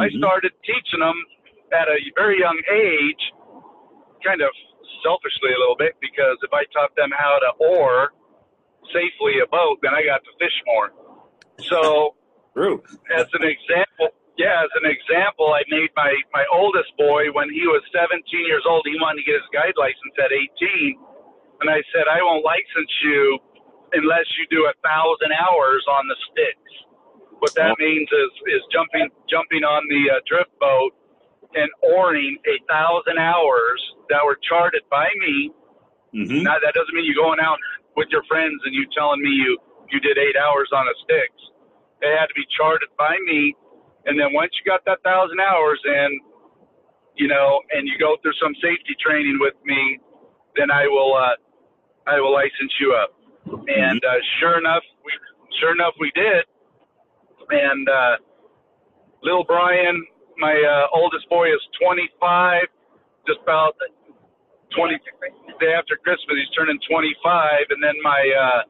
I 0.00 0.08
started 0.16 0.52
teaching 0.64 1.04
them 1.04 1.16
at 1.76 1.88
a 1.92 1.98
very 2.16 2.40
young 2.40 2.56
age 2.72 3.24
kind 4.24 4.40
of 4.40 4.50
selfishly 5.04 5.52
a 5.52 5.58
little 5.60 5.76
bit 5.76 5.94
because 6.00 6.40
if 6.40 6.50
I 6.50 6.64
taught 6.72 6.96
them 6.96 7.12
how 7.12 7.36
to 7.38 7.50
oar 7.60 8.16
safely 8.92 9.40
a 9.44 9.48
boat, 9.48 9.78
then 9.84 9.92
I 9.92 10.04
got 10.04 10.24
to 10.24 10.32
fish 10.40 10.56
more. 10.66 10.92
So, 11.68 12.16
True. 12.56 12.82
as 13.12 13.28
an 13.36 13.44
example, 13.44 14.16
yeah, 14.36 14.64
as 14.64 14.72
an 14.82 14.90
example, 14.90 15.54
I 15.54 15.62
made 15.70 15.94
my 15.94 16.10
my 16.32 16.44
oldest 16.50 16.90
boy 16.98 17.30
when 17.30 17.52
he 17.52 17.68
was 17.70 17.84
17 17.94 18.18
years 18.48 18.64
old. 18.66 18.82
He 18.88 18.98
wanted 18.98 19.22
to 19.22 19.26
get 19.28 19.38
his 19.38 19.48
guide 19.54 19.78
license 19.78 20.16
at 20.18 20.34
18, 20.34 20.98
and 21.62 21.70
I 21.70 21.84
said, 21.94 22.10
I 22.10 22.18
won't 22.24 22.42
license 22.42 22.90
you 23.04 23.38
unless 23.94 24.26
you 24.34 24.44
do 24.50 24.66
a 24.66 24.74
thousand 24.82 25.30
hours 25.38 25.86
on 25.86 26.10
the 26.10 26.18
sticks. 26.32 26.72
What 27.38 27.54
that 27.54 27.78
means 27.78 28.08
is 28.10 28.32
is 28.58 28.62
jumping 28.74 29.06
jumping 29.30 29.62
on 29.62 29.86
the 29.86 30.18
uh, 30.18 30.20
drift 30.26 30.50
boat 30.58 30.96
and 31.54 31.70
oaring 31.82 32.36
a 32.46 32.56
thousand 32.70 33.18
hours 33.18 33.80
that 34.10 34.20
were 34.24 34.38
charted 34.42 34.82
by 34.90 35.08
me. 35.18 35.50
Mm-hmm. 36.14 36.42
Now 36.42 36.58
that 36.62 36.74
doesn't 36.74 36.94
mean 36.94 37.04
you're 37.06 37.22
going 37.22 37.40
out 37.40 37.58
with 37.96 38.08
your 38.10 38.22
friends 38.24 38.60
and 38.64 38.74
you 38.74 38.86
telling 38.96 39.22
me 39.22 39.30
you 39.30 39.58
you 39.90 40.00
did 40.00 40.18
eight 40.18 40.36
hours 40.36 40.70
on 40.72 40.86
a 40.86 40.94
sticks. 41.04 41.42
They 42.00 42.10
had 42.10 42.26
to 42.26 42.34
be 42.34 42.44
charted 42.56 42.88
by 42.98 43.16
me, 43.26 43.54
and 44.06 44.18
then 44.18 44.32
once 44.32 44.52
you 44.58 44.70
got 44.70 44.84
that 44.84 45.02
thousand 45.02 45.40
hours 45.40 45.80
in, 45.84 46.20
you 47.16 47.28
know, 47.28 47.60
and 47.72 47.86
you 47.88 47.96
go 47.98 48.16
through 48.22 48.34
some 48.42 48.54
safety 48.60 48.96
training 49.00 49.38
with 49.40 49.54
me, 49.64 49.98
then 50.56 50.70
I 50.70 50.86
will 50.86 51.14
uh, 51.14 51.36
I 52.06 52.20
will 52.20 52.32
license 52.32 52.74
you 52.80 52.94
up. 52.94 53.14
And 53.46 54.02
uh, 54.04 54.20
sure 54.40 54.58
enough, 54.58 54.82
we 55.04 55.12
sure 55.60 55.72
enough 55.72 55.94
we 56.00 56.10
did. 56.14 56.44
And 57.50 57.88
uh, 57.88 58.16
little 59.22 59.44
Brian, 59.44 60.04
my 60.38 60.54
uh, 60.54 60.96
oldest 60.96 61.28
boy, 61.28 61.48
is 61.48 61.62
25, 61.82 62.66
just 63.26 63.40
about 63.42 63.74
20 64.76 64.98
day 65.60 65.72
after 65.74 65.96
Christmas. 65.96 66.34
He's 66.34 66.52
turning 66.56 66.78
25, 66.90 67.70
and 67.70 67.80
then 67.82 67.94
my 68.02 68.20
uh, 68.20 68.62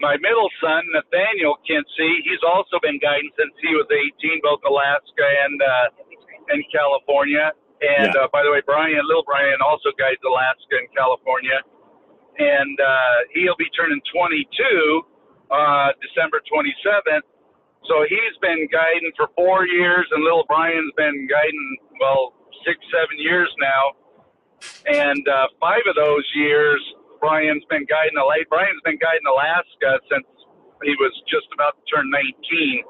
my 0.00 0.16
middle 0.18 0.50
son 0.58 0.82
Nathaniel 0.90 1.56
Kinsey, 1.62 2.12
he's 2.26 2.42
also 2.42 2.82
been 2.82 2.98
guiding 2.98 3.30
since 3.38 3.54
he 3.62 3.72
was 3.78 3.86
18, 3.86 4.42
both 4.42 4.60
Alaska 4.66 5.26
and 5.46 5.56
uh, 5.62 6.52
and 6.52 6.60
California. 6.72 7.52
And 7.84 8.12
yeah. 8.14 8.24
uh, 8.24 8.28
by 8.32 8.42
the 8.42 8.50
way, 8.50 8.62
Brian, 8.64 9.02
little 9.06 9.26
Brian, 9.26 9.60
also 9.60 9.92
guides 10.00 10.22
Alaska 10.24 10.80
and 10.80 10.88
California, 10.96 11.60
and 12.38 12.76
uh, 12.80 13.18
he'll 13.36 13.58
be 13.58 13.68
turning 13.76 14.00
22 14.08 14.48
uh, 15.50 15.92
December 16.00 16.40
27th. 16.48 17.28
So 17.88 18.04
he's 18.08 18.36
been 18.40 18.68
guiding 18.72 19.12
for 19.16 19.28
four 19.36 19.66
years, 19.66 20.06
and 20.12 20.24
little 20.24 20.44
Brian's 20.48 20.92
been 20.96 21.28
guiding 21.28 21.76
well 22.00 22.32
six, 22.64 22.78
seven 22.88 23.16
years 23.18 23.52
now. 23.60 23.84
And 24.88 25.24
uh, 25.28 25.48
five 25.60 25.84
of 25.88 25.96
those 25.96 26.24
years, 26.34 26.80
Brian's 27.20 27.64
been 27.68 27.84
guiding 27.84 28.16
the 28.16 28.24
late. 28.24 28.48
Brian's 28.48 28.80
been 28.84 28.98
guiding 28.98 29.28
Alaska 29.28 30.00
since 30.08 30.24
he 30.82 30.96
was 30.96 31.12
just 31.28 31.48
about 31.52 31.76
to 31.76 31.82
turn 31.92 32.08
19 32.08 32.84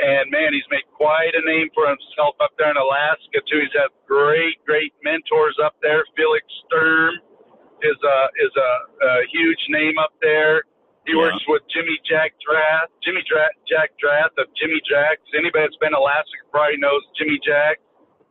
and 0.00 0.30
man, 0.32 0.56
he's 0.56 0.66
made 0.72 0.88
quite 0.96 1.36
a 1.36 1.44
name 1.44 1.68
for 1.76 1.84
himself 1.84 2.34
up 2.40 2.56
there 2.56 2.72
in 2.72 2.76
Alaska 2.80 3.44
too. 3.44 3.60
He's 3.60 3.76
had 3.76 3.92
great, 4.08 4.56
great 4.64 4.96
mentors 5.04 5.56
up 5.60 5.76
there. 5.84 6.04
Felix 6.16 6.44
Sturm 6.66 7.20
is 7.84 7.98
a 8.00 8.18
is 8.40 8.54
a, 8.56 8.70
a 9.04 9.12
huge 9.28 9.60
name 9.68 10.00
up 10.00 10.12
there. 10.24 10.64
He 11.06 11.12
yeah. 11.12 11.24
works 11.24 11.42
with 11.48 11.62
Jimmy 11.72 11.96
Jack 12.04 12.36
Drath, 12.44 12.92
Jimmy 13.02 13.24
Dra- 13.24 13.56
Jack 13.64 13.96
Drath 13.96 14.36
of 14.36 14.46
Jimmy 14.56 14.80
Jacks. 14.84 15.24
Anybody 15.32 15.64
that's 15.64 15.80
been 15.80 15.96
Alaska 15.96 16.44
probably 16.52 16.76
knows 16.76 17.00
Jimmy 17.16 17.40
Jack. 17.40 17.80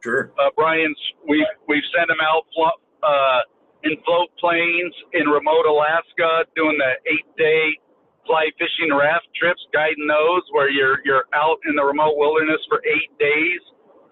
Sure. 0.04 0.32
Uh, 0.40 0.54
Brian's 0.56 1.00
we 1.28 1.44
we've 1.68 1.84
sent 1.92 2.08
him 2.10 2.22
out 2.24 2.46
uh, 2.56 3.42
in 3.84 3.98
float 4.06 4.30
planes 4.40 4.94
in 5.14 5.28
remote 5.28 5.66
Alaska 5.68 6.46
doing 6.56 6.78
the 6.78 6.94
eight 7.10 7.28
day 7.36 7.76
fly 8.30 8.46
fishing 8.62 8.94
raft 8.94 9.26
trips, 9.34 9.60
guiding 9.74 10.06
those 10.06 10.46
where 10.54 10.70
you're 10.70 11.02
you're 11.04 11.26
out 11.34 11.58
in 11.66 11.76
the 11.76 11.84
remote 11.84 12.16
wilderness 12.16 12.62
for 12.70 12.80
eight 12.86 13.12
days, 13.18 13.62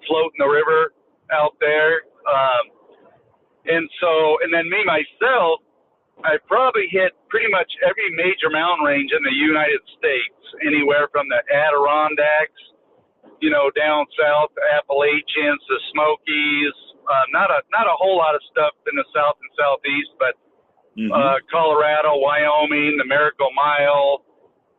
floating 0.09 0.41
the 0.41 0.49
river 0.49 0.91
out 1.31 1.53
there. 1.61 2.01
Um, 2.25 2.63
and 3.67 3.87
so, 4.01 4.41
and 4.43 4.49
then 4.53 4.69
me 4.69 4.81
myself, 4.83 5.61
I 6.23 6.37
probably 6.47 6.87
hit 6.89 7.13
pretty 7.29 7.49
much 7.49 7.69
every 7.85 8.09
major 8.15 8.49
mountain 8.49 8.85
range 8.85 9.11
in 9.13 9.21
the 9.21 9.33
United 9.33 9.81
States, 9.97 10.41
anywhere 10.65 11.07
from 11.11 11.29
the 11.29 11.41
Adirondacks, 11.53 12.61
you 13.41 13.49
know, 13.49 13.69
down 13.77 14.05
south, 14.17 14.49
Appalachians, 14.73 15.61
the 15.69 15.79
Smokies. 15.93 16.75
Uh, 17.07 17.25
not 17.31 17.49
a 17.51 17.61
not 17.71 17.87
a 17.87 17.95
whole 17.95 18.17
lot 18.17 18.35
of 18.35 18.41
stuff 18.51 18.73
in 18.89 18.95
the 18.97 19.05
south 19.15 19.37
and 19.39 19.51
southeast, 19.55 20.11
but 20.19 20.35
mm-hmm. 20.97 21.13
uh, 21.13 21.39
Colorado, 21.47 22.17
Wyoming, 22.17 22.97
the 22.97 23.05
Miracle 23.05 23.53
Mile, 23.55 24.25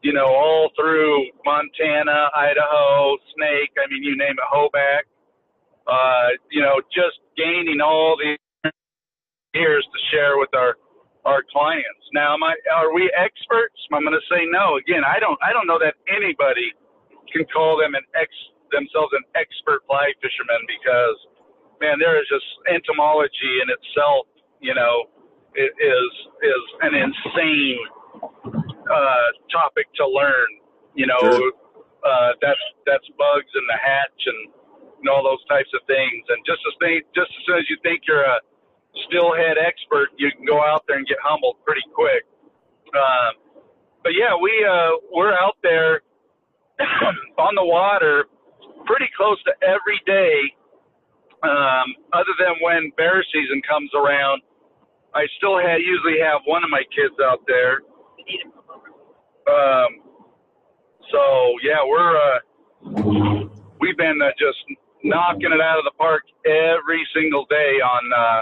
you 0.02 0.12
know, 0.12 0.26
all 0.26 0.70
through 0.76 1.30
Montana, 1.46 2.28
Idaho, 2.34 3.16
Snake. 3.34 3.72
I 3.78 3.88
mean, 3.88 4.02
you 4.02 4.16
name 4.18 4.36
it, 4.36 4.48
Hoback. 4.52 5.08
Uh, 5.86 6.36
you 6.50 6.60
know, 6.60 6.82
just 6.92 7.16
gaining 7.36 7.80
all 7.80 8.18
these 8.20 8.72
years 9.54 9.86
to 9.88 9.98
share 10.12 10.36
with 10.36 10.52
our 10.52 10.76
our 11.24 11.42
clients. 11.50 12.04
Now, 12.14 12.34
am 12.34 12.42
I, 12.42 12.54
are 12.74 12.94
we 12.94 13.10
experts? 13.16 13.76
I'm 13.92 14.04
going 14.04 14.16
to 14.16 14.26
say 14.30 14.46
no. 14.48 14.76
Again, 14.78 15.02
I 15.02 15.18
don't 15.18 15.38
I 15.42 15.52
don't 15.52 15.66
know 15.66 15.78
that 15.78 15.94
anybody 16.08 16.72
can 17.32 17.44
call 17.52 17.78
them 17.78 17.94
an 17.94 18.04
ex 18.14 18.30
themselves 18.70 19.12
an 19.16 19.24
expert 19.34 19.80
fly 19.88 20.12
fisherman 20.20 20.60
because 20.68 21.16
man, 21.80 21.98
there 21.98 22.18
is 22.20 22.26
just 22.28 22.46
entomology 22.68 23.62
in 23.62 23.68
itself. 23.70 24.26
You 24.60 24.74
know, 24.74 25.10
it 25.54 25.72
is 25.78 26.10
is 26.42 26.64
an 26.82 26.94
insane 26.94 27.80
uh, 28.90 29.28
topic 29.50 29.86
to 29.96 30.04
learn. 30.06 30.50
You 30.94 31.06
know, 31.06 31.22
sure. 31.22 31.52
uh, 32.02 32.32
that's 32.42 32.64
that's 32.86 33.06
bugs 33.16 33.52
in 33.54 33.64
the 33.70 33.78
hatch 33.78 34.20
and, 34.26 34.40
and 35.00 35.06
all 35.08 35.22
those 35.22 35.42
types 35.46 35.70
of 35.74 35.82
things. 35.86 36.24
And 36.28 36.42
just 36.44 36.60
as 36.66 36.74
think, 36.82 37.06
just 37.14 37.30
as 37.30 37.40
soon 37.46 37.58
as 37.58 37.66
you 37.70 37.78
think 37.82 38.02
you're 38.06 38.26
a 38.26 38.38
steelhead 39.06 39.56
expert, 39.58 40.08
you 40.16 40.30
can 40.32 40.44
go 40.44 40.62
out 40.62 40.84
there 40.86 40.96
and 40.96 41.06
get 41.06 41.18
humbled 41.22 41.56
pretty 41.64 41.84
quick. 41.94 42.24
Um, 42.94 43.34
but 44.02 44.12
yeah, 44.16 44.34
we 44.40 44.50
uh, 44.64 44.96
we're 45.12 45.32
out 45.32 45.56
there 45.62 46.02
on 47.38 47.54
the 47.54 47.64
water 47.64 48.24
pretty 48.86 49.08
close 49.16 49.36
to 49.44 49.52
every 49.62 50.00
day, 50.06 50.54
um, 51.42 51.94
other 52.12 52.32
than 52.38 52.56
when 52.62 52.90
bear 52.96 53.24
season 53.32 53.60
comes 53.68 53.90
around. 53.94 54.42
I 55.14 55.26
still 55.36 55.58
have, 55.58 55.80
usually 55.80 56.20
have 56.22 56.42
one 56.46 56.64
of 56.64 56.70
my 56.70 56.82
kids 56.94 57.14
out 57.22 57.40
there. 57.46 57.80
Um, 59.48 60.04
so 61.10 61.20
yeah, 61.62 61.80
we're 61.86 62.16
uh, 62.16 62.38
we've 63.80 63.96
been 63.96 64.20
uh, 64.22 64.30
just 64.38 64.58
knocking 65.04 65.52
it 65.52 65.60
out 65.60 65.78
of 65.78 65.84
the 65.84 65.96
park 65.96 66.22
every 66.44 67.06
single 67.14 67.46
day 67.48 67.80
on 67.80 68.02
uh, 68.12 68.40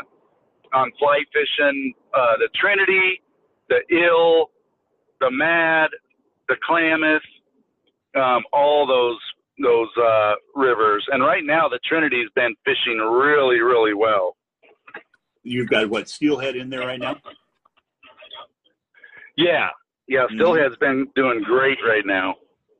on 0.72 0.90
fly 0.98 1.20
fishing. 1.32 1.94
Uh, 2.14 2.36
the 2.38 2.48
Trinity, 2.54 3.22
the 3.68 3.80
Eel, 3.94 4.50
the 5.20 5.30
Mad, 5.30 5.90
the 6.48 6.56
Klamath, 6.66 7.22
um, 8.16 8.42
all 8.52 8.86
those 8.86 9.18
those 9.62 9.88
uh, 9.96 10.34
rivers. 10.54 11.04
And 11.10 11.22
right 11.22 11.42
now, 11.44 11.68
the 11.68 11.80
Trinity's 11.88 12.28
been 12.34 12.54
fishing 12.64 12.98
really, 12.98 13.60
really 13.60 13.94
well. 13.94 14.36
You've 15.42 15.68
got 15.68 15.88
what 15.88 16.08
steelhead 16.08 16.56
in 16.56 16.68
there 16.68 16.80
right 16.80 17.00
now? 17.00 17.16
Yeah, 19.36 19.68
yeah. 20.08 20.20
Mm-hmm. 20.20 20.36
Steelhead's 20.36 20.74
mm-hmm. 20.76 21.02
been 21.02 21.08
doing 21.14 21.42
great 21.42 21.78
right 21.86 22.04
now. 22.04 22.34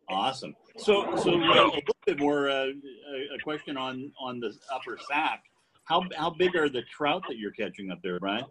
Awesome. 0.09 0.55
So, 0.79 1.17
so 1.17 1.33
uh, 1.33 1.37
a 1.37 1.65
little 1.65 1.81
bit 2.07 2.19
more 2.19 2.51
uh, 2.51 2.67
a 2.67 3.39
question 3.43 3.77
on 3.77 4.13
on 4.21 4.41
the 4.41 4.55
upper 4.73 4.99
Sac. 5.09 5.43
How 5.87 6.03
how 6.17 6.31
big 6.31 6.55
are 6.57 6.69
the 6.69 6.83
trout 6.97 7.23
that 7.29 7.39
you're 7.39 7.53
catching 7.53 7.91
up 7.91 7.99
there, 8.03 8.19
Brian? 8.21 8.45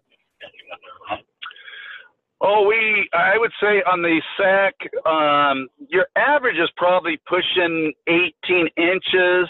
Oh, 2.41 2.67
we 2.67 3.09
I 3.13 3.37
would 3.37 3.51
say 3.61 3.81
on 3.83 4.01
the 4.01 4.21
Sac, 4.37 4.73
um, 5.05 5.67
your 5.87 6.07
average 6.15 6.57
is 6.57 6.69
probably 6.77 7.19
pushing 7.27 7.93
18 8.07 8.67
inches 8.77 9.49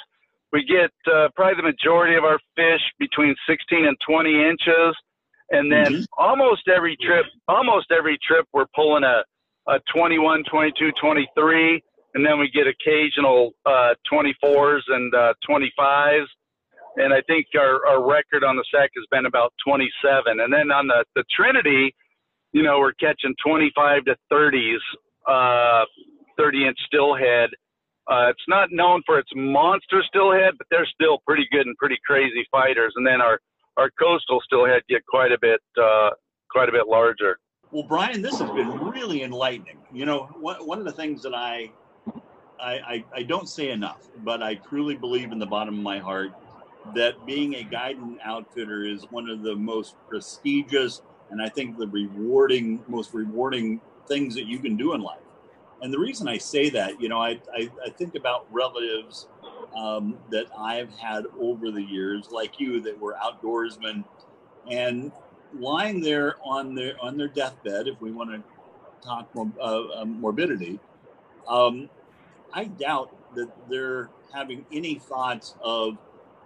we 0.56 0.64
get 0.64 0.92
uh, 1.14 1.28
probably 1.36 1.56
the 1.58 1.68
majority 1.68 2.16
of 2.16 2.24
our 2.24 2.40
fish 2.56 2.80
between 2.98 3.36
16 3.46 3.86
and 3.86 3.98
20 4.08 4.30
inches, 4.30 4.96
and 5.50 5.70
then 5.70 5.86
mm-hmm. 5.86 6.04
almost 6.18 6.70
every 6.74 6.96
trip, 6.96 7.26
almost 7.50 7.88
every 7.92 8.18
trip, 8.26 8.48
we're 8.54 8.66
pulling 8.74 9.04
a, 9.04 9.24
a 9.68 9.80
21, 9.94 10.46
22, 10.50 10.92
23, 11.02 11.84
and 12.14 12.26
then 12.26 12.40
we 12.40 12.50
get 12.52 12.68
occasional 12.68 13.52
uh, 13.66 13.96
24s 14.10 14.80
and 14.88 15.14
uh, 15.14 15.34
25s. 15.46 16.26
And 16.98 17.14
I 17.14 17.22
think 17.28 17.48
our, 17.58 17.86
our 17.86 18.08
record 18.08 18.44
on 18.44 18.56
the 18.56 18.66
Sac 18.74 18.92
has 18.96 19.06
been 19.12 19.26
about 19.26 19.54
27. 19.66 20.40
And 20.40 20.52
then 20.52 20.72
on 20.72 20.88
the, 20.88 21.04
the 21.16 21.24
Trinity, 21.36 21.94
you 22.54 22.64
know, 22.64 22.80
we're 22.80 22.94
catching 22.94 23.36
25 23.46 24.06
to 24.06 24.16
30s, 24.32 24.78
uh, 25.28 25.86
30 26.38 26.68
inch 26.68 26.78
steelhead 26.88 27.50
uh, 28.08 28.30
it's 28.30 28.44
not 28.48 28.70
known 28.72 29.02
for 29.06 29.18
its 29.18 29.30
monster 29.36 30.04
steelhead, 30.08 30.54
but 30.58 30.68
they're 30.70 30.88
still 30.94 31.20
pretty 31.26 31.48
good 31.52 31.66
and 31.66 31.76
pretty 31.78 31.98
crazy 32.06 32.46
fighters. 32.52 32.94
And 32.96 33.06
then 33.06 33.22
our 33.22 33.40
our 33.78 33.90
coastal 34.00 34.40
steelhead 34.46 34.84
get 34.88 35.06
quite 35.08 35.32
a 35.32 35.38
bit 35.42 35.60
uh, 35.82 36.12
quite 36.52 36.70
a 36.70 36.72
bit 36.72 36.88
larger. 36.88 37.40
Well, 37.72 37.84
Brian, 37.84 38.22
this 38.22 38.40
has 38.40 38.50
been 38.52 38.78
really 38.80 39.24
enlightening. 39.24 39.80
You 39.92 40.06
know, 40.06 40.26
one 40.40 40.78
of 40.78 40.86
the 40.86 40.92
things 40.92 41.24
that 41.24 41.34
I, 41.34 41.72
I, 42.62 42.74
I, 42.74 43.06
I 43.16 43.24
don't 43.24 43.50
say 43.50 43.72
enough, 43.72 44.08
but 44.24 44.42
I 44.42 44.56
truly 44.56 44.96
believe 44.96 45.32
in 45.32 45.40
the 45.40 45.48
bottom 45.48 45.74
of 45.74 45.84
my 45.84 45.98
heart 45.98 46.32
that 46.94 47.26
being 47.26 47.56
a 47.56 47.64
guide 47.64 47.98
and 47.98 48.20
outfitter 48.24 48.86
is 48.86 49.04
one 49.10 49.30
of 49.30 49.42
the 49.42 49.56
most 49.56 49.96
prestigious 50.08 51.02
and 51.32 51.42
I 51.42 51.50
think 51.50 51.78
the 51.78 51.88
rewarding, 51.88 52.84
most 52.88 53.14
rewarding 53.14 53.82
things 54.08 54.36
that 54.36 54.46
you 54.46 54.60
can 54.60 54.78
do 54.78 54.94
in 54.94 55.02
life. 55.02 55.20
And 55.82 55.94
the 55.94 56.00
reason 56.00 56.28
I 56.28 56.38
say 56.38 56.70
that, 56.70 57.02
you 57.02 57.10
know, 57.10 57.20
I, 57.20 57.40
I, 57.54 57.70
I 57.86 57.90
think 57.90 58.16
about 58.16 58.48
relatives 58.52 59.28
um, 59.76 60.18
that 60.32 60.46
I've 60.58 60.92
had 60.98 61.26
over 61.40 61.72
the 61.72 61.82
years, 61.82 62.30
like 62.32 62.60
you, 62.60 62.80
that 62.82 63.00
were 63.00 63.16
outdoorsmen, 63.22 64.04
and 64.70 65.12
lying 65.60 66.02
there 66.02 66.36
on 66.44 66.74
their 66.74 66.96
on 67.02 67.18
their 67.18 67.28
deathbed, 67.28 67.88
if 67.88 68.00
we 68.02 68.12
want 68.12 68.32
to 68.32 68.44
talk 69.06 69.30
uh, 69.36 70.02
uh, 70.02 70.06
morbidity, 70.06 70.80
um, 71.48 71.90
I 72.54 72.66
doubt 72.66 73.14
that 73.36 73.50
they're 73.70 74.10
having 74.34 74.66
any 74.72 74.96
thoughts 74.96 75.56
of 75.62 75.98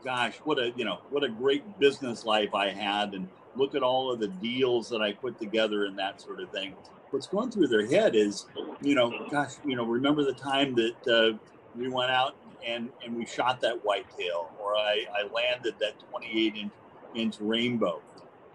gosh, 0.03 0.37
what 0.43 0.59
a 0.59 0.71
you 0.75 0.85
know 0.85 0.99
what 1.09 1.23
a 1.23 1.29
great 1.29 1.79
business 1.79 2.25
life 2.25 2.53
I 2.53 2.69
had, 2.69 3.13
and 3.13 3.27
look 3.55 3.75
at 3.75 3.83
all 3.83 4.11
of 4.11 4.19
the 4.19 4.27
deals 4.27 4.89
that 4.89 5.01
I 5.01 5.13
put 5.13 5.39
together 5.39 5.85
and 5.85 5.97
that 5.99 6.21
sort 6.21 6.39
of 6.39 6.49
thing. 6.51 6.75
What's 7.11 7.27
going 7.27 7.49
through 7.51 7.67
their 7.67 7.87
head 7.87 8.15
is, 8.15 8.45
you 8.81 8.93
know, 8.93 9.27
gosh, 9.31 9.53
you 9.65 9.75
know, 9.75 9.83
remember 9.83 10.23
the 10.23 10.33
time 10.33 10.75
that 10.75 11.07
uh, 11.07 11.37
we 11.75 11.89
went 11.89 12.11
out 12.11 12.35
and 12.65 12.89
and 13.03 13.15
we 13.15 13.25
shot 13.25 13.61
that 13.61 13.83
whitetail, 13.83 14.51
or 14.61 14.75
I, 14.75 15.05
I 15.13 15.33
landed 15.33 15.75
that 15.79 15.99
28 16.11 16.55
inch 16.55 16.71
inch 17.15 17.35
rainbow, 17.39 18.01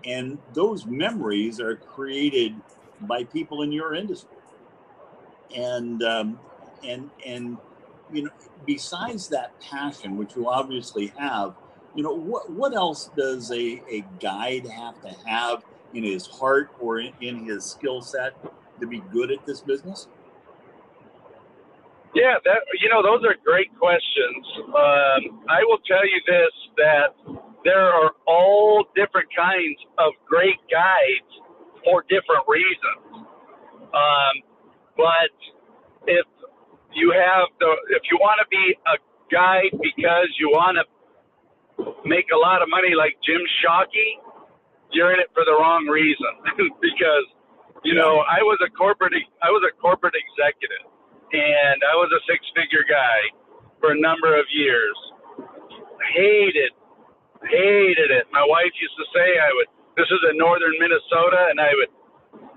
and 0.05 0.39
those 0.53 0.87
memories 0.87 1.61
are 1.61 1.77
created 1.77 2.55
by 3.03 3.25
people 3.25 3.63
in 3.63 3.73
your 3.73 3.95
industry, 3.95 4.37
and 5.55 6.03
um, 6.03 6.39
and 6.85 7.11
and 7.27 7.59
you 8.13 8.25
know, 8.25 8.31
besides 8.67 9.29
that 9.29 9.59
passion, 9.61 10.17
which 10.17 10.37
you 10.37 10.49
obviously 10.49 11.13
have, 11.19 11.55
you 11.95 12.03
know, 12.03 12.15
what 12.15 12.51
what 12.51 12.75
else 12.75 13.11
does 13.17 13.51
a, 13.51 13.83
a 13.91 14.05
guide 14.21 14.67
have 14.67 15.01
to 15.03 15.11
have 15.27 15.65
in 15.93 16.03
his 16.03 16.27
heart 16.27 16.71
or 16.81 16.99
in, 16.99 17.13
in 17.21 17.45
his 17.45 17.65
skill 17.65 18.03
set 18.03 18.35
to 18.81 18.87
be 18.87 19.01
good 19.13 19.31
at 19.31 19.47
this 19.47 19.61
business? 19.61 20.09
Yeah, 22.15 22.35
that 22.45 22.59
you 22.81 22.89
know, 22.89 23.03
those 23.03 23.25
are 23.25 23.35
great 23.45 23.77
questions. 23.79 24.47
Um, 24.69 25.43
I 25.49 25.65
will 25.65 25.79
tell 25.87 26.07
you 26.07 26.21
this: 26.27 26.53
that 26.77 27.15
there 27.65 27.93
are 27.93 28.13
all 28.27 28.85
different 28.95 29.29
kinds 29.35 29.79
of 29.99 30.13
great 30.27 30.59
guides 30.71 31.31
for 31.85 32.03
different 32.09 32.47
reasons. 32.47 33.27
Um, 33.93 34.35
but 34.97 35.35
if 36.07 36.27
you 36.95 37.13
have 37.13 37.51
the 37.59 37.71
if 37.91 38.03
you 38.11 38.19
want 38.19 38.39
to 38.43 38.49
be 38.49 38.75
a 38.87 38.97
guide 39.31 39.75
because 39.83 40.31
you 40.39 40.51
want 40.51 40.79
to 40.79 40.85
make 42.07 42.31
a 42.31 42.39
lot 42.39 42.63
of 42.63 42.71
money 42.71 42.95
like 42.95 43.19
Jim 43.27 43.43
Shockey, 43.61 44.23
you're 44.93 45.13
in 45.13 45.19
it 45.19 45.31
for 45.35 45.45
the 45.45 45.53
wrong 45.53 45.87
reason. 45.91 46.33
because 46.81 47.27
you 47.83 47.95
know 47.95 48.23
I 48.25 48.43
was 48.43 48.59
a 48.63 48.71
corporate 48.71 49.13
I 49.43 49.51
was 49.51 49.63
a 49.67 49.73
corporate 49.81 50.15
executive 50.15 50.87
and 51.35 51.83
I 51.83 51.95
was 51.99 52.11
a 52.15 52.21
six 52.31 52.47
figure 52.55 52.87
guy 52.87 53.19
for 53.81 53.93
a 53.93 53.99
number 53.99 54.39
of 54.39 54.47
years. 54.55 54.95
Hated 56.15 56.73
hated 57.51 58.09
it. 58.09 58.25
My 58.33 58.45
wife 58.47 58.73
used 58.81 58.97
to 58.97 59.07
say 59.13 59.27
I 59.43 59.51
would 59.59 59.69
this 59.97 60.09
is 60.11 60.21
in 60.31 60.39
northern 60.39 60.75
Minnesota 60.79 61.51
and 61.51 61.59
I 61.61 61.73
would 61.75 61.93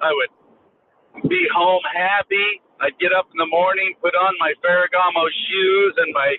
I 0.01 0.11
would 0.13 1.29
be 1.29 1.47
home 1.49 1.81
happy 1.93 2.61
I'd 2.80 2.97
get 3.01 3.09
up 3.13 3.25
in 3.34 3.38
the 3.41 3.49
morning, 3.49 3.97
put 4.01 4.13
on 4.13 4.34
my 4.38 4.53
Ferragamo 4.61 5.25
shoes 5.49 5.93
and 5.97 6.13
my 6.13 6.38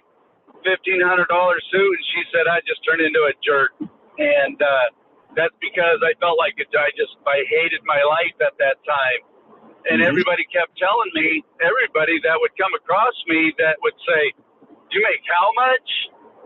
fifteen 0.63 1.03
hundred 1.03 1.27
dollar 1.29 1.59
suit, 1.71 1.93
and 1.99 2.07
she 2.15 2.21
said 2.31 2.47
I 2.47 2.63
just 2.63 2.83
turned 2.87 3.03
into 3.03 3.23
a 3.27 3.35
jerk, 3.43 3.75
and 4.19 4.59
uh, 4.59 4.87
that's 5.35 5.55
because 5.59 5.99
I 6.03 6.15
felt 6.23 6.39
like 6.39 6.55
it, 6.59 6.71
I 6.75 6.95
just 6.95 7.15
I 7.27 7.43
hated 7.51 7.83
my 7.85 7.99
life 8.07 8.39
at 8.39 8.55
that 8.63 8.79
time, 8.87 9.21
and 9.91 9.99
mm-hmm. 9.99 10.11
everybody 10.11 10.47
kept 10.51 10.79
telling 10.79 11.11
me, 11.15 11.43
everybody 11.59 12.23
that 12.23 12.39
would 12.39 12.55
come 12.55 12.73
across 12.75 13.15
me 13.27 13.51
that 13.59 13.79
would 13.83 13.99
say, 14.07 14.31
"You 14.95 15.03
make 15.03 15.23
how 15.27 15.51
much?" 15.59 15.89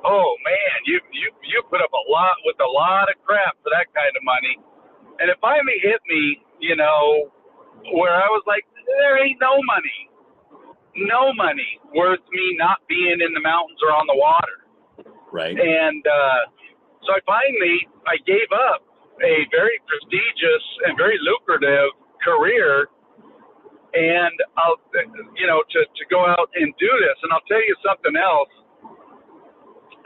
Oh 0.09 0.35
man, 0.43 0.77
you 0.89 0.99
you 1.13 1.29
you 1.45 1.61
put 1.69 1.85
up 1.85 1.93
a 1.93 2.05
lot 2.11 2.37
with 2.49 2.57
a 2.65 2.71
lot 2.71 3.13
of 3.13 3.21
crap 3.29 3.61
for 3.61 3.71
that 3.71 3.93
kind 3.93 4.17
of 4.17 4.25
money, 4.25 4.57
and 5.21 5.29
it 5.29 5.37
finally 5.45 5.79
hit 5.85 6.01
me, 6.09 6.41
you 6.59 6.75
know, 6.81 7.31
where 7.91 8.15
I 8.15 8.29
was 8.31 8.45
like, 8.47 8.65
there 8.87 9.19
ain't 9.19 9.41
no 9.41 9.59
money, 9.67 10.01
no 10.97 11.33
money 11.35 11.81
worth 11.95 12.23
me 12.31 12.57
not 12.59 12.79
being 12.89 13.19
in 13.19 13.33
the 13.35 13.43
mountains 13.43 13.79
or 13.83 13.91
on 13.91 14.07
the 14.07 14.17
water. 14.17 14.59
Right. 15.33 15.57
And 15.57 16.05
uh, 16.07 16.43
so 17.03 17.17
I 17.17 17.21
finally 17.27 17.89
I 18.07 18.21
gave 18.27 18.51
up 18.53 18.85
a 19.23 19.49
very 19.51 19.79
prestigious 19.89 20.65
and 20.87 20.97
very 20.97 21.19
lucrative 21.23 21.95
career 22.23 22.87
and 23.93 24.37
I'll, 24.57 24.81
you 25.37 25.47
know, 25.47 25.61
to, 25.61 25.81
to 25.85 26.05
go 26.09 26.25
out 26.25 26.49
and 26.57 26.73
do 26.81 26.89
this. 27.01 27.17
And 27.23 27.33
I'll 27.33 27.45
tell 27.45 27.61
you 27.61 27.77
something 27.85 28.17
else. 28.17 28.53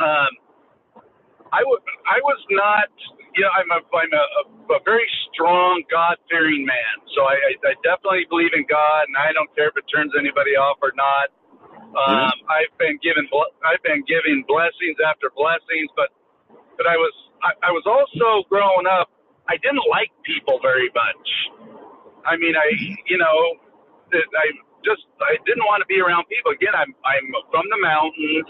Um, 0.02 0.32
I, 1.54 1.62
w- 1.62 1.84
I 2.04 2.18
was 2.26 2.42
not 2.50 2.90
you 3.36 3.44
know, 3.44 3.52
I'm 3.52 3.68
a 3.68 3.80
I'm 3.84 4.12
a, 4.16 4.24
a, 4.24 4.42
a 4.76 4.78
very 4.88 5.04
strong 5.36 5.84
God 5.92 6.16
fearing 6.32 6.64
man. 6.64 6.94
So 7.12 7.28
I, 7.28 7.36
I, 7.36 7.52
I 7.68 7.72
definitely 7.84 8.24
believe 8.32 8.56
in 8.56 8.64
God, 8.64 9.04
and 9.12 9.16
I 9.20 9.36
don't 9.36 9.52
care 9.52 9.68
if 9.68 9.76
it 9.76 9.84
turns 9.92 10.16
anybody 10.16 10.56
off 10.56 10.80
or 10.80 10.96
not. 10.96 11.28
Um, 11.92 12.32
mm-hmm. 12.32 12.48
I've 12.48 12.74
been 12.80 12.96
given 13.04 13.28
I've 13.64 13.84
been 13.84 14.00
giving 14.08 14.42
blessings 14.48 14.96
after 15.04 15.28
blessings, 15.36 15.92
but 15.92 16.08
but 16.80 16.88
I 16.88 16.96
was 16.96 17.14
I, 17.44 17.68
I 17.68 17.70
was 17.70 17.84
also 17.84 18.48
growing 18.48 18.88
up. 18.88 19.12
I 19.48 19.60
didn't 19.60 19.84
like 19.92 20.10
people 20.24 20.58
very 20.64 20.90
much. 20.96 21.28
I 22.24 22.40
mean, 22.40 22.56
I 22.56 22.66
you 23.06 23.20
know, 23.20 23.36
I 24.12 24.46
just 24.84 25.04
I 25.20 25.36
didn't 25.44 25.64
want 25.68 25.84
to 25.84 25.88
be 25.88 26.00
around 26.00 26.26
people. 26.32 26.52
Again, 26.52 26.74
I'm 26.74 26.96
I'm 27.04 27.26
from 27.52 27.66
the 27.68 27.80
mountains. 27.80 28.48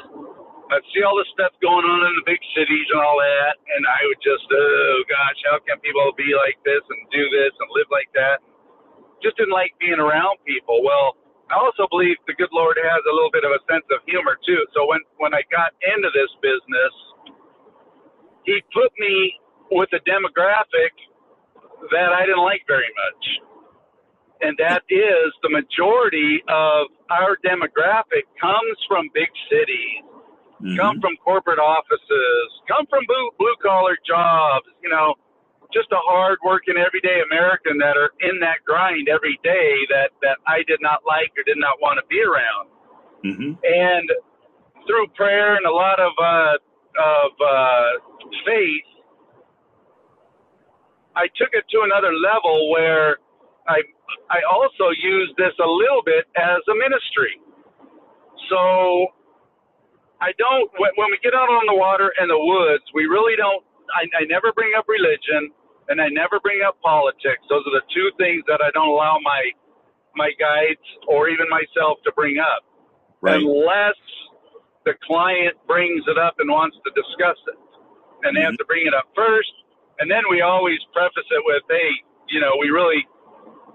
I'd 0.73 0.87
see 0.95 1.03
all 1.07 1.17
this 1.19 1.31
stuff 1.35 1.55
going 1.63 1.87
on 1.87 2.01
in 2.09 2.15
the 2.19 2.27
big 2.27 2.43
cities 2.57 2.89
and 2.91 3.01
all 3.03 3.19
that, 3.21 3.55
and 3.77 3.83
I 3.87 4.01
would 4.11 4.23
just, 4.25 4.47
oh 4.51 4.99
gosh, 5.07 5.39
how 5.51 5.59
can 5.63 5.79
people 5.85 6.11
be 6.19 6.35
like 6.35 6.59
this 6.67 6.83
and 6.87 7.01
do 7.15 7.25
this 7.31 7.55
and 7.55 7.69
live 7.77 7.91
like 7.93 8.11
that? 8.19 8.43
Just 9.23 9.37
didn't 9.39 9.55
like 9.55 9.73
being 9.81 9.99
around 10.01 10.39
people. 10.47 10.83
Well, 10.85 11.17
I 11.51 11.59
also 11.59 11.87
believe 11.91 12.19
the 12.27 12.35
good 12.35 12.53
Lord 12.53 12.79
has 12.79 13.03
a 13.07 13.15
little 13.15 13.31
bit 13.33 13.45
of 13.47 13.53
a 13.55 13.63
sense 13.71 13.87
of 13.95 14.03
humor 14.07 14.39
too. 14.47 14.63
So 14.75 14.87
when 14.87 15.01
when 15.19 15.35
I 15.35 15.43
got 15.53 15.75
into 15.83 16.11
this 16.15 16.31
business, 16.43 16.95
He 18.47 18.63
put 18.75 18.93
me 18.99 19.39
with 19.71 19.91
a 19.95 20.03
demographic 20.09 20.95
that 21.93 22.11
I 22.15 22.27
didn't 22.27 22.45
like 22.45 22.63
very 22.69 22.91
much. 22.95 23.25
And 24.43 24.57
that 24.59 24.83
is 24.91 25.29
the 25.43 25.51
majority 25.51 26.43
of 26.49 26.89
our 27.11 27.37
demographic 27.45 28.29
comes 28.41 28.79
from 28.89 29.11
big 29.15 29.31
cities 29.51 30.06
mm-hmm. 30.63 30.77
come 30.77 31.01
from 31.01 31.17
corporate 31.23 31.59
offices, 31.59 32.47
come 32.69 32.87
from 32.87 33.05
blue, 33.07 33.57
collar 33.63 33.97
jobs, 34.07 34.67
you 34.83 34.89
know, 34.89 35.15
just 35.73 35.91
a 35.93 36.01
hard 36.07 36.39
working 36.45 36.77
everyday 36.77 37.21
American 37.31 37.79
that 37.79 37.97
are 37.97 38.13
in 38.21 38.41
that 38.41 38.63
grind 38.65 39.09
every 39.09 39.39
day 39.43 39.85
that, 39.91 40.11
that 40.23 40.39
I 40.47 40.63
did 40.67 40.79
not 40.81 41.03
like 41.07 41.33
or 41.37 41.43
did 41.45 41.59
not 41.59 41.81
want 41.81 41.99
to 41.99 42.07
be 42.07 42.23
around. 42.23 42.67
Mm-hmm. 43.25 43.53
And 43.65 44.07
through 44.87 45.09
prayer 45.17 45.57
and 45.57 45.67
a 45.67 45.73
lot 45.73 45.99
of, 45.99 46.13
uh, 46.23 46.57
of, 47.03 47.31
uh, 47.43 47.91
faith, 48.47 48.89
I 51.17 51.27
took 51.37 51.51
it 51.53 51.65
to 51.71 51.83
another 51.83 52.13
level 52.13 52.71
where 52.71 53.19
I, 53.69 53.83
I 54.31 54.41
also 54.53 54.93
used 54.95 55.37
this 55.37 55.53
a 55.59 55.67
little 55.67 56.03
bit 56.05 56.27
as 56.37 56.61
a 56.71 56.75
ministry. 56.77 57.41
So 58.49 59.09
I 60.21 60.33
don't. 60.39 60.71
When 60.79 61.09
we 61.13 61.19
get 61.23 61.35
out 61.35 61.49
on 61.49 61.65
the 61.69 61.77
water 61.77 62.13
and 62.19 62.31
the 62.31 62.39
woods, 62.39 62.85
we 62.95 63.05
really 63.05 63.37
don't. 63.37 63.65
I, 63.93 64.09
I 64.19 64.23
never 64.27 64.53
bring 64.53 64.73
up 64.77 64.89
religion, 64.89 65.53
and 65.89 66.01
I 66.01 66.09
never 66.09 66.41
bring 66.41 66.65
up 66.67 66.81
politics. 66.81 67.45
Those 67.49 67.63
are 67.69 67.77
the 67.77 67.87
two 67.93 68.09
things 68.17 68.43
that 68.49 68.65
I 68.65 68.71
don't 68.73 68.89
allow 68.89 69.19
my 69.23 69.43
my 70.17 70.33
guides 70.41 70.83
or 71.07 71.29
even 71.29 71.45
myself 71.53 72.01
to 72.09 72.13
bring 72.17 72.41
up, 72.41 72.65
right. 73.21 73.37
unless 73.37 74.01
the 74.89 74.97
client 75.05 75.53
brings 75.69 76.01
it 76.09 76.17
up 76.17 76.41
and 76.41 76.49
wants 76.49 76.77
to 76.81 76.91
discuss 76.97 77.37
it, 77.53 77.61
and 78.25 78.33
they 78.33 78.41
mm-hmm. 78.41 78.57
have 78.57 78.59
to 78.59 78.65
bring 78.65 78.89
it 78.89 78.95
up 78.95 79.13
first. 79.13 79.53
And 80.01 80.11
then 80.11 80.25
we 80.29 80.41
always 80.41 80.81
preface 80.93 81.29
it 81.29 81.43
with, 81.45 81.63
"Hey, 81.69 81.93
you 82.33 82.41
know, 82.41 82.57
we 82.57 82.73
really 82.73 83.05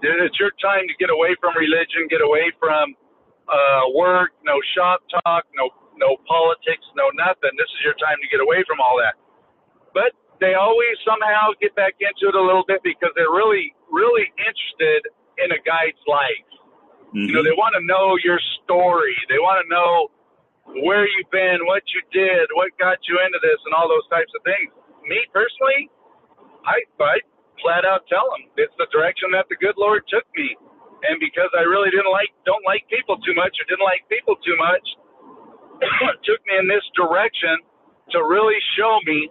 it's 0.02 0.38
your 0.38 0.50
time 0.58 0.86
to 0.88 0.94
get 0.98 1.10
away 1.10 1.36
from 1.40 1.54
religion, 1.56 2.10
get 2.10 2.20
away 2.20 2.50
from 2.58 2.94
uh, 3.46 3.86
work, 3.94 4.30
no 4.44 4.58
shop 4.74 5.00
talk, 5.22 5.44
no 5.54 5.70
no 6.02 6.18
politics, 6.26 6.82
no 6.98 7.14
nothing. 7.14 7.54
This 7.54 7.70
is 7.78 7.80
your 7.86 7.94
time 8.02 8.18
to 8.18 8.26
get 8.26 8.42
away 8.42 8.66
from 8.66 8.82
all 8.82 8.98
that. 8.98 9.14
But 9.94 10.10
they 10.42 10.58
always 10.58 10.98
somehow 11.06 11.54
get 11.62 11.78
back 11.78 11.94
into 12.02 12.26
it 12.26 12.34
a 12.34 12.42
little 12.42 12.66
bit 12.66 12.82
because 12.82 13.14
they're 13.14 13.30
really, 13.30 13.70
really 13.94 14.26
interested 14.42 15.06
in 15.38 15.54
a 15.54 15.60
guide's 15.62 16.02
life. 16.10 16.50
Mm-hmm. 17.14 17.30
You 17.30 17.32
know, 17.38 17.44
they 17.46 17.54
want 17.54 17.78
to 17.78 17.82
know 17.86 18.18
your 18.18 18.42
story. 18.66 19.14
They 19.30 19.38
want 19.38 19.62
to 19.62 19.66
know 19.70 20.10
where 20.82 21.06
you've 21.06 21.30
been, 21.30 21.62
what 21.70 21.86
you 21.94 22.02
did, 22.10 22.50
what 22.58 22.74
got 22.82 22.98
you 23.06 23.22
into 23.22 23.38
this, 23.38 23.60
and 23.66 23.74
all 23.76 23.86
those 23.86 24.06
types 24.10 24.30
of 24.34 24.42
things. 24.42 24.74
Me 25.06 25.22
personally, 25.30 25.90
I, 26.66 26.82
I 27.02 27.22
flat 27.60 27.86
out 27.86 28.06
tell 28.10 28.30
them 28.34 28.50
it's 28.58 28.74
the 28.78 28.86
direction 28.90 29.30
that 29.34 29.50
the 29.50 29.58
good 29.58 29.74
Lord 29.78 30.06
took 30.06 30.26
me, 30.34 30.54
and 31.06 31.18
because 31.18 31.50
I 31.54 31.66
really 31.66 31.90
didn't 31.90 32.10
like, 32.10 32.30
don't 32.46 32.62
like 32.62 32.86
people 32.86 33.18
too 33.22 33.34
much, 33.34 33.54
or 33.58 33.66
didn't 33.66 33.84
like 33.84 34.06
people 34.06 34.38
too 34.40 34.54
much, 34.56 34.86
took 36.26 36.40
me 36.46 36.54
in 36.58 36.66
this 36.68 36.84
direction 36.94 37.58
to 38.12 38.22
really 38.22 38.58
show 38.78 38.98
me 39.06 39.30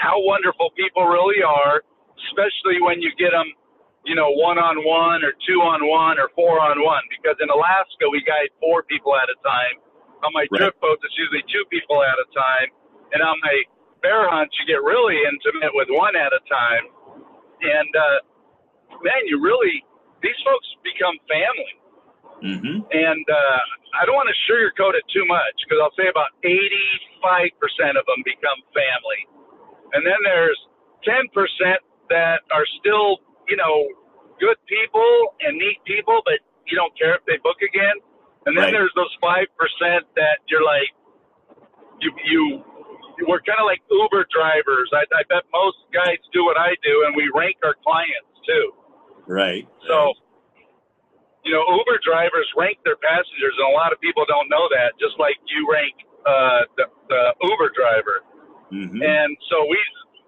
how 0.00 0.16
wonderful 0.24 0.72
people 0.74 1.04
really 1.04 1.44
are, 1.44 1.84
especially 2.30 2.80
when 2.80 3.04
you 3.04 3.12
get 3.20 3.36
them, 3.36 3.46
you 4.08 4.16
know, 4.16 4.32
one 4.32 4.56
on 4.56 4.80
one 4.80 5.20
or 5.20 5.36
two 5.44 5.60
on 5.60 5.84
one 5.84 6.16
or 6.16 6.32
four 6.32 6.56
on 6.56 6.80
one. 6.80 7.04
Because 7.12 7.36
in 7.38 7.52
Alaska, 7.52 8.08
we 8.08 8.24
guide 8.24 8.48
four 8.58 8.82
people 8.88 9.12
at 9.14 9.28
a 9.28 9.36
time. 9.44 9.76
On 10.24 10.32
my 10.36 10.44
right. 10.52 10.68
trip 10.68 10.76
boats, 10.80 11.00
it's 11.04 11.16
usually 11.16 11.44
two 11.48 11.64
people 11.68 12.00
at 12.04 12.16
a 12.16 12.28
time. 12.32 12.68
And 13.12 13.20
on 13.24 13.36
my 13.40 13.56
bear 14.00 14.28
hunts, 14.28 14.56
you 14.60 14.64
get 14.68 14.80
really 14.84 15.16
intimate 15.28 15.72
with 15.76 15.88
one 15.92 16.16
at 16.16 16.32
a 16.32 16.42
time. 16.48 16.84
And 17.60 17.92
uh, 17.92 18.18
man, 19.04 19.22
you 19.28 19.40
really 19.40 19.84
these 20.24 20.36
folks 20.44 20.68
become 20.84 21.16
family. 21.28 21.79
Mm-hmm. 22.42 22.88
And 22.88 23.24
uh, 23.28 23.60
I 24.00 24.06
don't 24.06 24.16
want 24.16 24.32
to 24.32 24.38
sugarcoat 24.48 24.96
it 24.96 25.04
too 25.12 25.24
much 25.28 25.56
because 25.64 25.78
I'll 25.80 25.94
say 25.96 26.08
about 26.08 26.32
85% 26.44 28.00
of 28.00 28.04
them 28.08 28.20
become 28.24 28.58
family. 28.72 29.22
And 29.92 30.06
then 30.06 30.16
there's 30.24 30.58
10% 31.04 31.28
that 32.10 32.40
are 32.52 32.66
still, 32.80 33.20
you 33.48 33.56
know, 33.56 33.88
good 34.40 34.56
people 34.66 35.36
and 35.44 35.58
neat 35.58 35.78
people, 35.84 36.22
but 36.24 36.40
you 36.66 36.76
don't 36.76 36.96
care 36.96 37.14
if 37.14 37.24
they 37.26 37.36
book 37.42 37.60
again. 37.60 37.98
And 38.46 38.56
then 38.56 38.70
Right. 38.70 38.72
there's 38.72 38.92
those 38.96 39.12
5% 39.22 39.46
that 40.16 40.38
you're 40.48 40.64
like, 40.64 40.88
you, 42.00 42.10
you, 42.24 42.64
we're 43.28 43.44
kind 43.44 43.60
of 43.60 43.66
like 43.66 43.82
Uber 43.90 44.26
drivers. 44.32 44.88
I, 44.94 45.04
I 45.12 45.22
bet 45.28 45.44
most 45.52 45.76
guys 45.92 46.16
do 46.32 46.44
what 46.44 46.56
I 46.56 46.72
do, 46.82 47.04
and 47.06 47.14
we 47.14 47.28
rank 47.34 47.56
our 47.62 47.76
clients 47.84 48.32
too. 48.48 48.72
Right. 49.26 49.68
So, 49.86 50.14
you 51.44 51.52
know, 51.52 51.64
Uber 51.72 51.98
drivers 52.04 52.48
rank 52.56 52.78
their 52.84 52.96
passengers, 53.00 53.54
and 53.56 53.66
a 53.72 53.74
lot 53.76 53.92
of 53.92 54.00
people 54.00 54.24
don't 54.28 54.48
know 54.48 54.68
that. 54.76 54.92
Just 55.00 55.16
like 55.18 55.36
you 55.48 55.64
rank 55.70 55.94
uh, 56.26 56.62
the, 56.76 56.84
the 57.08 57.22
Uber 57.48 57.70
driver, 57.74 58.16
hmm 58.70 59.00
and 59.02 59.30
so 59.50 59.64
we 59.68 59.78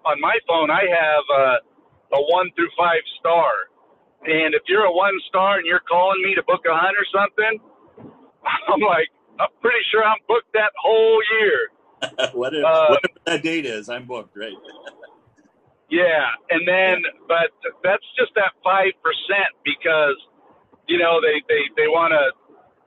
on 0.05 0.19
my 0.19 0.35
phone 0.47 0.69
I 0.69 0.83
have 0.89 1.25
uh, 1.31 2.17
a 2.17 2.21
one 2.33 2.49
through 2.55 2.69
five 2.77 3.03
star, 3.19 3.69
and 4.25 4.53
if 4.53 4.63
you're 4.67 4.85
a 4.85 4.91
one 4.93 5.13
star 5.29 5.57
and 5.57 5.65
you're 5.65 5.85
calling 5.87 6.21
me 6.21 6.35
to 6.35 6.43
book 6.43 6.61
a 6.65 6.73
hunt 6.75 6.97
or 6.97 7.07
something, 7.13 7.61
I'm 8.73 8.81
like, 8.81 9.07
I'm 9.39 9.53
pretty 9.61 9.83
sure 9.91 10.03
I'm 10.03 10.19
booked 10.27 10.51
that 10.53 10.71
whole 10.81 11.21
year. 11.39 11.59
what 12.33 12.53
if, 12.53 12.65
Uh, 12.65 12.89
whatever 12.89 13.19
that 13.25 13.43
date 13.43 13.65
is, 13.65 13.87
I'm 13.87 14.05
booked. 14.05 14.35
Right. 14.35 14.53
Yeah, 15.89 16.25
and 16.49 16.67
then 16.67 17.03
but 17.27 17.53
that's 17.83 18.05
just 18.17 18.33
that 18.33 18.57
five 18.63 18.97
percent 19.05 19.53
because 19.63 20.17
you 20.87 20.97
know 20.99 21.21
they 21.21 21.39
they 21.47 21.63
they 21.75 21.87
want 21.87 22.11
to 22.11 22.23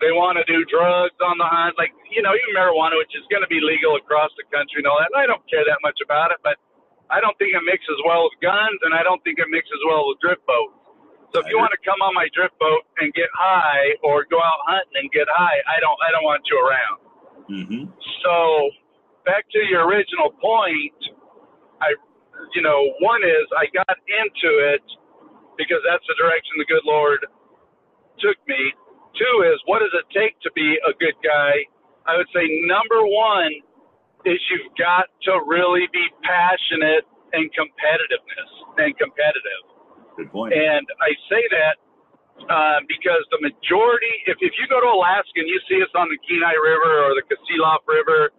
they 0.00 0.12
want 0.12 0.36
to 0.36 0.44
do 0.44 0.60
drugs 0.68 1.16
on 1.24 1.40
the 1.40 1.48
hunt, 1.48 1.76
like 1.80 1.92
you 2.12 2.20
know 2.20 2.32
even 2.36 2.52
marijuana, 2.52 3.00
which 3.00 3.12
is 3.16 3.24
going 3.32 3.40
to 3.40 3.48
be 3.48 3.60
legal 3.60 3.96
across 3.96 4.28
the 4.36 4.44
country 4.52 4.84
and 4.84 4.88
all 4.88 5.00
that. 5.00 5.08
And 5.12 5.20
I 5.20 5.26
don't 5.26 5.42
care 5.48 5.64
that 5.64 5.80
much 5.80 5.98
about 6.04 6.32
it, 6.32 6.40
but 6.44 6.60
I 7.08 7.22
don't 7.22 7.36
think 7.38 7.54
it 7.54 7.64
mixes 7.64 7.96
well 8.04 8.28
with 8.28 8.36
guns, 8.42 8.78
and 8.84 8.92
I 8.92 9.00
don't 9.06 9.22
think 9.24 9.38
it 9.40 9.48
mixes 9.48 9.80
well 9.88 10.10
with 10.10 10.20
drift 10.20 10.44
boats. 10.44 10.76
So 11.34 11.42
if 11.42 11.50
you 11.50 11.58
want 11.58 11.74
to 11.74 11.82
come 11.84 12.00
on 12.00 12.14
my 12.16 12.30
drift 12.32 12.56
boat 12.56 12.86
and 13.02 13.12
get 13.12 13.28
high, 13.34 13.92
or 14.00 14.24
go 14.28 14.40
out 14.40 14.60
hunting 14.68 15.04
and 15.04 15.08
get 15.12 15.28
high, 15.28 15.58
I 15.68 15.80
don't 15.80 15.98
I 16.00 16.08
don't 16.12 16.24
want 16.24 16.42
you 16.48 16.56
around. 16.60 16.98
Mm-hmm. 17.46 17.84
So 18.24 18.34
back 19.24 19.44
to 19.52 19.60
your 19.68 19.86
original 19.86 20.32
point, 20.38 20.96
I, 21.82 21.94
you 22.54 22.62
know, 22.62 22.78
one 23.00 23.22
is 23.22 23.46
I 23.52 23.66
got 23.74 23.96
into 24.06 24.50
it 24.74 24.82
because 25.58 25.82
that's 25.84 26.04
the 26.08 26.16
direction 26.16 26.56
the 26.58 26.68
good 26.68 26.84
Lord 26.84 27.26
took 28.20 28.38
me. 28.48 28.74
Two 29.16 29.36
is 29.48 29.56
what 29.66 29.80
does 29.80 29.92
it 29.96 30.06
take 30.12 30.36
to 30.44 30.50
be 30.52 30.76
a 30.84 30.92
good 31.00 31.16
guy? 31.24 31.64
I 32.06 32.16
would 32.16 32.28
say 32.34 32.44
number 32.68 33.02
one 33.04 33.52
is 34.24 34.38
you've 34.50 34.74
got 34.76 35.08
to 35.30 35.40
really 35.46 35.88
be 35.92 36.04
passionate 36.22 37.06
and 37.32 37.48
competitiveness 37.54 38.50
and 38.78 38.92
competitive. 38.98 39.62
Good 40.16 40.30
point. 40.32 40.54
And 40.54 40.84
I 41.00 41.10
say 41.28 41.42
that 41.52 41.76
uh, 42.48 42.80
because 42.86 43.24
the 43.32 43.40
majority, 43.40 44.12
if, 44.26 44.36
if 44.40 44.52
you 44.60 44.66
go 44.68 44.80
to 44.80 44.90
Alaska 44.92 45.40
and 45.40 45.48
you 45.48 45.60
see 45.68 45.80
us 45.80 45.90
on 45.96 46.08
the 46.12 46.18
Kenai 46.24 46.54
River 46.60 47.08
or 47.08 47.10
the 47.16 47.24
Kasilof 47.26 47.82
River 47.88 48.30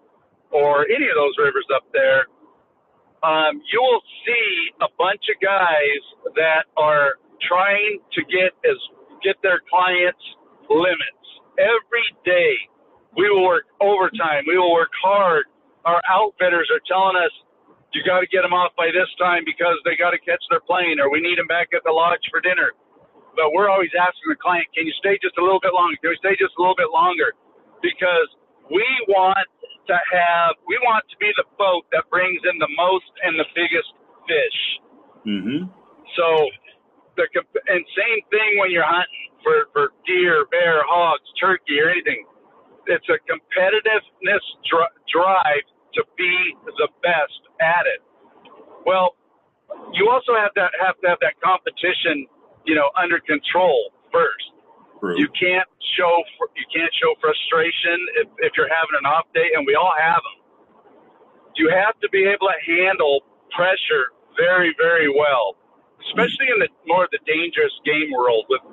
or 0.52 0.86
any 0.88 1.10
of 1.10 1.18
those 1.18 1.34
rivers 1.38 1.66
up 1.74 1.84
there, 1.94 2.30
um, 3.24 3.62
you 3.72 3.82
will 3.82 4.04
see 4.26 4.48
a 4.82 4.90
bunch 4.98 5.26
of 5.34 5.38
guys 5.42 6.02
that 6.36 6.70
are 6.78 7.18
trying 7.42 8.00
to 8.14 8.22
get 8.30 8.54
as 8.64 8.78
get 9.24 9.36
their 9.42 9.62
clients 9.70 10.22
limits 10.70 11.28
every 11.58 12.08
day. 12.26 12.54
We 13.16 13.30
will 13.30 13.44
work 13.44 13.66
overtime. 13.82 14.46
We 14.46 14.58
will 14.58 14.74
work 14.74 14.94
hard. 15.02 15.46
Our 15.86 16.02
outfitters 16.10 16.70
are 16.70 16.84
telling 16.86 17.18
us 17.18 17.32
you 17.96 18.04
got 18.04 18.22
to 18.22 18.30
get 18.30 18.46
them 18.46 18.54
off 18.54 18.76
by 18.78 18.94
this 18.94 19.10
time 19.18 19.42
because 19.42 19.80
they 19.82 19.98
got 19.98 20.12
to 20.12 20.22
catch 20.22 20.44
their 20.54 20.62
plane 20.62 21.00
or 21.02 21.10
we 21.10 21.18
need 21.24 21.40
them 21.40 21.48
back 21.48 21.74
at 21.74 21.82
the 21.82 21.90
lodge 21.90 22.22
for 22.30 22.38
dinner. 22.44 22.76
But 23.34 23.54
we're 23.54 23.70
always 23.70 23.94
asking 23.98 24.30
the 24.30 24.38
client, 24.38 24.70
can 24.74 24.86
you 24.86 24.94
stay 25.02 25.18
just 25.22 25.38
a 25.38 25.44
little 25.44 25.62
bit 25.62 25.74
longer? 25.74 25.98
Can 26.02 26.14
we 26.14 26.20
stay 26.22 26.38
just 26.38 26.54
a 26.58 26.60
little 26.62 26.78
bit 26.78 26.94
longer? 26.94 27.34
Because 27.82 28.30
we 28.70 28.86
want 29.10 29.48
to 29.88 29.98
have, 30.14 30.58
we 30.68 30.78
want 30.84 31.06
to 31.10 31.18
be 31.18 31.32
the 31.38 31.48
boat 31.58 31.88
that 31.96 32.06
brings 32.12 32.42
in 32.44 32.58
the 32.60 32.70
most 32.76 33.10
and 33.24 33.40
the 33.40 33.48
biggest 33.56 33.90
fish. 34.28 34.60
Mm-hmm. 35.26 35.70
So 36.18 36.26
the 37.18 37.28
and 37.68 37.82
same 37.98 38.22
thing 38.30 38.52
when 38.62 38.72
you're 38.72 38.88
hunting 38.88 39.28
for 39.44 39.68
for 39.74 39.92
deer, 40.06 40.46
bear, 40.50 40.86
hogs, 40.86 41.26
turkey, 41.42 41.82
or 41.82 41.90
anything. 41.90 42.26
It's 42.88 43.10
a 43.10 43.20
competitiveness 43.28 44.46
dr- 44.72 44.96
drive 45.12 45.66
to 45.96 46.02
be 46.18 46.56
the 46.78 46.88
best 47.04 47.42
at 47.60 47.84
it. 47.84 48.00
Well, 48.86 49.18
you 49.92 50.08
also 50.08 50.38
have 50.40 50.54
to 50.56 50.70
have 50.80 50.96
to 51.02 51.06
have 51.10 51.20
that 51.20 51.36
competition, 51.44 52.26
you 52.66 52.76
know, 52.76 52.88
under 52.96 53.20
control 53.20 53.92
first. 54.14 54.48
True. 55.00 55.18
You 55.20 55.28
can't 55.36 55.68
show 55.98 56.24
you 56.56 56.68
can't 56.72 56.94
show 56.96 57.12
frustration 57.20 57.98
if, 58.24 58.28
if 58.40 58.52
you're 58.56 58.72
having 58.72 58.96
an 58.98 59.06
off 59.06 59.28
day, 59.34 59.52
and 59.56 59.66
we 59.68 59.76
all 59.76 59.94
have 60.00 60.22
them. 60.24 60.38
You 61.58 61.74
have 61.74 62.00
to 62.00 62.10
be 62.10 62.24
able 62.24 62.48
to 62.48 62.60
handle 62.64 63.26
pressure 63.52 64.14
very, 64.38 64.76
very 64.78 65.10
well, 65.10 65.58
especially 66.08 66.48
in 66.52 66.60
the 66.64 66.70
more 66.88 67.06
of 67.06 67.12
the 67.12 67.22
dangerous 67.28 67.74
game 67.86 68.12
world 68.12 68.46
with 68.50 68.64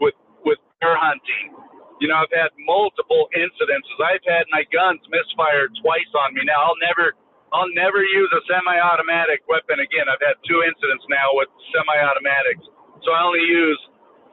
with 0.00 0.16
with 0.44 0.60
bear 0.80 0.96
hunting. 0.96 1.56
You 2.00 2.10
know, 2.10 2.18
I've 2.18 2.34
had 2.34 2.50
multiple 2.66 3.30
incidences. 3.30 3.96
I've 4.02 4.26
had 4.26 4.50
my 4.50 4.66
guns 4.74 4.98
misfired 5.06 5.70
twice 5.80 6.10
on 6.18 6.34
me. 6.34 6.42
Now 6.44 6.72
I'll 6.72 6.82
never 6.82 7.14
I'll 7.52 7.72
never 7.76 8.00
use 8.02 8.30
a 8.32 8.42
semi-automatic 8.48 9.44
weapon 9.46 9.78
again. 9.78 10.08
I've 10.08 10.24
had 10.24 10.40
two 10.48 10.64
incidents 10.64 11.04
now 11.12 11.36
with 11.36 11.52
semi-automatics, 11.70 12.64
so 13.04 13.12
I 13.12 13.20
only 13.22 13.44
use 13.44 13.80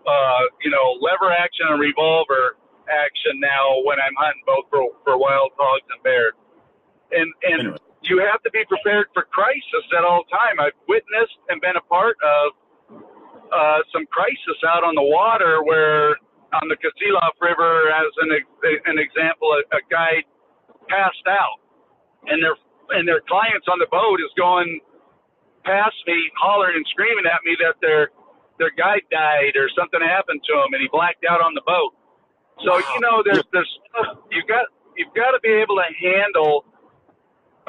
uh, 0.07 0.43
you 0.63 0.71
know 0.71 0.97
lever 1.03 1.31
action 1.31 1.67
and 1.69 1.79
revolver 1.79 2.57
action 2.89 3.37
now 3.37 3.85
when 3.85 4.01
I'm 4.01 4.15
hunting 4.17 4.43
both 4.47 4.65
for 4.71 4.81
for 5.05 5.19
wild 5.19 5.53
hogs 5.59 5.85
and 5.93 6.01
bears. 6.01 6.35
And 7.11 7.29
and 7.43 7.59
Anyway. 7.75 7.88
You 8.03 8.19
have 8.31 8.41
to 8.43 8.51
be 8.51 8.63
prepared 8.67 9.07
for 9.13 9.23
crisis 9.31 9.85
at 9.97 10.03
all 10.05 10.23
time. 10.31 10.59
I've 10.59 10.77
witnessed 10.87 11.39
and 11.49 11.61
been 11.61 11.75
a 11.77 11.85
part 11.89 12.17
of 12.23 12.45
uh, 13.51 13.79
some 13.93 14.05
crisis 14.07 14.59
out 14.67 14.83
on 14.83 14.95
the 14.95 15.03
water 15.05 15.63
where 15.63 16.17
on 16.53 16.67
the 16.69 16.77
Kasilof 16.77 17.35
River, 17.41 17.91
as 17.91 18.11
an 18.23 18.31
an 18.87 18.97
example, 18.99 19.53
a, 19.53 19.61
a 19.77 19.81
guy 19.91 20.23
passed 20.89 21.27
out, 21.29 21.59
and 22.27 22.41
their 22.43 22.55
and 22.97 23.07
their 23.07 23.21
clients 23.27 23.67
on 23.69 23.79
the 23.79 23.87
boat 23.91 24.19
is 24.21 24.31
going 24.37 24.81
past 25.65 25.95
me, 26.07 26.17
hollering 26.41 26.75
and 26.77 26.85
screaming 26.89 27.25
at 27.27 27.41
me 27.45 27.57
that 27.61 27.75
their 27.81 28.09
their 28.59 28.71
guide 28.75 29.05
died 29.11 29.55
or 29.55 29.69
something 29.77 30.01
happened 30.01 30.41
to 30.47 30.53
him, 30.53 30.73
and 30.73 30.81
he 30.81 30.89
blacked 30.91 31.25
out 31.29 31.41
on 31.41 31.53
the 31.55 31.65
boat. 31.65 31.93
So 32.65 32.77
you 32.77 32.99
know, 33.01 33.23
there's 33.25 33.45
there's 33.53 33.71
stuff 33.91 34.19
you 34.31 34.43
got 34.47 34.67
you've 34.97 35.13
got 35.15 35.31
to 35.31 35.41
be 35.41 35.51
able 35.53 35.77
to 35.77 35.89
handle 35.99 36.65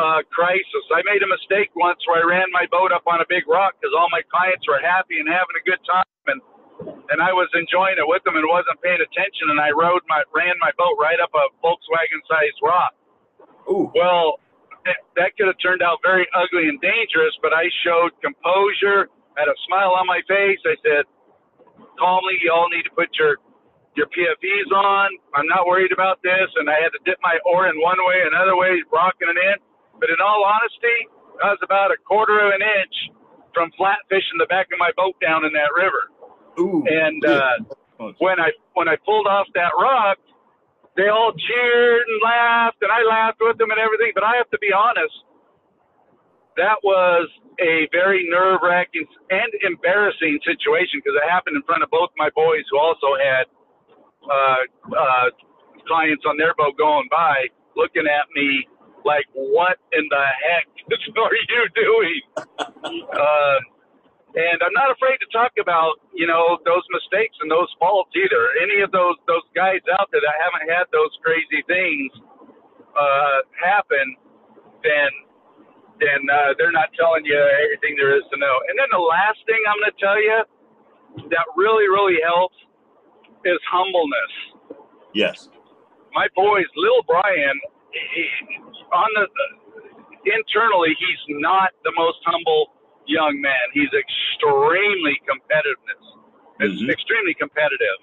uh, 0.00 0.24
crisis. 0.32 0.84
I 0.88 1.04
made 1.04 1.20
a 1.20 1.28
mistake 1.28 1.68
once 1.76 2.00
where 2.08 2.24
I 2.24 2.26
ran 2.26 2.48
my 2.56 2.64
boat 2.72 2.90
up 2.96 3.04
on 3.04 3.20
a 3.20 3.28
big 3.28 3.44
rock 3.44 3.76
because 3.76 3.92
all 3.92 4.08
my 4.08 4.24
clients 4.32 4.64
were 4.64 4.80
happy 4.80 5.20
and 5.20 5.28
having 5.28 5.56
a 5.60 5.64
good 5.68 5.82
time, 5.84 6.08
and 6.32 6.40
and 7.12 7.20
I 7.20 7.36
was 7.36 7.52
enjoying 7.52 8.00
it 8.00 8.08
with 8.08 8.24
them 8.24 8.40
and 8.40 8.48
wasn't 8.48 8.80
paying 8.80 9.04
attention, 9.04 9.52
and 9.52 9.60
I 9.60 9.76
rode 9.76 10.00
my 10.08 10.24
ran 10.32 10.56
my 10.64 10.72
boat 10.80 10.96
right 10.96 11.20
up 11.20 11.30
a 11.36 11.44
Volkswagen 11.60 12.24
sized 12.24 12.60
rock. 12.64 12.96
Ooh. 13.68 13.92
Well, 13.92 14.40
that, 14.88 14.98
that 15.20 15.36
could 15.36 15.46
have 15.46 15.60
turned 15.60 15.82
out 15.84 16.00
very 16.02 16.24
ugly 16.32 16.68
and 16.68 16.80
dangerous, 16.80 17.36
but 17.44 17.52
I 17.52 17.68
showed 17.84 18.16
composure, 18.24 19.12
had 19.36 19.48
a 19.48 19.56
smile 19.68 19.92
on 19.92 20.08
my 20.08 20.24
face. 20.24 20.58
I 20.64 20.76
said, 20.80 21.04
calmly, 22.00 22.40
you 22.40 22.50
all 22.52 22.68
need 22.72 22.84
to 22.88 22.94
put 22.96 23.12
your 23.20 23.36
your 23.98 24.06
PFDs 24.06 24.70
on. 24.70 25.10
I'm 25.34 25.46
not 25.50 25.66
worried 25.66 25.92
about 25.92 26.22
this. 26.22 26.48
And 26.56 26.70
I 26.70 26.78
had 26.78 26.94
to 26.94 27.00
dip 27.04 27.18
my 27.22 27.36
oar 27.44 27.66
in 27.68 27.74
one 27.82 27.98
way, 28.06 28.22
another 28.22 28.56
way, 28.56 28.78
rocking 28.92 29.28
it 29.28 29.36
in. 29.36 29.58
But 30.00 30.08
in 30.08 30.16
all 30.24 30.42
honesty, 30.48 30.98
I 31.44 31.52
was 31.52 31.60
about 31.62 31.92
a 31.92 31.98
quarter 32.00 32.40
of 32.40 32.56
an 32.56 32.64
inch 32.64 32.96
from 33.52 33.70
flat 33.76 34.00
fishing 34.08 34.40
the 34.40 34.48
back 34.48 34.72
of 34.72 34.78
my 34.78 34.90
boat 34.96 35.14
down 35.20 35.44
in 35.44 35.52
that 35.52 35.70
river. 35.76 36.08
Ooh. 36.58 36.84
And 36.88 37.20
uh, 37.24 37.56
when 38.18 38.40
I 38.40 38.50
when 38.74 38.88
I 38.88 38.96
pulled 39.04 39.26
off 39.26 39.46
that 39.54 39.76
rock, 39.76 40.18
they 40.96 41.08
all 41.08 41.32
cheered 41.32 42.02
and 42.08 42.18
laughed, 42.24 42.80
and 42.82 42.90
I 42.90 43.04
laughed 43.04 43.38
with 43.40 43.58
them 43.58 43.70
and 43.70 43.78
everything. 43.78 44.12
But 44.14 44.24
I 44.24 44.36
have 44.36 44.50
to 44.50 44.58
be 44.58 44.72
honest, 44.72 45.14
that 46.56 46.80
was 46.82 47.28
a 47.60 47.88
very 47.92 48.24
nerve 48.28 48.60
wracking 48.62 49.06
and 49.30 49.50
embarrassing 49.62 50.40
situation 50.44 51.00
because 51.04 51.16
it 51.16 51.26
happened 51.28 51.56
in 51.56 51.62
front 51.62 51.82
of 51.82 51.90
both 51.90 52.10
my 52.16 52.30
boys 52.34 52.64
who 52.70 52.78
also 52.80 53.16
had 53.20 53.44
uh, 54.24 54.64
uh, 54.96 55.28
clients 55.86 56.24
on 56.24 56.36
their 56.36 56.54
boat 56.56 56.76
going 56.76 57.08
by, 57.10 57.48
looking 57.76 58.08
at 58.08 58.26
me 58.34 58.66
like, 59.04 59.26
what 59.32 59.78
in 59.92 60.04
the 60.10 60.24
heck 60.44 60.66
are 61.18 61.34
you 61.34 61.62
doing? 61.74 62.20
uh, 63.10 63.58
and 64.34 64.58
I'm 64.62 64.74
not 64.78 64.94
afraid 64.94 65.18
to 65.18 65.28
talk 65.34 65.50
about, 65.58 65.98
you 66.14 66.26
know, 66.26 66.58
those 66.62 66.86
mistakes 66.94 67.34
and 67.42 67.50
those 67.50 67.66
faults 67.82 68.14
either. 68.14 68.54
Any 68.62 68.78
of 68.82 68.94
those 68.94 69.18
those 69.26 69.42
guys 69.58 69.82
out 69.98 70.06
there 70.14 70.22
that 70.22 70.36
haven't 70.38 70.70
had 70.70 70.86
those 70.94 71.10
crazy 71.18 71.66
things 71.66 72.14
uh, 72.94 73.42
happen, 73.58 74.14
then 74.86 75.10
then 75.98 76.20
uh, 76.30 76.54
they're 76.58 76.70
not 76.70 76.94
telling 76.94 77.26
you 77.26 77.34
everything 77.34 77.98
there 77.98 78.14
is 78.14 78.22
to 78.30 78.38
know. 78.38 78.56
And 78.70 78.78
then 78.78 78.86
the 78.94 79.02
last 79.02 79.42
thing 79.50 79.58
I'm 79.66 79.82
going 79.82 79.92
to 79.92 79.98
tell 79.98 80.20
you 80.22 80.38
that 81.34 81.46
really 81.58 81.90
really 81.90 82.22
helps 82.22 82.56
is 83.44 83.58
humbleness. 83.66 84.34
Yes. 85.10 85.50
My 86.14 86.26
boys, 86.34 86.66
Lil 86.76 87.02
Brian, 87.06 87.58
he, 87.90 88.26
on 88.92 89.10
the 89.16 89.26
internally, 90.26 90.92
he's 90.98 91.22
not 91.40 91.70
the 91.84 91.92
most 91.96 92.18
humble 92.26 92.74
young 93.06 93.40
man. 93.40 93.64
He's 93.72 93.90
extremely 93.94 95.16
competitiveness. 95.24 96.20
Mm-hmm. 96.60 96.92
extremely 96.92 97.32
competitive. 97.40 98.00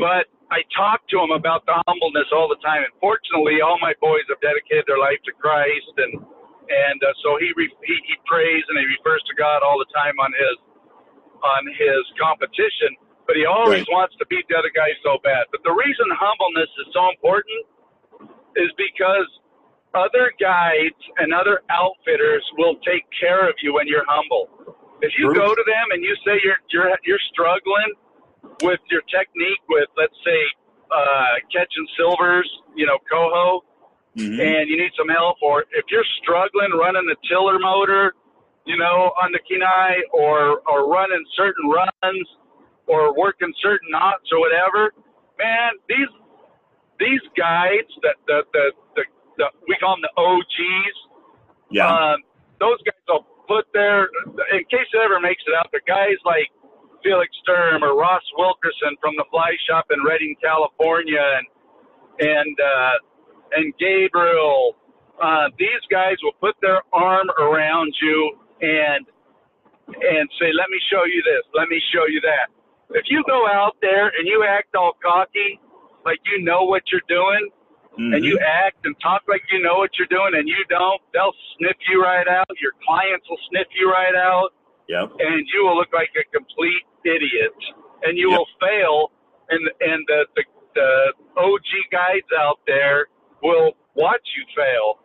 But 0.00 0.32
I 0.48 0.64
talk 0.72 1.04
to 1.12 1.20
him 1.20 1.28
about 1.36 1.68
the 1.68 1.76
humbleness 1.84 2.32
all 2.32 2.48
the 2.48 2.56
time. 2.64 2.80
And 2.88 2.94
fortunately, 3.04 3.60
all 3.60 3.76
my 3.84 3.92
boys 4.00 4.24
have 4.32 4.40
dedicated 4.40 4.88
their 4.88 4.96
life 4.96 5.20
to 5.28 5.32
Christ, 5.36 5.92
and 6.00 6.24
and 6.64 6.98
uh, 7.04 7.12
so 7.20 7.36
he, 7.36 7.52
re- 7.52 7.76
he 7.84 7.96
he 8.08 8.16
prays 8.24 8.64
and 8.72 8.80
he 8.80 8.88
refers 8.88 9.20
to 9.28 9.34
God 9.36 9.60
all 9.60 9.76
the 9.76 9.90
time 9.92 10.16
on 10.16 10.32
his 10.32 10.56
on 11.44 11.62
his 11.76 12.02
competition. 12.16 12.96
But 13.28 13.36
he 13.36 13.44
always 13.44 13.84
right. 13.88 14.08
wants 14.08 14.16
to 14.20 14.24
beat 14.32 14.48
the 14.48 14.56
other 14.56 14.72
guy 14.72 14.88
so 15.04 15.20
bad. 15.20 15.48
But 15.52 15.60
the 15.64 15.72
reason 15.72 16.04
humbleness 16.16 16.72
is 16.80 16.88
so 16.92 17.08
important 17.12 17.60
is 18.56 18.72
because 18.76 19.28
other 19.94 20.32
guides 20.40 21.00
and 21.18 21.32
other 21.32 21.62
outfitters 21.70 22.44
will 22.58 22.76
take 22.84 23.04
care 23.18 23.48
of 23.48 23.54
you 23.62 23.74
when 23.74 23.86
you're 23.86 24.06
humble. 24.08 24.48
If 25.00 25.12
you 25.18 25.32
go 25.34 25.54
to 25.54 25.64
them 25.66 25.86
and 25.90 26.02
you 26.02 26.14
say 26.24 26.40
you're 26.42 26.60
you're 26.70 26.90
you're 27.04 27.24
struggling 27.32 27.92
with 28.62 28.80
your 28.90 29.02
technique 29.10 29.62
with 29.68 29.88
let's 29.96 30.16
say 30.24 30.40
uh, 30.90 31.34
catching 31.52 31.86
silvers, 31.96 32.48
you 32.76 32.86
know, 32.86 32.98
coho, 33.10 33.64
mm-hmm. 34.16 34.40
and 34.40 34.68
you 34.68 34.76
need 34.76 34.92
some 34.96 35.08
help, 35.08 35.38
or 35.42 35.64
if 35.72 35.84
you're 35.90 36.06
struggling 36.22 36.70
running 36.78 37.06
the 37.06 37.16
tiller 37.28 37.58
motor, 37.58 38.14
you 38.64 38.76
know, 38.76 39.12
on 39.20 39.32
the 39.32 39.40
Kenai, 39.48 40.00
or 40.12 40.60
or 40.68 40.88
running 40.88 41.24
certain 41.36 41.68
runs, 41.68 42.26
or 42.86 43.16
working 43.16 43.52
certain 43.60 43.90
knots 43.90 44.24
or 44.32 44.40
whatever, 44.40 44.92
man, 45.38 45.72
these 45.88 46.12
these 46.98 47.24
guides 47.36 47.90
that 48.02 48.16
the 48.26 48.44
the 48.52 48.72
the 48.96 49.04
the, 49.38 49.46
we 49.68 49.76
call 49.80 49.96
them 49.96 50.04
the 50.04 50.14
OGs. 50.20 50.96
Yeah. 51.70 51.88
Um, 51.88 52.22
those 52.60 52.78
guys 52.86 53.02
will 53.08 53.26
put 53.48 53.66
their, 53.72 54.08
in 54.52 54.62
case 54.70 54.88
it 54.92 55.00
ever 55.04 55.20
makes 55.20 55.42
it 55.46 55.54
out, 55.58 55.68
the 55.72 55.80
guys 55.86 56.16
like 56.24 56.48
Felix 57.04 57.28
Sturm 57.42 57.84
or 57.84 57.94
Ross 57.94 58.24
Wilkerson 58.36 58.96
from 59.00 59.14
the 59.16 59.24
Fly 59.30 59.52
Shop 59.68 59.86
in 59.92 60.02
Redding, 60.02 60.34
California, 60.42 61.20
and 61.20 61.46
and 62.18 62.56
uh, 62.58 62.96
and 63.60 63.74
Gabriel. 63.78 64.74
Uh, 65.22 65.46
these 65.58 65.84
guys 65.92 66.16
will 66.24 66.34
put 66.40 66.56
their 66.60 66.82
arm 66.92 67.28
around 67.38 67.94
you 68.00 68.36
and 68.62 69.06
and 69.86 70.26
say, 70.40 70.50
"Let 70.56 70.72
me 70.72 70.80
show 70.90 71.04
you 71.04 71.22
this. 71.22 71.44
Let 71.54 71.68
me 71.68 71.78
show 71.92 72.06
you 72.08 72.20
that." 72.22 72.48
If 72.90 73.04
you 73.08 73.22
go 73.28 73.46
out 73.46 73.76
there 73.80 74.08
and 74.08 74.26
you 74.26 74.44
act 74.48 74.74
all 74.74 74.92
cocky, 75.02 75.60
like 76.04 76.18
you 76.24 76.42
know 76.42 76.64
what 76.64 76.82
you're 76.90 77.04
doing, 77.08 77.50
mm-hmm. 77.98 78.14
and 78.14 78.24
you 78.24 78.38
act 78.38 78.84
and 78.84 78.94
talk 79.00 79.22
like 79.28 79.42
you 79.50 79.62
know 79.62 79.78
what 79.78 79.90
you're 79.98 80.10
doing 80.10 80.34
and 80.34 80.48
you 80.48 80.64
don't, 80.68 81.00
they'll 81.12 81.34
sniff 81.56 81.76
you 81.88 82.02
right 82.02 82.26
out. 82.28 82.50
Your 82.60 82.72
clients 82.86 83.28
will 83.28 83.40
sniff 83.50 83.68
you 83.78 83.90
right 83.90 84.14
out. 84.14 84.50
Yep. 84.88 85.16
And 85.18 85.46
you 85.48 85.64
will 85.64 85.76
look 85.76 85.92
like 85.92 86.10
a 86.12 86.24
complete 86.36 86.84
idiot. 87.04 87.56
And 88.02 88.18
you 88.18 88.30
yep. 88.30 88.38
will 88.38 88.50
fail. 88.60 89.10
And 89.48 89.70
and 89.80 90.04
the, 90.08 90.26
the 90.36 90.44
the 90.74 90.90
OG 91.36 91.70
guides 91.90 92.28
out 92.38 92.60
there 92.66 93.06
will 93.42 93.72
watch 93.94 94.26
you 94.36 94.44
fail. 94.56 94.98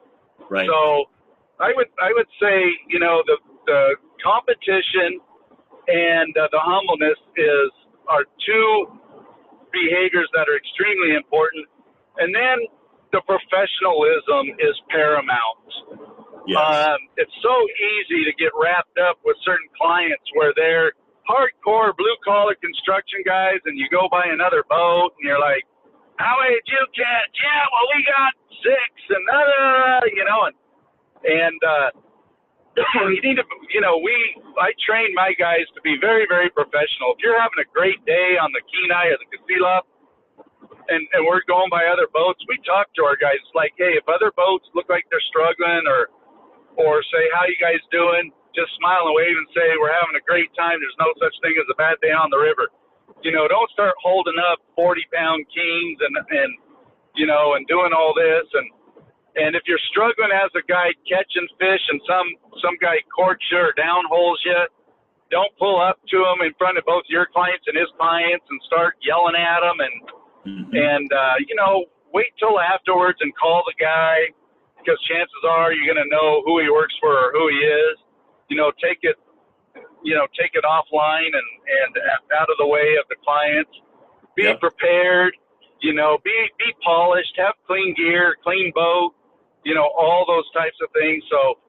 Right. 0.49 0.67
So 0.67 1.05
I 1.59 1.71
would 1.75 1.87
I 2.01 2.11
would 2.13 2.27
say 2.41 2.71
you 2.87 2.99
know 2.99 3.23
the 3.25 3.37
the 3.65 3.95
competition 4.23 5.19
and 5.87 6.35
uh, 6.37 6.47
the 6.51 6.59
humbleness 6.59 7.19
is 7.37 7.71
are 8.09 8.25
two 8.45 8.99
behaviors 9.71 10.29
that 10.33 10.49
are 10.49 10.57
extremely 10.57 11.15
important. 11.15 11.65
And 12.17 12.33
then 12.33 12.57
the 13.11 13.21
professionalism 13.25 14.53
is 14.59 14.75
paramount. 14.89 15.69
Yes. 16.47 16.57
Um, 16.57 16.99
it's 17.17 17.33
so 17.41 17.55
easy 17.77 18.25
to 18.25 18.33
get 18.37 18.49
wrapped 18.57 18.97
up 18.97 19.21
with 19.25 19.37
certain 19.45 19.69
clients 19.77 20.25
where 20.33 20.53
they're 20.55 20.93
hardcore 21.29 21.93
blue 21.93 22.17
collar 22.25 22.57
construction 22.57 23.21
guys, 23.25 23.61
and 23.65 23.77
you 23.77 23.85
go 23.93 24.09
by 24.09 24.25
another 24.25 24.65
boat 24.65 25.13
and 25.17 25.21
you're 25.21 25.39
like, 25.39 25.61
"How 26.17 26.41
many 26.41 26.57
did 26.57 26.69
you 26.73 26.83
catch?" 26.97 27.33
Yeah, 27.37 27.65
well, 27.69 27.87
we 27.93 27.99
got 28.09 28.33
six, 28.65 28.89
and 29.13 29.25
uh, 29.29 30.01
you 30.09 30.25
know, 30.25 30.39
and 30.49 30.57
and 31.21 31.59
uh, 31.61 31.89
you 33.13 33.21
need 33.21 33.37
to, 33.37 33.45
you 33.69 33.81
know, 33.81 34.01
we 34.01 34.13
I 34.57 34.73
train 34.81 35.13
my 35.13 35.33
guys 35.37 35.69
to 35.75 35.81
be 35.81 35.97
very, 36.01 36.25
very 36.27 36.49
professional. 36.49 37.13
If 37.13 37.21
you're 37.21 37.39
having 37.39 37.61
a 37.61 37.69
great 37.73 38.01
day 38.05 38.41
on 38.41 38.51
the 38.51 38.61
Kenai 38.65 39.13
or 39.13 39.17
the 39.21 39.29
Kasilof, 39.29 39.85
and, 40.89 41.05
and 41.13 41.21
we're 41.25 41.45
going 41.45 41.69
by 41.69 41.85
other 41.85 42.09
boats, 42.09 42.41
we 42.49 42.57
talk 42.65 42.89
to 42.97 43.05
our 43.05 43.15
guys 43.15 43.41
like, 43.53 43.73
hey, 43.77 43.95
if 43.95 44.05
other 44.09 44.33
boats 44.33 44.65
look 44.73 44.89
like 44.89 45.05
they're 45.09 45.23
struggling 45.29 45.85
or 45.85 46.09
or 46.79 47.03
say, 47.11 47.23
how 47.35 47.43
you 47.43 47.59
guys 47.59 47.83
doing? 47.91 48.31
Just 48.55 48.71
smile 48.79 49.11
and 49.11 49.15
wave 49.15 49.35
and 49.35 49.49
say, 49.51 49.75
we're 49.75 49.91
having 49.91 50.15
a 50.15 50.23
great 50.23 50.47
time. 50.55 50.79
There's 50.79 50.95
no 51.01 51.11
such 51.19 51.35
thing 51.43 51.53
as 51.59 51.67
a 51.67 51.75
bad 51.75 51.99
day 51.99 52.15
on 52.15 52.31
the 52.31 52.39
river. 52.39 52.71
You 53.19 53.35
know, 53.35 53.51
don't 53.51 53.67
start 53.75 53.93
holding 53.99 54.39
up 54.39 54.63
40 54.79 55.03
pound 55.11 55.43
kings 55.51 55.99
and, 55.99 56.15
and, 56.15 56.51
you 57.19 57.27
know, 57.27 57.59
and 57.59 57.67
doing 57.67 57.91
all 57.91 58.15
this. 58.15 58.47
And, 58.55 58.67
and 59.43 59.51
if 59.59 59.67
you're 59.67 59.81
struggling 59.91 60.31
as 60.31 60.49
a 60.55 60.63
guy 60.71 60.95
catching 61.03 61.51
fish 61.59 61.83
and 61.91 61.99
some, 62.07 62.27
some 62.63 62.79
guy 62.79 63.03
courts 63.11 63.43
you 63.51 63.59
or 63.59 63.75
downholes 63.75 64.39
you, 64.47 64.63
don't 65.29 65.51
pull 65.59 65.77
up 65.83 65.99
to 66.09 66.17
him 66.17 66.41
in 66.47 66.55
front 66.57 66.79
of 66.79 66.87
both 66.87 67.03
your 67.11 67.27
clients 67.29 67.67
and 67.67 67.77
his 67.77 67.91
clients 67.99 68.47
and 68.49 68.59
start 68.65 68.95
yelling 69.03 69.35
at 69.35 69.61
him 69.61 69.77
and, 69.83 69.95
Mm-hmm. 70.45 70.75
And, 70.75 71.11
uh, 71.11 71.35
you 71.47 71.55
know, 71.55 71.85
wait 72.13 72.33
till 72.39 72.59
afterwards 72.59 73.19
and 73.21 73.35
call 73.35 73.63
the 73.65 73.75
guy 73.79 74.31
because 74.77 74.99
chances 75.07 75.43
are 75.47 75.73
you're 75.73 75.93
going 75.93 76.03
to 76.03 76.09
know 76.09 76.41
who 76.45 76.59
he 76.59 76.69
works 76.69 76.95
for 76.99 77.11
or 77.11 77.31
who 77.33 77.49
he 77.49 77.57
is. 77.57 77.97
You 78.49 78.57
know, 78.57 78.71
take 78.81 78.99
it, 79.03 79.15
you 80.03 80.15
know, 80.15 80.25
take 80.39 80.51
it 80.53 80.63
offline 80.63 81.27
and, 81.27 81.49
and 81.83 81.95
out 82.39 82.49
of 82.49 82.57
the 82.57 82.65
way 82.65 82.95
of 82.99 83.05
the 83.09 83.15
clients. 83.23 83.71
Be 84.35 84.43
yep. 84.43 84.59
prepared, 84.59 85.35
you 85.81 85.93
know, 85.93 86.17
be, 86.23 86.49
be 86.57 86.73
polished, 86.83 87.33
have 87.37 87.55
clean 87.67 87.93
gear, 87.95 88.35
clean 88.43 88.71
boat, 88.73 89.13
you 89.65 89.75
know, 89.75 89.89
all 89.97 90.25
those 90.25 90.49
types 90.53 90.77
of 90.81 90.89
things. 90.93 91.23
So 91.29 91.59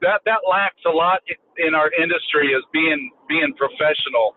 that, 0.00 0.20
that 0.24 0.40
lacks 0.48 0.80
a 0.86 0.90
lot 0.90 1.20
in 1.58 1.74
our 1.74 1.90
industry 2.00 2.52
is 2.52 2.62
being, 2.72 3.10
being 3.28 3.52
professional, 3.58 4.36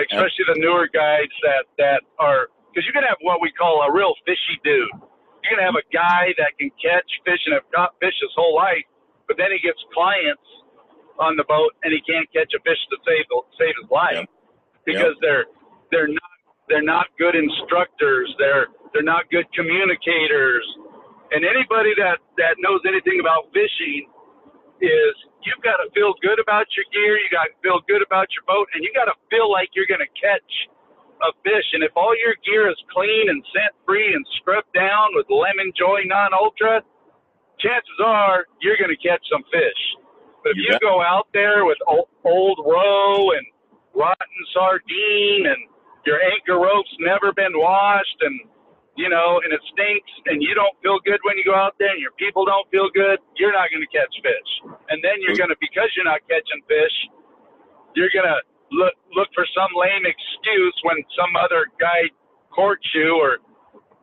especially 0.00 0.46
the 0.48 0.58
newer 0.58 0.88
guides 0.92 1.32
that, 1.42 1.66
that 1.78 2.02
are, 2.18 2.48
because 2.72 2.88
you 2.88 2.92
can 2.96 3.04
have 3.04 3.20
what 3.20 3.44
we 3.44 3.52
call 3.52 3.84
a 3.84 3.92
real 3.92 4.16
fishy 4.24 4.56
dude. 4.64 4.88
You 5.44 5.48
can 5.52 5.60
have 5.60 5.76
a 5.76 5.84
guy 5.92 6.32
that 6.40 6.56
can 6.56 6.72
catch 6.80 7.04
fish 7.28 7.44
and 7.44 7.52
have 7.52 7.68
caught 7.68 7.92
fish 8.00 8.16
his 8.16 8.32
whole 8.32 8.56
life, 8.56 8.88
but 9.28 9.36
then 9.36 9.52
he 9.52 9.60
gets 9.60 9.78
clients 9.92 10.48
on 11.20 11.36
the 11.36 11.44
boat 11.44 11.76
and 11.84 11.92
he 11.92 12.00
can't 12.08 12.24
catch 12.32 12.48
a 12.56 12.60
fish 12.64 12.80
to 12.88 12.96
save 13.04 13.28
save 13.60 13.76
his 13.76 13.90
life 13.92 14.24
yep. 14.24 14.32
because 14.88 15.16
yep. 15.20 15.24
they're 15.24 15.46
they're 15.92 16.08
not 16.08 16.32
they're 16.72 16.86
not 16.86 17.12
good 17.20 17.36
instructors. 17.36 18.32
They're 18.40 18.72
they're 18.96 19.04
not 19.04 19.28
good 19.28 19.44
communicators. 19.52 20.64
And 21.36 21.44
anybody 21.44 21.92
that 22.00 22.24
that 22.40 22.56
knows 22.64 22.80
anything 22.88 23.20
about 23.20 23.52
fishing 23.52 24.08
is 24.80 25.12
you've 25.44 25.62
got 25.62 25.78
to 25.84 25.90
feel 25.92 26.14
good 26.22 26.40
about 26.40 26.66
your 26.74 26.86
gear, 26.90 27.18
you 27.20 27.28
got 27.28 27.50
to 27.52 27.56
feel 27.60 27.84
good 27.84 28.02
about 28.02 28.32
your 28.32 28.42
boat, 28.48 28.66
and 28.74 28.82
you 28.82 28.90
got 28.94 29.06
to 29.06 29.16
feel 29.28 29.50
like 29.50 29.70
you're 29.76 29.90
going 29.90 30.02
to 30.02 30.12
catch 30.16 30.52
of 31.26 31.34
fish. 31.42 31.66
And 31.72 31.82
if 31.82 31.92
all 31.96 32.14
your 32.18 32.34
gear 32.44 32.68
is 32.68 32.78
clean 32.92 33.30
and 33.30 33.42
scent 33.54 33.72
free 33.86 34.14
and 34.14 34.24
scrubbed 34.38 34.72
down 34.74 35.14
with 35.14 35.26
Lemon 35.30 35.72
Joy 35.78 36.02
Non 36.06 36.34
Ultra, 36.34 36.82
chances 37.58 37.98
are 38.02 38.46
you're 38.60 38.76
going 38.76 38.92
to 38.92 39.00
catch 39.00 39.22
some 39.30 39.42
fish. 39.50 39.82
But 40.42 40.54
if 40.54 40.56
you, 40.58 40.74
you 40.74 40.78
go 40.82 41.00
out 41.00 41.30
there 41.32 41.64
with 41.64 41.78
old, 41.86 42.10
old 42.24 42.58
roe 42.66 43.30
and 43.38 43.46
rotten 43.94 44.40
sardine 44.52 45.46
and 45.46 45.60
your 46.04 46.18
anchor 46.18 46.58
rope's 46.58 46.90
never 46.98 47.30
been 47.32 47.54
washed 47.54 48.18
and 48.22 48.50
you 48.96 49.08
know, 49.08 49.40
and 49.40 49.52
it 49.52 49.62
stinks, 49.72 50.12
and 50.28 50.44
you 50.44 50.52
don't 50.52 50.76
feel 50.84 51.00
good 51.00 51.16
when 51.24 51.40
you 51.40 51.44
go 51.48 51.56
out 51.56 51.72
there, 51.80 51.88
and 51.88 52.00
your 52.00 52.12
people 52.20 52.44
don't 52.44 52.68
feel 52.68 52.92
good, 52.92 53.16
you're 53.40 53.52
not 53.52 53.72
going 53.72 53.80
to 53.80 53.88
catch 53.88 54.12
fish. 54.20 54.50
And 54.92 55.00
then 55.00 55.16
you're 55.24 55.36
going 55.36 55.48
to, 55.48 55.56
because 55.64 55.88
you're 55.96 56.04
not 56.04 56.20
catching 56.28 56.60
fish, 56.68 56.92
you're 57.96 58.12
going 58.12 58.28
to 58.28 58.36
look 58.72 58.94
look 59.14 59.28
for 59.36 59.46
some 59.52 59.70
lame 59.76 60.04
excuse 60.08 60.76
when 60.82 60.98
some 61.16 61.36
other 61.36 61.68
guy 61.78 62.08
courts 62.50 62.84
you, 62.94 63.16
or 63.20 63.38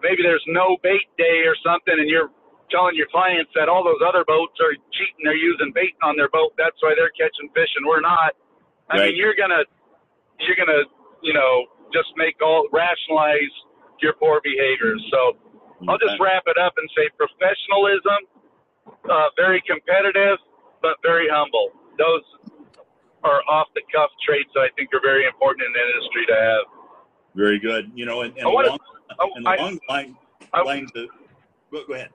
maybe 0.02 0.22
there's 0.22 0.44
no 0.48 0.78
bait 0.82 1.06
day 1.18 1.46
or 1.46 1.56
something, 1.66 1.94
and 1.98 2.10
you're 2.10 2.30
telling 2.70 2.96
your 2.96 3.10
clients 3.10 3.50
that 3.58 3.68
all 3.68 3.84
those 3.84 4.02
other 4.06 4.24
boats 4.26 4.54
are 4.62 4.74
cheating, 4.94 5.26
they're 5.26 5.38
using 5.38 5.74
bait 5.74 5.98
on 6.06 6.16
their 6.16 6.30
boat, 6.30 6.54
that's 6.58 6.78
why 6.82 6.94
they're 6.94 7.14
catching 7.18 7.50
fish 7.54 7.70
and 7.78 7.86
we're 7.86 8.02
not. 8.02 8.38
I 8.90 8.98
Right. 8.98 9.06
mean, 9.10 9.16
you're 9.18 9.36
gonna, 9.36 9.66
you're 10.40 10.56
gonna, 10.56 10.86
you 11.22 11.34
know, 11.34 11.66
just 11.94 12.10
make 12.16 12.38
all 12.42 12.70
rationalize 12.72 13.54
your 14.02 14.14
poor 14.14 14.40
behavior. 14.44 14.96
So 15.12 15.38
I'll 15.90 15.98
just 15.98 16.20
wrap 16.20 16.44
it 16.46 16.58
up 16.58 16.74
and 16.78 16.90
say 16.96 17.10
professionalism, 17.18 18.22
uh, 19.10 19.30
very 19.36 19.62
competitive, 19.66 20.38
but 20.82 20.98
very 21.02 21.28
humble. 21.30 21.74
Those 21.98 22.24
are 23.24 23.42
off 23.50 23.68
the 23.76 23.82
cuff 23.94 24.10
traits 24.26 24.50
that 24.56 24.62
I 24.62 24.70
think 24.76 24.94
are 24.94 25.02
very 25.02 25.26
important 25.26 25.66
in 25.68 25.74
the 25.74 25.80
industry 25.80 26.26
to 26.28 26.36
have. 26.36 26.66
Very 27.36 27.60
good. 27.60 27.92
You 27.94 28.06
know, 28.06 28.22
and, 28.22 28.36
and 28.38 28.48
I 28.48 28.50
wanna- 28.50 28.70
along, 28.70 28.80
I- 29.20 29.28
and 29.36 29.46
along 29.48 29.74
the 29.76 29.94
line, 29.94 30.18
I- 30.54 30.62
lines 30.62 30.92
of, 30.96 31.08
go, 31.72 31.84
go 31.86 31.94
ahead. 31.94 32.10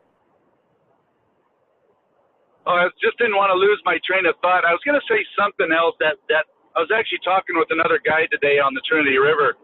Oh, 2.67 2.73
I 2.73 2.89
just 3.01 3.19
didn't 3.19 3.37
want 3.37 3.51
to 3.53 3.59
lose 3.61 3.81
my 3.85 3.99
train 4.09 4.25
of 4.25 4.35
thought. 4.41 4.65
I 4.65 4.73
was 4.73 4.81
going 4.89 4.97
to 4.99 5.05
say 5.05 5.21
something 5.37 5.69
else 5.71 5.95
that 6.01 6.17
that 6.33 6.49
I 6.75 6.81
was 6.81 6.89
actually 6.97 7.21
talking 7.23 7.57
with 7.61 7.69
another 7.71 8.01
guy 8.01 8.25
today 8.33 8.59
on 8.59 8.73
the 8.73 8.81
Trinity 8.89 9.19
River. 9.19 9.55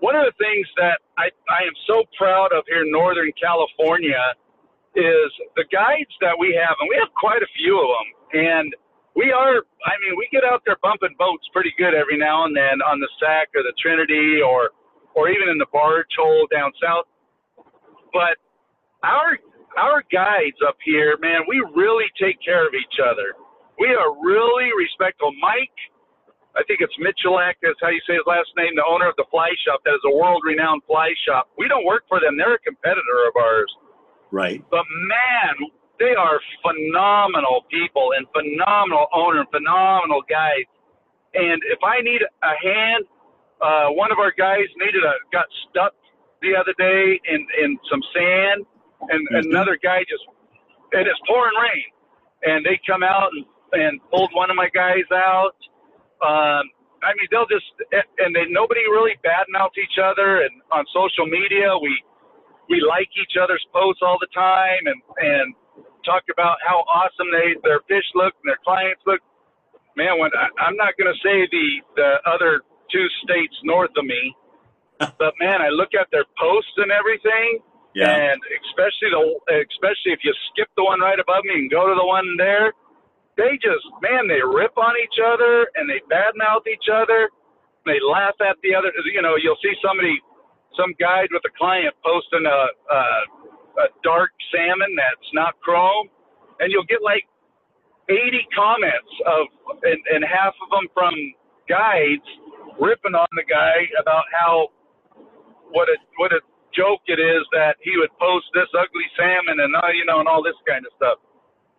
One 0.00 0.16
of 0.18 0.26
the 0.26 0.34
things 0.42 0.66
that 0.76 0.98
I 1.16 1.30
I 1.48 1.62
am 1.62 1.72
so 1.86 2.02
proud 2.18 2.52
of 2.52 2.64
here 2.66 2.82
in 2.82 2.90
Northern 2.90 3.30
California 3.40 4.18
is 4.96 5.30
the 5.54 5.64
guides 5.70 6.10
that 6.20 6.34
we 6.38 6.50
have, 6.58 6.74
and 6.82 6.90
we 6.90 6.96
have 6.98 7.14
quite 7.14 7.42
a 7.42 7.50
few 7.56 7.78
of 7.78 7.86
them. 7.86 8.08
And 8.42 8.74
we 9.14 9.30
are, 9.30 9.62
I 9.86 9.94
mean, 10.02 10.18
we 10.18 10.28
get 10.32 10.42
out 10.42 10.62
there 10.66 10.76
bumping 10.82 11.14
boats 11.18 11.46
pretty 11.52 11.72
good 11.78 11.94
every 11.94 12.18
now 12.18 12.44
and 12.44 12.56
then 12.56 12.82
on 12.82 12.98
the 12.98 13.08
Sac 13.22 13.48
or 13.54 13.62
the 13.62 13.74
Trinity 13.80 14.42
or 14.42 14.70
or 15.14 15.30
even 15.30 15.48
in 15.48 15.58
the 15.58 15.70
barge 15.72 16.10
hole 16.18 16.46
down 16.50 16.72
south. 16.82 17.06
But 18.12 18.38
our 19.06 19.38
our 19.78 20.02
guides 20.10 20.58
up 20.66 20.76
here, 20.84 21.16
man, 21.22 21.46
we 21.48 21.62
really 21.74 22.06
take 22.18 22.38
care 22.42 22.66
of 22.66 22.74
each 22.74 22.98
other. 22.98 23.34
We 23.78 23.90
are 23.90 24.14
really 24.22 24.70
respectful. 24.78 25.30
Mike, 25.42 25.78
I 26.54 26.62
think 26.66 26.78
it's 26.78 26.94
Michalak, 27.02 27.58
is 27.62 27.74
how 27.82 27.90
you 27.90 28.02
say 28.06 28.14
his 28.14 28.26
last 28.26 28.50
name, 28.56 28.74
the 28.78 28.86
owner 28.86 29.08
of 29.10 29.18
the 29.18 29.26
fly 29.30 29.50
shop 29.66 29.82
that 29.84 29.94
is 29.94 30.04
a 30.06 30.14
world 30.14 30.42
renowned 30.46 30.82
fly 30.86 31.10
shop. 31.26 31.50
We 31.58 31.66
don't 31.66 31.84
work 31.84 32.04
for 32.08 32.20
them, 32.20 32.38
they're 32.38 32.54
a 32.54 32.62
competitor 32.62 33.26
of 33.26 33.34
ours. 33.34 33.70
Right. 34.30 34.62
But 34.70 34.86
man, 34.86 35.70
they 35.98 36.14
are 36.14 36.40
phenomenal 36.62 37.64
people 37.70 38.12
and 38.16 38.26
phenomenal 38.32 39.06
owner 39.14 39.40
and 39.40 39.50
phenomenal 39.50 40.22
guys. 40.28 40.66
And 41.34 41.62
if 41.70 41.78
I 41.84 42.00
need 42.02 42.22
a 42.22 42.54
hand, 42.62 43.04
uh, 43.60 43.88
one 43.90 44.12
of 44.12 44.18
our 44.18 44.32
guys 44.36 44.66
needed 44.76 45.04
a 45.04 45.14
got 45.32 45.46
stuck 45.70 45.94
the 46.42 46.56
other 46.56 46.74
day 46.78 47.20
in 47.26 47.46
in 47.62 47.78
some 47.90 48.02
sand, 48.14 48.66
and 49.10 49.28
Mhm. 49.28 49.44
another 49.50 49.76
guy 49.82 50.04
just 50.04 50.24
and 50.92 51.06
it's 51.06 51.20
pouring 51.26 51.56
rain, 51.60 51.84
and 52.44 52.64
they 52.66 52.78
come 52.86 53.02
out 53.02 53.32
and 53.32 53.46
and 53.74 54.00
pulled 54.10 54.32
one 54.34 54.50
of 54.50 54.56
my 54.56 54.68
guys 54.74 55.04
out. 55.12 55.56
Um, 56.22 56.70
I 57.02 57.12
mean, 57.18 57.28
they'll 57.30 57.46
just 57.46 57.66
and 58.18 58.34
they 58.34 58.46
nobody 58.46 58.82
really 58.90 59.16
badmouths 59.24 59.78
each 59.78 59.98
other, 59.98 60.42
and 60.42 60.62
on 60.72 60.86
social 60.92 61.26
media 61.26 61.76
we 61.78 62.02
we 62.68 62.80
like 62.80 63.08
each 63.20 63.36
other's 63.40 63.64
posts 63.72 64.02
all 64.02 64.18
the 64.20 64.28
time 64.34 64.86
and 64.86 65.02
and 65.18 65.54
talk 66.04 66.24
about 66.32 66.56
how 66.66 66.84
awesome 66.88 67.28
they 67.32 67.56
their 67.64 67.80
fish 67.88 68.06
look 68.14 68.32
and 68.44 68.48
their 68.48 68.60
clients 68.64 69.02
look. 69.06 69.20
Man, 69.96 70.18
when 70.18 70.30
I, 70.34 70.48
I'm 70.62 70.76
not 70.76 70.96
going 70.98 71.10
to 71.12 71.18
say 71.22 71.46
the 71.50 71.66
the 71.96 72.10
other 72.28 72.62
two 72.92 73.06
states 73.24 73.54
north 73.64 73.92
of 73.96 74.04
me, 74.04 74.34
but 75.20 75.32
man, 75.40 75.62
I 75.62 75.68
look 75.70 75.92
at 75.98 76.08
their 76.12 76.26
posts 76.38 76.74
and 76.78 76.90
everything, 76.92 77.60
Yeah. 77.94 78.10
and 78.10 78.38
especially 78.68 79.10
the 79.14 79.22
especially 79.70 80.12
if 80.14 80.20
you 80.24 80.32
skip 80.52 80.68
the 80.76 80.84
one 80.84 81.00
right 81.00 81.18
above 81.18 81.44
me 81.44 81.54
and 81.66 81.70
go 81.70 81.86
to 81.88 81.94
the 81.94 82.06
one 82.06 82.26
there, 82.38 82.72
they 83.36 83.54
just 83.62 83.84
man 84.02 84.26
they 84.28 84.42
rip 84.42 84.74
on 84.78 84.94
each 85.02 85.18
other 85.22 85.66
and 85.74 85.88
they 85.90 86.00
badmouth 86.10 86.66
each 86.70 86.88
other. 86.92 87.30
They 87.86 88.00
laugh 88.00 88.34
at 88.40 88.56
the 88.64 88.72
other. 88.74 88.88
You 89.12 89.20
know, 89.20 89.36
you'll 89.36 89.60
see 89.62 89.74
somebody, 89.84 90.16
some 90.72 90.94
guide 90.98 91.28
with 91.30 91.44
a 91.44 91.52
client 91.52 91.92
posting 92.02 92.46
a, 92.48 92.60
a 92.72 93.00
a 93.78 93.88
dark 94.02 94.30
salmon 94.54 94.92
that's 94.96 95.30
not 95.34 95.58
chrome, 95.60 96.08
and 96.60 96.70
you'll 96.70 96.88
get 96.88 97.02
like 97.02 97.24
80 98.08 98.46
comments 98.54 99.12
of 99.26 99.44
and, 99.82 100.00
and 100.12 100.22
half 100.24 100.54
of 100.60 100.68
them 100.70 100.86
from 100.92 101.14
guides 101.68 102.26
ripping 102.80 103.14
on 103.16 103.30
the 103.36 103.46
guy 103.48 103.88
about 104.00 104.24
how 104.34 104.68
what 105.70 105.88
a 105.88 105.96
what 106.18 106.32
a 106.32 106.40
joke 106.76 107.00
it 107.06 107.20
is 107.22 107.46
that 107.52 107.76
he 107.80 107.96
would 107.96 108.10
post 108.18 108.46
this 108.52 108.68
ugly 108.74 109.06
salmon 109.16 109.62
and 109.62 109.72
uh, 109.76 109.88
you 109.94 110.04
know 110.04 110.20
and 110.20 110.28
all 110.28 110.42
this 110.42 110.58
kind 110.68 110.84
of 110.84 110.92
stuff. 110.96 111.18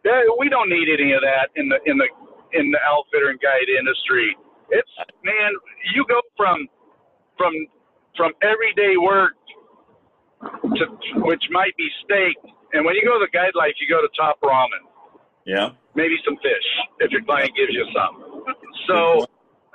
Yeah, 0.03 0.21
we 0.39 0.49
don't 0.49 0.69
need 0.69 0.89
any 0.89 1.13
of 1.13 1.21
that 1.21 1.51
in 1.55 1.69
the 1.69 1.77
in 1.85 1.97
the 1.97 2.07
in 2.53 2.71
the 2.71 2.81
outfitter 2.81 3.29
and 3.29 3.39
guide 3.41 3.69
industry. 3.69 4.35
It's 4.71 4.89
man, 5.23 5.51
you 5.93 6.05
go 6.09 6.21
from 6.37 6.67
from 7.37 7.53
from 8.17 8.31
everyday 8.41 8.97
work 8.97 9.37
to 10.75 10.85
which 11.21 11.43
might 11.51 11.75
be 11.77 11.87
steak, 12.03 12.37
and 12.73 12.85
when 12.85 12.95
you 12.95 13.03
go 13.05 13.19
to 13.19 13.25
the 13.25 13.31
guide 13.31 13.55
life, 13.55 13.73
you 13.79 13.87
go 13.87 14.01
to 14.01 14.09
top 14.17 14.39
ramen, 14.41 14.83
Yeah. 15.45 15.69
maybe 15.95 16.17
some 16.25 16.37
fish 16.37 16.67
if 16.99 17.11
your 17.11 17.23
client 17.23 17.55
gives 17.55 17.73
you 17.73 17.85
some. 17.93 18.55
So 18.87 19.25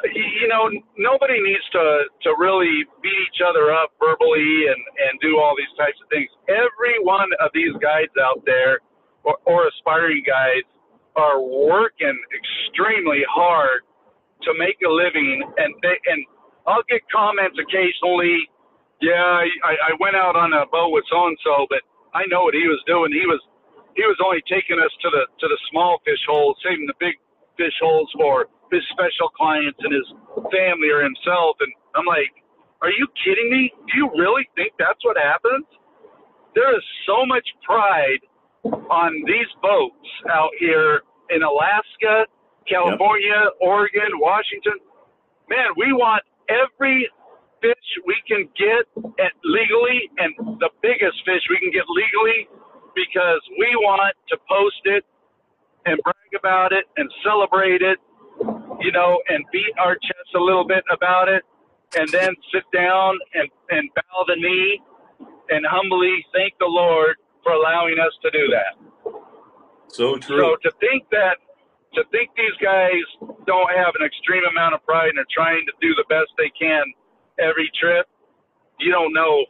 you 0.04 0.48
know, 0.48 0.70
nobody 0.96 1.40
needs 1.40 1.64
to 1.72 2.04
to 2.22 2.34
really 2.38 2.84
beat 3.02 3.20
each 3.28 3.40
other 3.46 3.72
up 3.72 3.92
verbally 4.00 4.66
and 4.68 4.80
and 5.08 5.20
do 5.20 5.38
all 5.38 5.54
these 5.56 5.72
types 5.76 5.98
of 6.02 6.08
things. 6.08 6.28
Every 6.48 6.96
one 7.04 7.28
of 7.40 7.50
these 7.52 7.72
guides 7.82 8.12
out 8.20 8.42
there, 8.46 8.80
or, 9.24 9.36
or 9.44 9.68
aspiring 9.68 10.22
guides, 10.26 10.66
are 11.16 11.40
working 11.40 12.16
extremely 12.32 13.22
hard 13.28 13.82
to 14.42 14.54
make 14.58 14.78
a 14.86 14.88
living, 14.88 15.42
and 15.58 15.74
they 15.82 15.96
and 16.06 16.24
I'll 16.66 16.84
get 16.88 17.02
comments 17.12 17.58
occasionally. 17.60 18.48
Yeah, 19.00 19.40
I, 19.64 19.72
I 19.80 19.92
went 19.98 20.16
out 20.16 20.36
on 20.36 20.52
a 20.52 20.68
boat 20.68 20.92
with 20.92 21.04
so 21.10 21.26
and 21.26 21.38
so, 21.44 21.66
but 21.68 21.80
I 22.12 22.24
know 22.28 22.44
what 22.44 22.54
he 22.54 22.68
was 22.68 22.80
doing. 22.86 23.12
He 23.12 23.24
was 23.24 23.40
he 23.96 24.04
was 24.04 24.16
only 24.24 24.44
taking 24.48 24.78
us 24.78 24.92
to 25.02 25.08
the 25.10 25.24
to 25.40 25.46
the 25.48 25.58
small 25.72 25.98
fish 26.04 26.20
holes, 26.28 26.56
saving 26.62 26.86
the 26.86 26.96
big 27.00 27.16
fish 27.56 27.74
holes 27.80 28.08
for 28.16 28.46
his 28.70 28.84
special 28.92 29.28
clients 29.34 29.78
and 29.82 29.92
his 29.92 30.06
family 30.52 30.92
or 30.92 31.02
himself. 31.02 31.56
And 31.60 31.72
I'm 31.96 32.06
like, 32.06 32.30
are 32.82 32.92
you 32.92 33.08
kidding 33.24 33.50
me? 33.50 33.72
Do 33.88 33.92
you 33.98 34.08
really 34.16 34.48
think 34.54 34.72
that's 34.78 35.02
what 35.04 35.16
happens? 35.16 35.66
There 36.54 36.70
is 36.76 36.84
so 37.06 37.26
much 37.26 37.46
pride 37.64 38.22
on 38.64 39.22
these 39.26 39.50
boats 39.62 40.08
out 40.30 40.50
here 40.58 41.02
in 41.30 41.42
Alaska, 41.42 42.26
California, 42.68 43.48
Oregon, 43.60 44.18
Washington. 44.18 44.78
Man, 45.48 45.74
we 45.76 45.92
want 45.92 46.22
every 46.48 47.08
fish 47.60 47.86
we 48.06 48.16
can 48.26 48.48
get 48.56 48.84
at 49.18 49.32
legally 49.44 50.10
and 50.18 50.34
the 50.60 50.70
biggest 50.82 51.16
fish 51.24 51.42
we 51.48 51.58
can 51.58 51.70
get 51.70 51.84
legally 51.88 52.48
because 52.94 53.40
we 53.58 53.68
want 53.76 54.14
to 54.28 54.36
post 54.48 54.82
it 54.84 55.04
and 55.86 55.98
brag 56.04 56.32
about 56.38 56.72
it 56.72 56.84
and 56.96 57.10
celebrate 57.24 57.82
it, 57.82 57.98
you 58.80 58.92
know, 58.92 59.20
and 59.28 59.44
beat 59.52 59.72
our 59.78 59.94
chests 59.94 60.34
a 60.34 60.38
little 60.38 60.66
bit 60.66 60.84
about 60.92 61.28
it, 61.28 61.42
and 61.96 62.08
then 62.10 62.30
sit 62.52 62.64
down 62.72 63.18
and, 63.34 63.48
and 63.70 63.88
bow 63.94 64.24
the 64.26 64.36
knee 64.36 64.80
and 65.48 65.64
humbly 65.66 66.24
thank 66.34 66.54
the 66.58 66.66
Lord 66.68 67.16
for 67.42 67.52
allowing 67.52 67.98
us 67.98 68.12
to 68.22 68.30
do 68.30 68.46
that. 68.52 69.12
So 69.88 70.16
true. 70.16 70.38
So 70.38 70.56
to 70.62 70.70
think 70.78 71.08
that, 71.10 71.38
to 71.94 72.04
think 72.12 72.30
these 72.36 72.54
guys 72.62 73.02
don't 73.46 73.70
have 73.74 73.94
an 73.98 74.06
extreme 74.06 74.44
amount 74.46 74.74
of 74.74 74.84
pride 74.86 75.10
and 75.10 75.18
are 75.18 75.32
trying 75.34 75.66
to 75.66 75.72
do 75.80 75.94
the 75.96 76.04
best 76.08 76.30
they 76.38 76.52
can 76.54 76.84
every 77.38 77.70
trip, 77.78 78.06
you 78.78 78.90
don't 78.90 79.12
know 79.12 79.44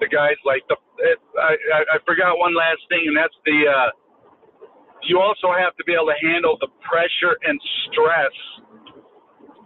the 0.00 0.08
guys 0.08 0.36
like 0.44 0.62
the. 0.68 0.76
It, 0.98 1.18
I, 1.38 1.56
I 1.74 1.80
I 1.94 1.98
forgot 2.06 2.38
one 2.38 2.54
last 2.54 2.80
thing, 2.88 3.04
and 3.06 3.16
that's 3.16 3.34
the. 3.44 3.58
Uh, 3.68 3.90
you 5.02 5.20
also 5.20 5.52
have 5.52 5.76
to 5.76 5.84
be 5.84 5.92
able 5.92 6.06
to 6.06 6.16
handle 6.22 6.56
the 6.60 6.68
pressure 6.80 7.36
and 7.44 7.60
stress 7.90 8.32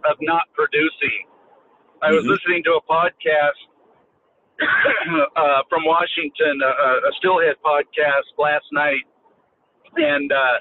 of 0.09 0.17
not 0.21 0.43
producing. 0.53 1.27
I 2.01 2.11
was 2.11 2.23
Mhm. 2.25 2.29
listening 2.29 2.63
to 2.65 2.73
a 2.75 2.81
podcast 2.81 3.59
uh, 5.35 5.63
from 5.69 5.85
Washington, 5.85 6.61
uh, 6.63 7.07
a 7.09 7.11
Steelhead 7.19 7.55
podcast 7.63 8.27
last 8.37 8.65
night, 8.71 9.03
and 9.95 10.31
uh, 10.31 10.59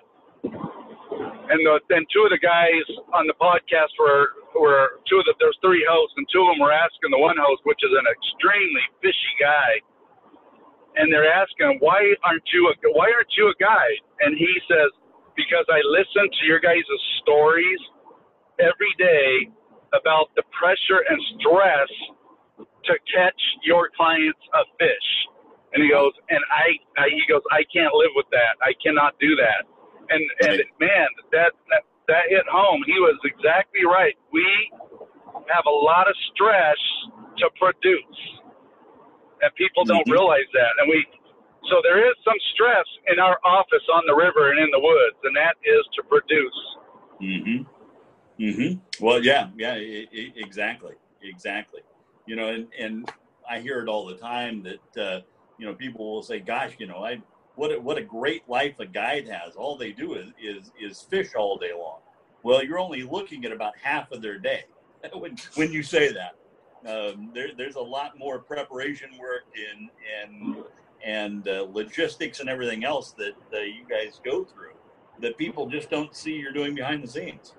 and 1.51 1.61
the, 1.65 1.81
and 1.95 2.07
two 2.13 2.25
of 2.25 2.31
the 2.31 2.41
guys 2.41 2.85
on 3.15 3.27
the 3.27 3.37
podcast 3.41 3.93
were 3.99 4.37
were 4.57 5.01
two 5.09 5.19
of 5.21 5.25
the 5.27 5.35
there's 5.41 5.59
three 5.65 5.85
hosts, 5.89 6.15
and 6.17 6.27
two 6.33 6.43
of 6.43 6.49
them 6.55 6.61
were 6.61 6.73
asking 6.73 7.11
the 7.11 7.21
one 7.21 7.37
host, 7.41 7.63
which 7.65 7.81
is 7.83 7.93
an 7.93 8.07
extremely 8.09 8.85
fishy 9.03 9.35
guy, 9.41 9.71
and 10.97 11.13
they're 11.13 11.31
asking 11.31 11.79
why 11.81 12.01
aren't 12.25 12.47
you 12.53 12.69
a 12.69 12.75
why 12.93 13.09
aren't 13.13 13.33
you 13.37 13.49
a 13.49 13.57
guide? 13.61 14.03
And 14.21 14.37
he 14.37 14.51
says, 14.69 14.91
because 15.37 15.65
I 15.71 15.81
listen 15.87 16.27
to 16.29 16.43
your 16.47 16.61
guys' 16.61 16.85
stories 17.23 17.81
every 18.59 18.93
day 18.99 19.49
about 19.95 20.29
the 20.37 20.43
pressure 20.53 21.01
and 21.09 21.19
stress 21.39 21.91
to 22.85 22.95
catch 23.15 23.41
your 23.65 23.89
clients 23.97 24.41
a 24.55 24.65
fish. 24.79 25.09
And 25.73 25.79
And 25.79 25.85
he 25.85 25.91
goes, 25.91 26.13
and 26.29 26.43
I, 26.51 26.69
I 27.01 27.07
he 27.09 27.23
goes, 27.29 27.43
I 27.53 27.63
can't 27.73 27.95
live 27.95 28.11
with 28.17 28.27
that. 28.33 28.59
I 28.65 28.75
cannot 28.83 29.15
do 29.21 29.37
that. 29.37 29.78
And 30.11 30.23
and 30.43 30.63
man, 30.81 31.09
that 31.33 31.53
that 31.71 31.83
that 32.09 32.25
hit 32.29 32.47
home. 32.51 32.83
He 32.87 32.99
was 33.01 33.19
exactly 33.25 33.85
right. 33.85 34.17
We 34.33 34.47
have 35.49 35.67
a 35.67 35.71
lot 35.71 36.09
of 36.09 36.17
stress 36.35 36.79
to 37.39 37.51
produce, 37.61 38.21
and 39.43 39.55
people 39.55 39.85
don't 39.85 40.07
Mhm. 40.07 40.13
realize 40.13 40.49
that. 40.55 40.73
And 40.79 40.89
we, 40.91 41.07
so 41.71 41.81
there 41.83 42.07
is 42.09 42.15
some 42.25 42.39
stress 42.55 42.87
in 43.09 43.19
our 43.19 43.39
office 43.45 43.87
on 43.93 44.03
the 44.07 44.15
river 44.15 44.51
and 44.51 44.61
in 44.61 44.71
the 44.71 44.81
woods, 44.81 45.17
and 45.25 45.37
that 45.37 45.57
is 45.65 45.85
to 45.97 46.03
produce. 46.05 46.77
Mm-hmm. 47.21 47.63
Mm-hmm. 48.43 49.05
Well, 49.05 49.23
yeah, 49.23 49.49
yeah, 49.57 49.75
exactly, 49.77 50.95
exactly. 51.23 51.83
You 52.27 52.37
know, 52.37 52.49
and 52.49 52.69
and 52.79 53.11
I 53.49 53.61
hear 53.61 53.81
it 53.81 53.89
all 53.89 54.07
the 54.07 54.17
time 54.17 54.63
that 54.63 54.97
uh, 55.03 55.21
you 55.59 55.67
know 55.67 55.75
people 55.75 56.11
will 56.15 56.23
say, 56.23 56.41
"Gosh, 56.41 56.77
you 56.79 56.87
know, 56.87 57.05
I 57.05 57.21
what 57.59 57.73
a, 57.73 57.81
what 57.81 57.99
a 57.99 58.03
great 58.03 58.49
life 58.49 58.79
a 58.79 58.87
guide 58.87 59.29
has. 59.29 59.57
All 59.57 59.77
they 59.77 59.93
do 59.93 60.15
is 60.15 60.29
is 60.41 60.71
is 60.81 61.03
fish 61.03 61.35
all 61.37 61.59
day 61.59 61.73
long." 61.77 61.99
Well, 62.43 62.65
you're 62.65 62.79
only 62.79 63.03
looking 63.03 63.45
at 63.45 63.53
about 63.53 63.75
half 63.83 64.13
of 64.13 64.23
their 64.23 64.39
day 64.39 64.65
when 65.13 65.37
when 65.55 65.73
you 65.73 65.83
say 65.83 66.13
that. 66.13 66.37
Um, 66.87 67.33
there, 67.35 67.49
there's 67.57 67.75
a 67.75 67.81
lot 67.81 68.17
more 68.17 68.39
preparation 68.39 69.11
work 69.19 69.45
and 69.71 69.91
and 70.23 70.65
and 71.05 71.49
uh, 71.49 71.67
logistics 71.73 72.39
and 72.41 72.49
everything 72.49 72.85
else 72.85 73.13
that 73.13 73.35
uh, 73.53 73.59
you 73.59 73.85
guys 73.89 74.21
go 74.25 74.45
through 74.45 74.75
that 75.21 75.37
people 75.37 75.69
just 75.69 75.91
don't 75.91 76.15
see 76.15 76.35
you're 76.35 76.53
doing 76.53 76.77
behind 76.77 77.03
the 77.03 77.09
scenes. 77.09 77.55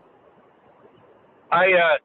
I 1.51 1.73
uh, 1.73 1.97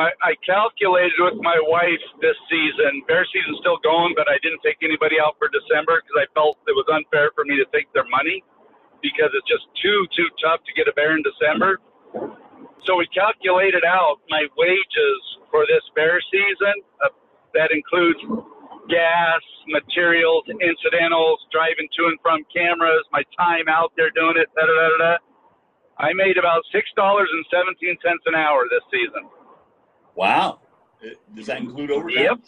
my 0.00 0.08
I 0.24 0.32
calculated 0.48 1.20
with 1.20 1.36
my 1.44 1.60
wife 1.68 2.00
this 2.24 2.38
season. 2.48 3.04
Bear 3.04 3.28
season's 3.28 3.60
still 3.60 3.76
going, 3.84 4.16
but 4.16 4.32
I 4.32 4.40
didn't 4.40 4.64
take 4.64 4.80
anybody 4.80 5.20
out 5.20 5.36
for 5.36 5.52
December 5.52 6.00
because 6.00 6.16
I 6.16 6.26
felt 6.32 6.56
it 6.64 6.72
was 6.72 6.88
unfair 6.88 7.36
for 7.36 7.44
me 7.44 7.60
to 7.60 7.68
take 7.76 7.92
their 7.92 8.08
money 8.08 8.40
because 9.04 9.28
it's 9.36 9.48
just 9.48 9.68
too 9.84 10.00
too 10.16 10.28
tough 10.40 10.64
to 10.64 10.72
get 10.72 10.88
a 10.88 10.96
bear 10.96 11.12
in 11.12 11.22
December. 11.22 11.84
So 12.88 12.96
we 12.96 13.06
calculated 13.12 13.84
out 13.84 14.24
my 14.32 14.48
wages 14.56 15.20
for 15.52 15.68
this 15.68 15.84
bear 15.96 16.20
season. 16.32 16.76
Uh, 17.04 17.12
that 17.54 17.70
includes 17.72 18.20
gas, 18.88 19.42
materials, 19.68 20.44
incidentals, 20.48 21.40
driving 21.52 21.88
to 22.00 22.08
and 22.08 22.18
from 22.24 22.42
cameras, 22.54 23.04
my 23.12 23.24
time 23.36 23.68
out 23.68 23.92
there 24.00 24.10
doing 24.16 24.40
it, 24.40 24.48
da 24.56 24.64
da 24.64 24.74
da 24.74 24.98
da. 24.98 25.14
I 26.00 26.12
made 26.16 26.38
about 26.40 26.64
six 26.72 26.88
dollars 26.96 27.28
and 27.32 27.44
seventeen 27.52 27.96
cents 28.00 28.24
an 28.26 28.34
hour 28.36 28.64
this 28.72 28.84
season. 28.92 29.28
Wow. 30.20 30.60
Does 31.34 31.46
that 31.46 31.60
include 31.64 31.90
overtime? 31.90 32.22
Yep. 32.36 32.38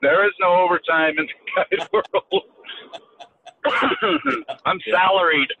There 0.00 0.24
is 0.26 0.32
no 0.40 0.54
overtime 0.64 1.20
in 1.20 1.28
the 1.28 1.76
guide 1.76 1.88
world. 1.92 2.44
I'm 4.64 4.80
salaried. 4.90 5.52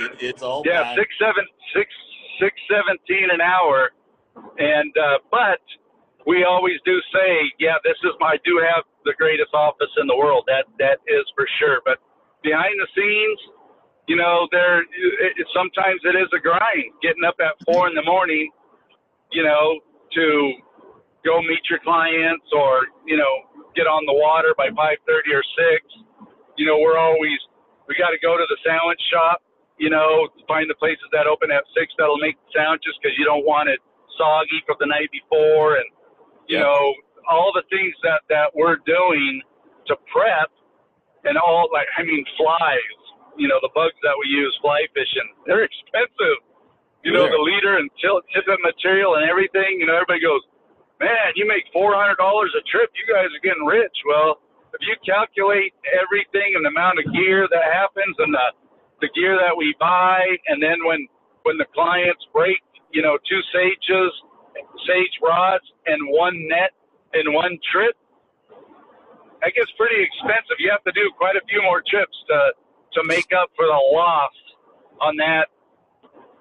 It, 0.00 0.16
it's 0.32 0.42
all 0.42 0.62
Yeah, 0.64 0.80
bad. 0.80 0.96
six 0.96 1.08
seven 1.20 1.44
six 1.76 1.92
six 2.40 2.56
seventeen 2.72 3.28
an 3.28 3.42
hour, 3.42 3.92
and 4.56 4.96
uh, 4.96 5.18
but 5.30 5.60
we 6.26 6.44
always 6.48 6.80
do 6.86 6.96
say, 7.12 7.52
yeah, 7.58 7.76
this 7.84 8.00
is 8.04 8.12
my. 8.18 8.32
I 8.32 8.36
do 8.46 8.64
have 8.64 8.84
the 9.04 9.12
greatest 9.18 9.52
office 9.52 9.92
in 10.00 10.06
the 10.06 10.16
world. 10.16 10.44
That 10.46 10.64
that 10.78 11.04
is 11.04 11.28
for 11.36 11.44
sure. 11.60 11.82
But 11.84 11.98
behind 12.42 12.80
the 12.80 12.88
scenes, 12.96 13.40
you 14.08 14.16
know, 14.16 14.48
there 14.50 14.80
it, 14.80 15.36
it, 15.36 15.46
sometimes 15.52 16.00
it 16.04 16.16
is 16.16 16.32
a 16.32 16.40
grind. 16.40 16.96
Getting 17.02 17.24
up 17.28 17.36
at 17.44 17.60
four 17.66 17.88
in 17.88 17.94
the 17.94 18.04
morning, 18.04 18.48
you 19.32 19.42
know, 19.42 19.80
to 20.14 20.52
go 21.24 21.40
meet 21.42 21.62
your 21.70 21.80
clients 21.80 22.46
or 22.52 22.86
you 23.06 23.16
know 23.16 23.34
get 23.76 23.86
on 23.86 24.04
the 24.06 24.14
water 24.14 24.54
by 24.56 24.68
five 24.76 24.98
thirty 25.06 25.32
or 25.34 25.42
six. 25.56 25.82
You 26.56 26.66
know, 26.66 26.78
we're 26.78 26.98
always 26.98 27.38
we 27.88 27.96
got 27.98 28.10
to 28.10 28.20
go 28.22 28.36
to 28.36 28.46
the 28.48 28.58
sandwich 28.64 29.00
shop 29.12 29.40
you 29.78 29.90
know, 29.90 30.28
find 30.46 30.70
the 30.70 30.76
places 30.78 31.04
that 31.12 31.26
open 31.26 31.50
at 31.50 31.64
six 31.74 31.92
that'll 31.98 32.18
make 32.22 32.36
sandwiches 32.54 32.94
because 33.02 33.16
you 33.18 33.24
don't 33.24 33.46
want 33.46 33.68
it 33.68 33.80
soggy 34.18 34.62
from 34.66 34.76
the 34.80 34.86
night 34.86 35.10
before, 35.10 35.76
and 35.76 35.88
you 36.48 36.58
Yeah. 36.58 36.64
know 36.64 36.94
all 37.30 37.52
the 37.52 37.62
things 37.70 37.94
that 38.02 38.22
that 38.28 38.54
we're 38.54 38.76
doing 38.86 39.42
to 39.86 39.96
prep, 40.12 40.50
and 41.24 41.38
all 41.38 41.68
like 41.72 41.88
I 41.98 42.02
mean 42.04 42.24
flies, 42.36 42.98
you 43.36 43.48
know 43.48 43.58
the 43.62 43.70
bugs 43.74 43.96
that 44.02 44.16
we 44.18 44.28
use 44.28 44.56
fly 44.62 44.86
fishing, 44.94 45.28
they're 45.46 45.64
expensive. 45.64 46.38
You 47.04 47.12
know 47.12 47.26
Sure. 47.26 47.36
the 47.36 47.42
leader 47.42 47.78
and 47.78 47.90
tippet 48.00 48.58
material 48.62 49.16
and 49.16 49.28
everything. 49.28 49.80
You 49.80 49.86
know 49.86 49.94
everybody 49.94 50.20
goes, 50.20 50.42
man, 51.00 51.34
you 51.34 51.46
make 51.46 51.64
four 51.72 51.94
hundred 51.94 52.16
dollars 52.16 52.52
a 52.58 52.62
trip. 52.70 52.90
You 52.94 53.06
guys 53.12 53.26
are 53.30 53.42
getting 53.42 53.64
rich. 53.64 53.94
Well, 54.06 54.38
if 54.74 54.80
you 54.86 54.94
calculate 55.04 55.74
everything 55.90 56.54
and 56.54 56.64
the 56.64 56.70
amount 56.70 56.98
of 56.98 57.12
gear 57.12 57.48
that 57.50 57.64
happens 57.72 58.14
and 58.18 58.32
the 58.32 58.48
the 59.02 59.10
gear 59.18 59.34
that 59.36 59.56
we 59.56 59.74
buy, 59.80 60.22
and 60.48 60.62
then 60.62 60.78
when 60.86 61.06
when 61.42 61.58
the 61.58 61.66
clients 61.74 62.22
break, 62.32 62.62
you 62.94 63.02
know, 63.02 63.18
two 63.28 63.40
sages, 63.52 64.12
sage 64.86 65.16
rods, 65.22 65.64
and 65.86 65.98
one 66.08 66.46
net 66.48 66.70
in 67.14 67.32
one 67.34 67.58
trip, 67.72 67.96
that 69.42 69.52
gets 69.54 69.70
pretty 69.76 69.98
expensive. 70.02 70.56
You 70.58 70.70
have 70.70 70.84
to 70.84 70.92
do 70.92 71.10
quite 71.18 71.36
a 71.36 71.42
few 71.48 71.62
more 71.62 71.82
trips 71.82 72.16
to 72.30 72.54
to 72.94 73.04
make 73.04 73.32
up 73.34 73.50
for 73.56 73.66
the 73.66 73.80
loss 73.92 74.34
on 75.00 75.16
that. 75.16 75.48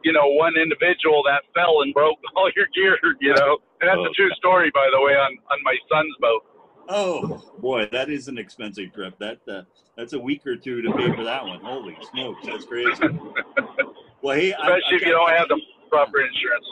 You 0.04 0.14
know, 0.14 0.28
one 0.28 0.56
individual 0.58 1.24
that 1.24 1.44
fell 1.54 1.82
and 1.82 1.94
broke 1.94 2.18
all 2.36 2.50
your 2.56 2.68
gear. 2.74 2.98
You 3.20 3.34
know, 3.36 3.58
and 3.82 3.90
that's 3.90 4.00
a 4.10 4.14
true 4.14 4.32
story, 4.32 4.72
by 4.74 4.90
the 4.94 5.02
way, 5.02 5.14
on 5.14 5.38
on 5.52 5.60
my 5.64 5.76
son's 5.92 6.16
boat. 6.20 6.42
Oh 6.90 7.42
boy, 7.60 7.88
that 7.92 8.10
is 8.10 8.28
an 8.28 8.38
expensive 8.38 8.94
trip. 8.94 9.18
That 9.20 9.40
uh, 9.48 9.62
that's 9.96 10.14
a 10.14 10.20
week 10.20 10.46
or 10.48 10.56
two 10.56 10.82
to 10.82 10.92
pay 10.94 11.14
for 11.16 11.24
that 11.24 11.46
one. 11.46 11.60
Holy 11.62 11.98
smokes, 12.12 12.46
that's 12.46 12.66
crazy. 12.66 12.92
Well, 14.22 14.36
hey, 14.36 14.54
I- 14.54 14.58
Especially 14.78 14.94
I 14.94 14.96
if 14.98 15.02
you 15.02 15.12
don't 15.12 15.30
have 15.30 15.48
the 15.48 15.60
proper 15.90 16.22
insurance. 16.22 16.66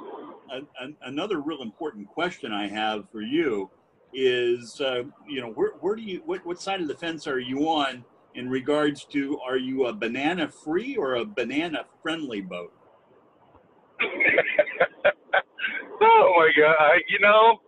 another 1.04 1.40
real 1.42 1.62
important 1.62 2.08
question 2.08 2.52
I 2.52 2.68
have 2.68 3.10
for 3.12 3.22
you 3.22 3.70
is, 4.14 4.80
uh, 4.82 5.04
you 5.28 5.42
know, 5.42 5.50
where, 5.52 5.72
where 5.82 5.96
do 5.96 6.02
you, 6.02 6.22
what, 6.26 6.46
what 6.46 6.62
side 6.62 6.82
of 6.82 6.88
the 6.88 6.96
fence 6.96 7.28
are 7.28 7.40
you 7.40 7.68
on 7.70 8.04
in 8.36 8.50
regards 8.50 9.06
to, 9.06 9.40
are 9.48 9.58
you 9.58 9.86
a 9.88 9.94
banana 9.94 10.48
free 10.50 10.96
or 10.96 11.16
a 11.16 11.26
banana 11.26 11.86
friendly 12.02 12.42
boat? 12.42 12.74
oh 16.02 16.34
my 16.38 16.50
god! 16.58 16.76
I, 16.80 16.98
you 17.10 17.20
know, 17.20 17.60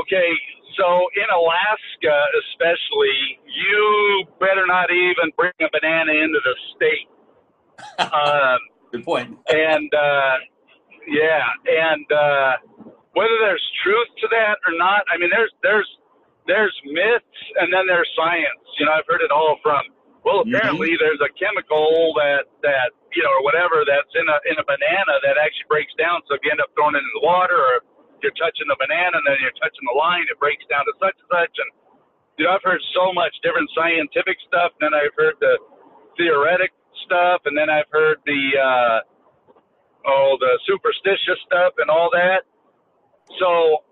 okay. 0.00 0.30
So 0.78 0.86
in 1.16 1.26
Alaska, 1.34 2.16
especially, 2.46 3.38
you 3.46 4.24
better 4.38 4.66
not 4.66 4.90
even 4.90 5.30
bring 5.36 5.52
a 5.60 5.68
banana 5.72 6.12
into 6.12 6.38
the 6.44 6.54
state. 6.76 7.08
um, 8.12 8.58
Good 8.92 9.04
point. 9.04 9.36
and 9.48 9.92
uh, 9.94 10.36
yeah, 11.08 11.42
and 11.66 12.06
uh, 12.12 12.52
whether 13.14 13.36
there's 13.40 13.62
truth 13.84 14.08
to 14.22 14.28
that 14.30 14.56
or 14.66 14.72
not, 14.78 15.02
I 15.12 15.18
mean, 15.18 15.30
there's 15.32 15.52
there's 15.62 15.88
there's 16.46 16.74
myths 16.86 17.24
and 17.60 17.72
then 17.72 17.86
there's 17.86 18.08
science. 18.16 18.60
You 18.78 18.86
know, 18.86 18.92
I've 18.92 19.06
heard 19.08 19.22
it 19.22 19.30
all 19.30 19.56
from. 19.62 19.82
Well, 20.24 20.44
Mhm. 20.44 20.54
apparently 20.54 20.96
there's 21.00 21.20
a 21.20 21.28
chemical 21.38 22.12
that 22.16 22.44
that 22.62 22.90
you 23.14 23.22
know 23.22 23.32
or 23.40 23.42
whatever 23.42 23.82
that's 23.86 24.12
in 24.16 24.26
a 24.26 24.38
in 24.50 24.56
a 24.58 24.66
banana 24.66 25.14
that 25.26 25.36
actually 25.40 25.68
breaks 25.70 25.94
down. 25.98 26.22
So 26.28 26.36
if 26.38 26.42
you 26.44 26.50
end 26.50 26.62
up 26.62 26.70
throwing 26.74 26.96
it 26.96 27.04
in 27.04 27.14
the 27.18 27.26
water, 27.26 27.56
or 27.56 27.74
you're 28.22 28.36
touching 28.36 28.68
the 28.68 28.78
banana 28.78 29.18
and 29.18 29.26
then 29.26 29.38
you're 29.42 29.56
touching 29.60 29.84
the 29.86 29.96
line, 29.96 30.26
it 30.28 30.38
breaks 30.38 30.64
down 30.68 30.84
to 30.86 30.94
such 31.00 31.16
and 31.16 31.28
such. 31.30 31.54
And 31.58 31.70
you 32.38 32.42
know, 32.46 32.56
I've 32.56 32.64
heard 32.64 32.82
so 32.96 33.12
much 33.12 33.34
different 33.44 33.68
scientific 33.76 34.38
stuff, 34.48 34.72
and 34.80 34.90
then 34.90 34.94
I've 34.96 35.14
heard 35.16 35.36
the 35.40 35.58
theoretic 36.16 36.72
stuff, 37.06 37.42
and 37.46 37.54
then 37.56 37.68
I've 37.70 37.90
heard 37.90 38.18
the 38.26 38.42
uh, 38.56 38.98
oh 40.08 40.36
the 40.40 40.58
superstitious 40.66 41.40
stuff 41.46 41.76
and 41.78 41.90
all 41.90 42.10
that. 42.12 42.46
So 43.38 43.84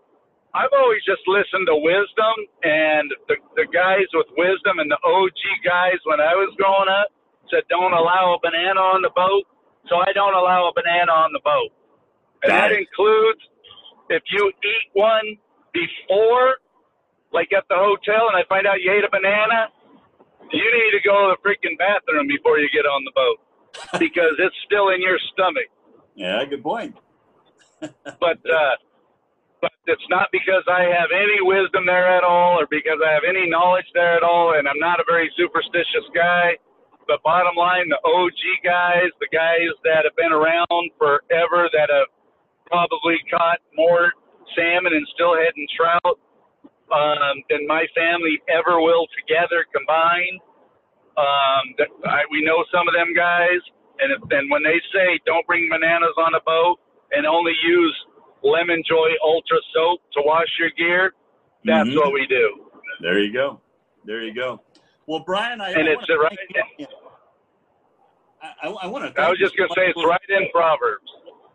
I've 0.54 0.72
always 0.72 1.04
just 1.04 1.22
listened 1.28 1.68
to 1.68 1.76
wisdom 1.76 2.36
and 2.64 3.12
the, 3.28 3.36
the 3.54 3.68
guys 3.68 4.08
with 4.16 4.26
wisdom 4.36 4.80
and 4.80 4.88
the 4.90 4.98
OG 5.04 5.40
guys 5.62 6.00
when 6.08 6.20
I 6.20 6.32
was 6.34 6.50
growing 6.56 6.88
up 6.88 7.12
said 7.50 7.64
don't 7.68 7.92
allow 7.92 8.36
a 8.36 8.38
banana 8.40 8.80
on 8.80 9.02
the 9.02 9.12
boat. 9.14 9.44
So 9.88 9.96
I 9.96 10.12
don't 10.12 10.34
allow 10.34 10.68
a 10.68 10.72
banana 10.74 11.12
on 11.12 11.32
the 11.32 11.40
boat. 11.40 11.72
And 12.44 12.52
Got 12.52 12.68
that 12.68 12.70
includes 12.76 13.40
if 14.10 14.22
you 14.30 14.52
eat 14.64 14.86
one 14.92 15.36
before, 15.72 16.60
like 17.32 17.52
at 17.52 17.64
the 17.68 17.76
hotel, 17.76 18.28
and 18.32 18.36
I 18.36 18.44
find 18.48 18.66
out 18.66 18.80
you 18.80 18.92
ate 18.92 19.04
a 19.04 19.12
banana, 19.12 19.68
you 20.52 20.64
need 20.64 20.92
to 20.96 21.02
go 21.04 21.28
to 21.28 21.36
the 21.36 21.40
freaking 21.44 21.76
bathroom 21.76 22.28
before 22.28 22.58
you 22.58 22.68
get 22.72 22.88
on 22.88 23.04
the 23.04 23.12
boat 23.12 23.38
because 24.00 24.36
it's 24.38 24.56
still 24.64 24.88
in 24.90 25.00
your 25.00 25.18
stomach 25.32 25.68
Yeah, 26.14 26.44
good 26.48 26.62
point. 26.62 26.96
but 27.80 28.40
uh, 28.42 28.74
but 29.60 29.72
it's 29.86 30.08
not 30.10 30.28
because 30.32 30.64
I 30.68 30.82
have 30.88 31.10
any 31.14 31.38
wisdom 31.42 31.86
there 31.86 32.16
at 32.16 32.24
all, 32.24 32.60
or 32.60 32.66
because 32.70 32.98
I 33.04 33.12
have 33.12 33.26
any 33.28 33.48
knowledge 33.48 33.86
there 33.94 34.16
at 34.16 34.22
all, 34.22 34.54
and 34.58 34.68
I'm 34.68 34.78
not 34.78 35.00
a 35.00 35.04
very 35.06 35.30
superstitious 35.36 36.06
guy. 36.14 36.58
But 37.08 37.22
bottom 37.24 37.56
line, 37.56 37.88
the 37.88 37.96
OG 38.04 38.40
guys, 38.62 39.08
the 39.18 39.32
guys 39.32 39.72
that 39.88 40.04
have 40.04 40.14
been 40.14 40.30
around 40.30 40.92
forever, 41.00 41.64
that 41.72 41.88
have 41.88 42.12
probably 42.68 43.16
caught 43.32 43.58
more 43.74 44.12
salmon 44.54 44.92
and 44.92 45.08
steelhead 45.16 45.56
and 45.56 45.66
trout 45.72 46.20
um, 46.92 47.40
than 47.48 47.66
my 47.66 47.88
family 47.96 48.36
ever 48.52 48.76
will 48.84 49.08
together 49.16 49.64
combined. 49.72 50.38
Um, 51.16 51.64
that 51.80 51.88
I, 52.06 52.28
we 52.30 52.44
know 52.44 52.62
some 52.70 52.86
of 52.86 52.94
them 52.94 53.10
guys, 53.16 53.58
and 53.98 54.12
if, 54.12 54.20
and 54.30 54.46
when 54.52 54.62
they 54.62 54.78
say 54.92 55.18
don't 55.26 55.44
bring 55.48 55.66
bananas 55.72 56.14
on 56.16 56.34
a 56.36 56.40
boat 56.46 56.78
and 57.10 57.26
only 57.26 57.56
use 57.64 57.96
Lemon 58.44 58.84
Joy 58.86 59.16
Ultra 59.24 59.58
soap 59.74 60.00
to 60.12 60.22
wash 60.24 60.46
your 60.60 60.70
gear, 60.76 61.14
that's 61.64 61.88
Mhm. 61.88 61.96
what 61.96 62.12
we 62.12 62.26
do. 62.28 62.70
There 63.00 63.18
you 63.18 63.32
go. 63.32 63.60
There 64.04 64.22
you 64.22 64.32
go. 64.32 64.60
Well, 65.08 65.20
Brian, 65.20 65.62
I, 65.62 65.70
And 65.70 65.88
I 65.88 65.92
it's 65.92 66.06
right- 66.10 66.38
you. 66.78 66.86
I, 68.42 68.68
I, 68.68 68.68
I 68.68 68.86
want 68.86 69.14
to. 69.16 69.20
I 69.20 69.30
was 69.30 69.38
just 69.38 69.56
going 69.56 69.68
to 69.70 69.74
say 69.74 69.86
it's 69.88 70.04
right 70.04 70.20
in 70.28 70.48
Proverbs. 70.52 71.10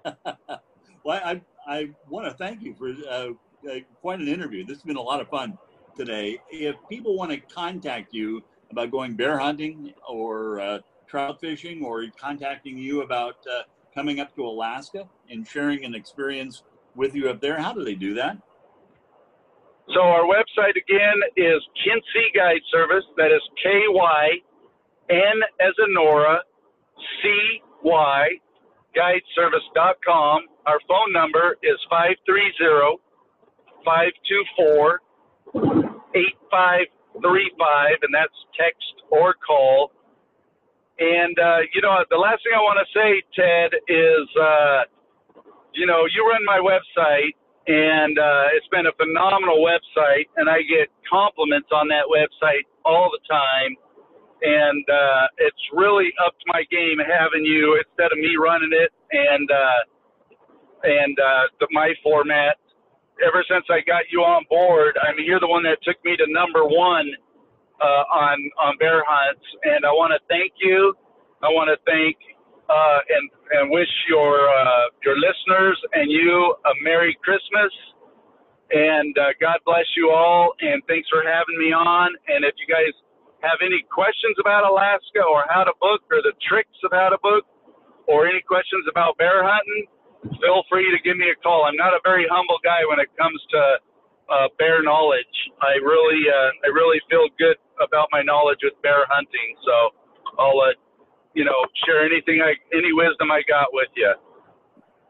Well, 1.06 1.20
I, 1.22 1.41
I 1.68 1.89
want 2.10 2.28
to 2.28 2.34
thank 2.34 2.62
you 2.62 2.74
for 2.76 2.88
uh, 3.10 3.32
uh, 3.70 3.80
quite 3.99 4.20
an 4.22 4.30
interview. 4.30 4.66
This 4.66 4.78
has 4.78 4.84
been 4.84 4.95
a 4.95 5.01
lot 5.01 5.20
of 5.20 5.28
fun 5.28 5.58
today. 5.97 6.38
If 6.49 6.78
people 6.89 7.18
want 7.18 7.32
to 7.32 7.38
contact 7.41 8.14
you 8.14 8.41
about 8.72 8.89
going 8.89 9.18
bear 9.18 9.38
hunting 9.38 9.93
or 10.08 10.62
uh, 10.62 10.80
trout 11.06 11.41
fishing 11.41 11.84
or 11.84 12.06
contacting 12.18 12.78
you 12.78 13.01
about 13.01 13.36
uh, 13.51 13.64
coming 13.93 14.22
up 14.22 14.34
to 14.36 14.45
Alaska 14.45 15.06
and 15.30 15.45
sharing 15.45 15.84
an 15.84 15.93
experience 15.93 16.64
with 16.95 17.16
you 17.16 17.30
up 17.30 17.41
there, 17.41 17.60
how 17.60 17.74
do 17.74 17.84
they 17.84 17.95
do 17.95 18.14
that? 18.14 18.38
So 19.91 20.01
our 20.01 20.23
website 20.23 20.77
again 20.79 21.19
is 21.36 21.61
Kyncy 21.84 22.31
Guide 22.36 22.61
Service. 22.71 23.03
That 23.17 23.31
is 23.31 23.41
K 23.61 23.69
Y 23.88 24.29
N 25.09 25.41
as 25.59 25.73
in 25.86 25.93
Nora 25.93 26.39
C 27.21 27.61
Y 27.84 28.29
guideservice.com. 28.95 30.47
Our 30.65 30.79
phone 30.88 31.11
number 31.11 31.57
is 31.63 31.77
530 31.89 33.01
524 33.84 35.01
8535, 36.15 37.97
and 38.03 38.13
that's 38.13 38.34
text 38.57 39.03
or 39.09 39.36
call. 39.45 39.91
And, 40.99 41.38
uh, 41.39 41.65
you 41.73 41.81
know, 41.81 42.05
the 42.09 42.17
last 42.17 42.43
thing 42.43 42.53
I 42.55 42.61
want 42.61 42.79
to 42.79 42.88
say, 42.93 43.23
Ted, 43.34 43.73
is, 43.89 44.27
uh, 44.39 44.84
you 45.73 45.86
know, 45.86 46.05
you 46.05 46.25
run 46.27 46.45
my 46.45 46.61
website, 46.61 47.34
and 47.68 48.20
uh, 48.20 48.51
it's 48.55 48.68
been 48.68 48.88
a 48.88 48.95
phenomenal 48.99 49.64
website, 49.64 50.28
and 50.36 50.49
I 50.49 50.64
get 50.68 50.91
compliments 51.07 51.70
on 51.72 51.88
that 51.89 52.11
website 52.11 52.68
all 52.84 53.09
the 53.11 53.24
time. 53.30 53.76
And 54.43 54.84
uh, 54.89 55.28
it's 55.38 55.64
really 55.72 56.11
up 56.20 56.36
to 56.36 56.45
my 56.51 56.68
game 56.68 56.99
having 56.99 57.45
you 57.45 57.80
instead 57.80 58.11
of 58.11 58.20
me 58.20 58.36
running 58.36 58.72
it 58.76 58.91
and 59.11 59.47
uh, 59.49 59.82
and 60.84 61.16
uh, 61.18 61.43
the, 61.59 61.68
my 61.72 61.93
format. 62.03 62.57
Ever 63.24 63.45
since 63.47 63.64
I 63.70 63.80
got 63.88 64.03
you 64.11 64.20
on 64.20 64.43
board, 64.49 64.97
I 64.99 65.16
mean, 65.16 65.26
you're 65.26 65.39
the 65.39 65.47
one 65.47 65.64
that 65.64 65.78
took 65.84 65.95
me 66.03 66.18
to 66.18 66.26
number 66.28 66.66
one 66.66 67.07
uh, 67.80 68.03
on 68.11 68.38
on 68.59 68.76
bear 68.80 69.03
hunts, 69.07 69.45
and 69.64 69.86
I 69.86 69.91
want 69.91 70.11
to 70.11 70.20
thank 70.28 70.51
you. 70.59 70.93
I 71.41 71.47
want 71.47 71.72
to 71.72 71.80
thank 71.88 72.18
uh, 72.70 72.99
and 73.09 73.26
and 73.51 73.72
wish 73.72 73.91
your 74.09 74.49
uh, 74.49 74.86
your 75.03 75.16
listeners 75.16 75.78
and 75.93 76.11
you 76.11 76.55
a 76.66 76.74
Merry 76.82 77.18
Christmas, 77.24 77.72
and 78.72 79.16
uh, 79.18 79.36
God 79.39 79.59
bless 79.66 79.86
you 79.95 80.11
all. 80.11 80.53
And 80.61 80.82
thanks 80.88 81.07
for 81.09 81.24
having 81.24 81.57
me 81.59 81.74
on. 81.74 82.09
And 82.28 82.45
if 82.45 82.55
you 82.57 82.68
guys 82.68 82.93
have 83.43 83.59
any 83.59 83.84
questions 83.91 84.39
about 84.39 84.64
Alaska 84.64 85.22
or 85.28 85.43
how 85.51 85.64
to 85.64 85.76
book 85.80 86.01
or 86.11 86.24
the 86.24 86.34
tricks 86.47 86.80
of 86.84 86.91
how 86.95 87.09
to 87.09 87.20
book, 87.20 87.43
or 88.07 88.28
any 88.28 88.41
questions 88.41 88.86
about 88.89 89.18
bear 89.18 89.43
hunting, 89.43 89.88
feel 90.39 90.64
free 90.72 90.88
to 90.91 90.99
give 91.03 91.18
me 91.18 91.28
a 91.32 91.38
call. 91.43 91.66
I'm 91.68 91.76
not 91.76 91.93
a 91.93 92.01
very 92.03 92.28
humble 92.32 92.59
guy 92.64 92.84
when 92.88 92.99
it 92.99 93.11
comes 93.20 93.39
to 93.51 93.61
uh, 94.32 94.47
bear 94.57 94.84
knowledge. 94.84 95.36
I 95.59 95.80
really, 95.84 96.24
uh, 96.28 96.51
I 96.64 96.70
really 96.72 96.99
feel 97.09 97.28
good 97.39 97.59
about 97.84 98.07
my 98.11 98.24
knowledge 98.24 98.59
with 98.64 98.76
bear 98.82 99.03
hunting. 99.11 99.55
So 99.64 99.76
I'll, 100.39 100.59
uh, 100.59 100.76
you 101.34 101.45
know, 101.45 101.55
share 101.86 102.05
anything 102.05 102.41
I, 102.41 102.53
any 102.75 102.93
wisdom 102.93 103.31
I 103.31 103.41
got 103.47 103.67
with 103.73 103.89
you. 103.95 104.13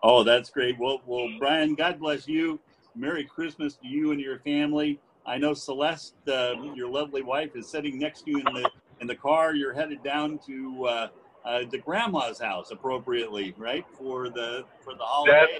Oh, 0.04 0.24
that's 0.24 0.50
great. 0.50 0.78
Well, 0.80 1.02
well, 1.06 1.28
Brian, 1.40 1.76
God 1.76 2.00
bless 2.00 2.28
you. 2.28 2.60
Merry 2.96 3.24
Christmas 3.24 3.76
to 3.78 3.88
you 3.88 4.12
and 4.12 4.20
your 4.20 4.40
family. 4.40 5.00
I 5.26 5.38
know 5.38 5.54
Celeste, 5.54 6.16
uh, 6.28 6.54
your 6.76 6.90
lovely 6.90 7.24
wife, 7.24 7.52
is 7.56 7.70
sitting 7.70 7.98
next 7.98 8.24
to 8.24 8.32
you 8.32 8.40
in 8.40 8.54
the 8.54 8.70
in 9.00 9.08
the 9.08 9.16
car. 9.16 9.56
You're 9.56 9.74
headed 9.74 10.04
down 10.04 10.40
to 10.46 10.86
uh, 10.86 11.08
uh, 11.46 11.64
the 11.72 11.78
grandma's 11.78 12.40
house, 12.40 12.72
appropriately, 12.72 13.54
right 13.58 13.86
for 13.98 14.30
the 14.30 14.66
for 14.84 14.94
the 14.94 15.04
holiday, 15.04 15.60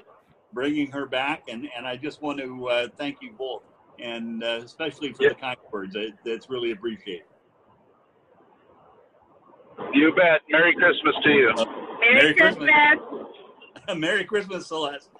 bringing 0.52 0.90
her 0.92 1.06
back. 1.06 1.44
And 1.48 1.68
and 1.76 1.86
I 1.86 1.96
just 1.96 2.20
want 2.22 2.38
to 2.40 2.68
uh, 2.68 2.88
thank 2.98 3.18
you 3.22 3.32
both, 3.32 3.62
and 3.98 4.44
uh, 4.44 4.60
especially 4.62 5.12
for 5.14 5.24
Yeah. 5.24 5.28
the 5.30 5.36
kind 5.36 5.56
words. 5.72 5.94
That, 5.94 6.12
that's 6.24 6.50
really 6.50 6.72
appreciated. 6.72 7.24
You 9.92 10.12
bet. 10.14 10.42
Merry 10.50 10.74
Christmas 10.74 11.14
to 11.22 11.30
you. 11.30 11.52
Merry, 12.00 12.14
Merry 12.14 12.34
Christmas. 12.34 12.70
Christmas. 12.70 13.96
Merry 13.96 14.24
Christmas, 14.24 14.66
Celeste. 14.68 15.10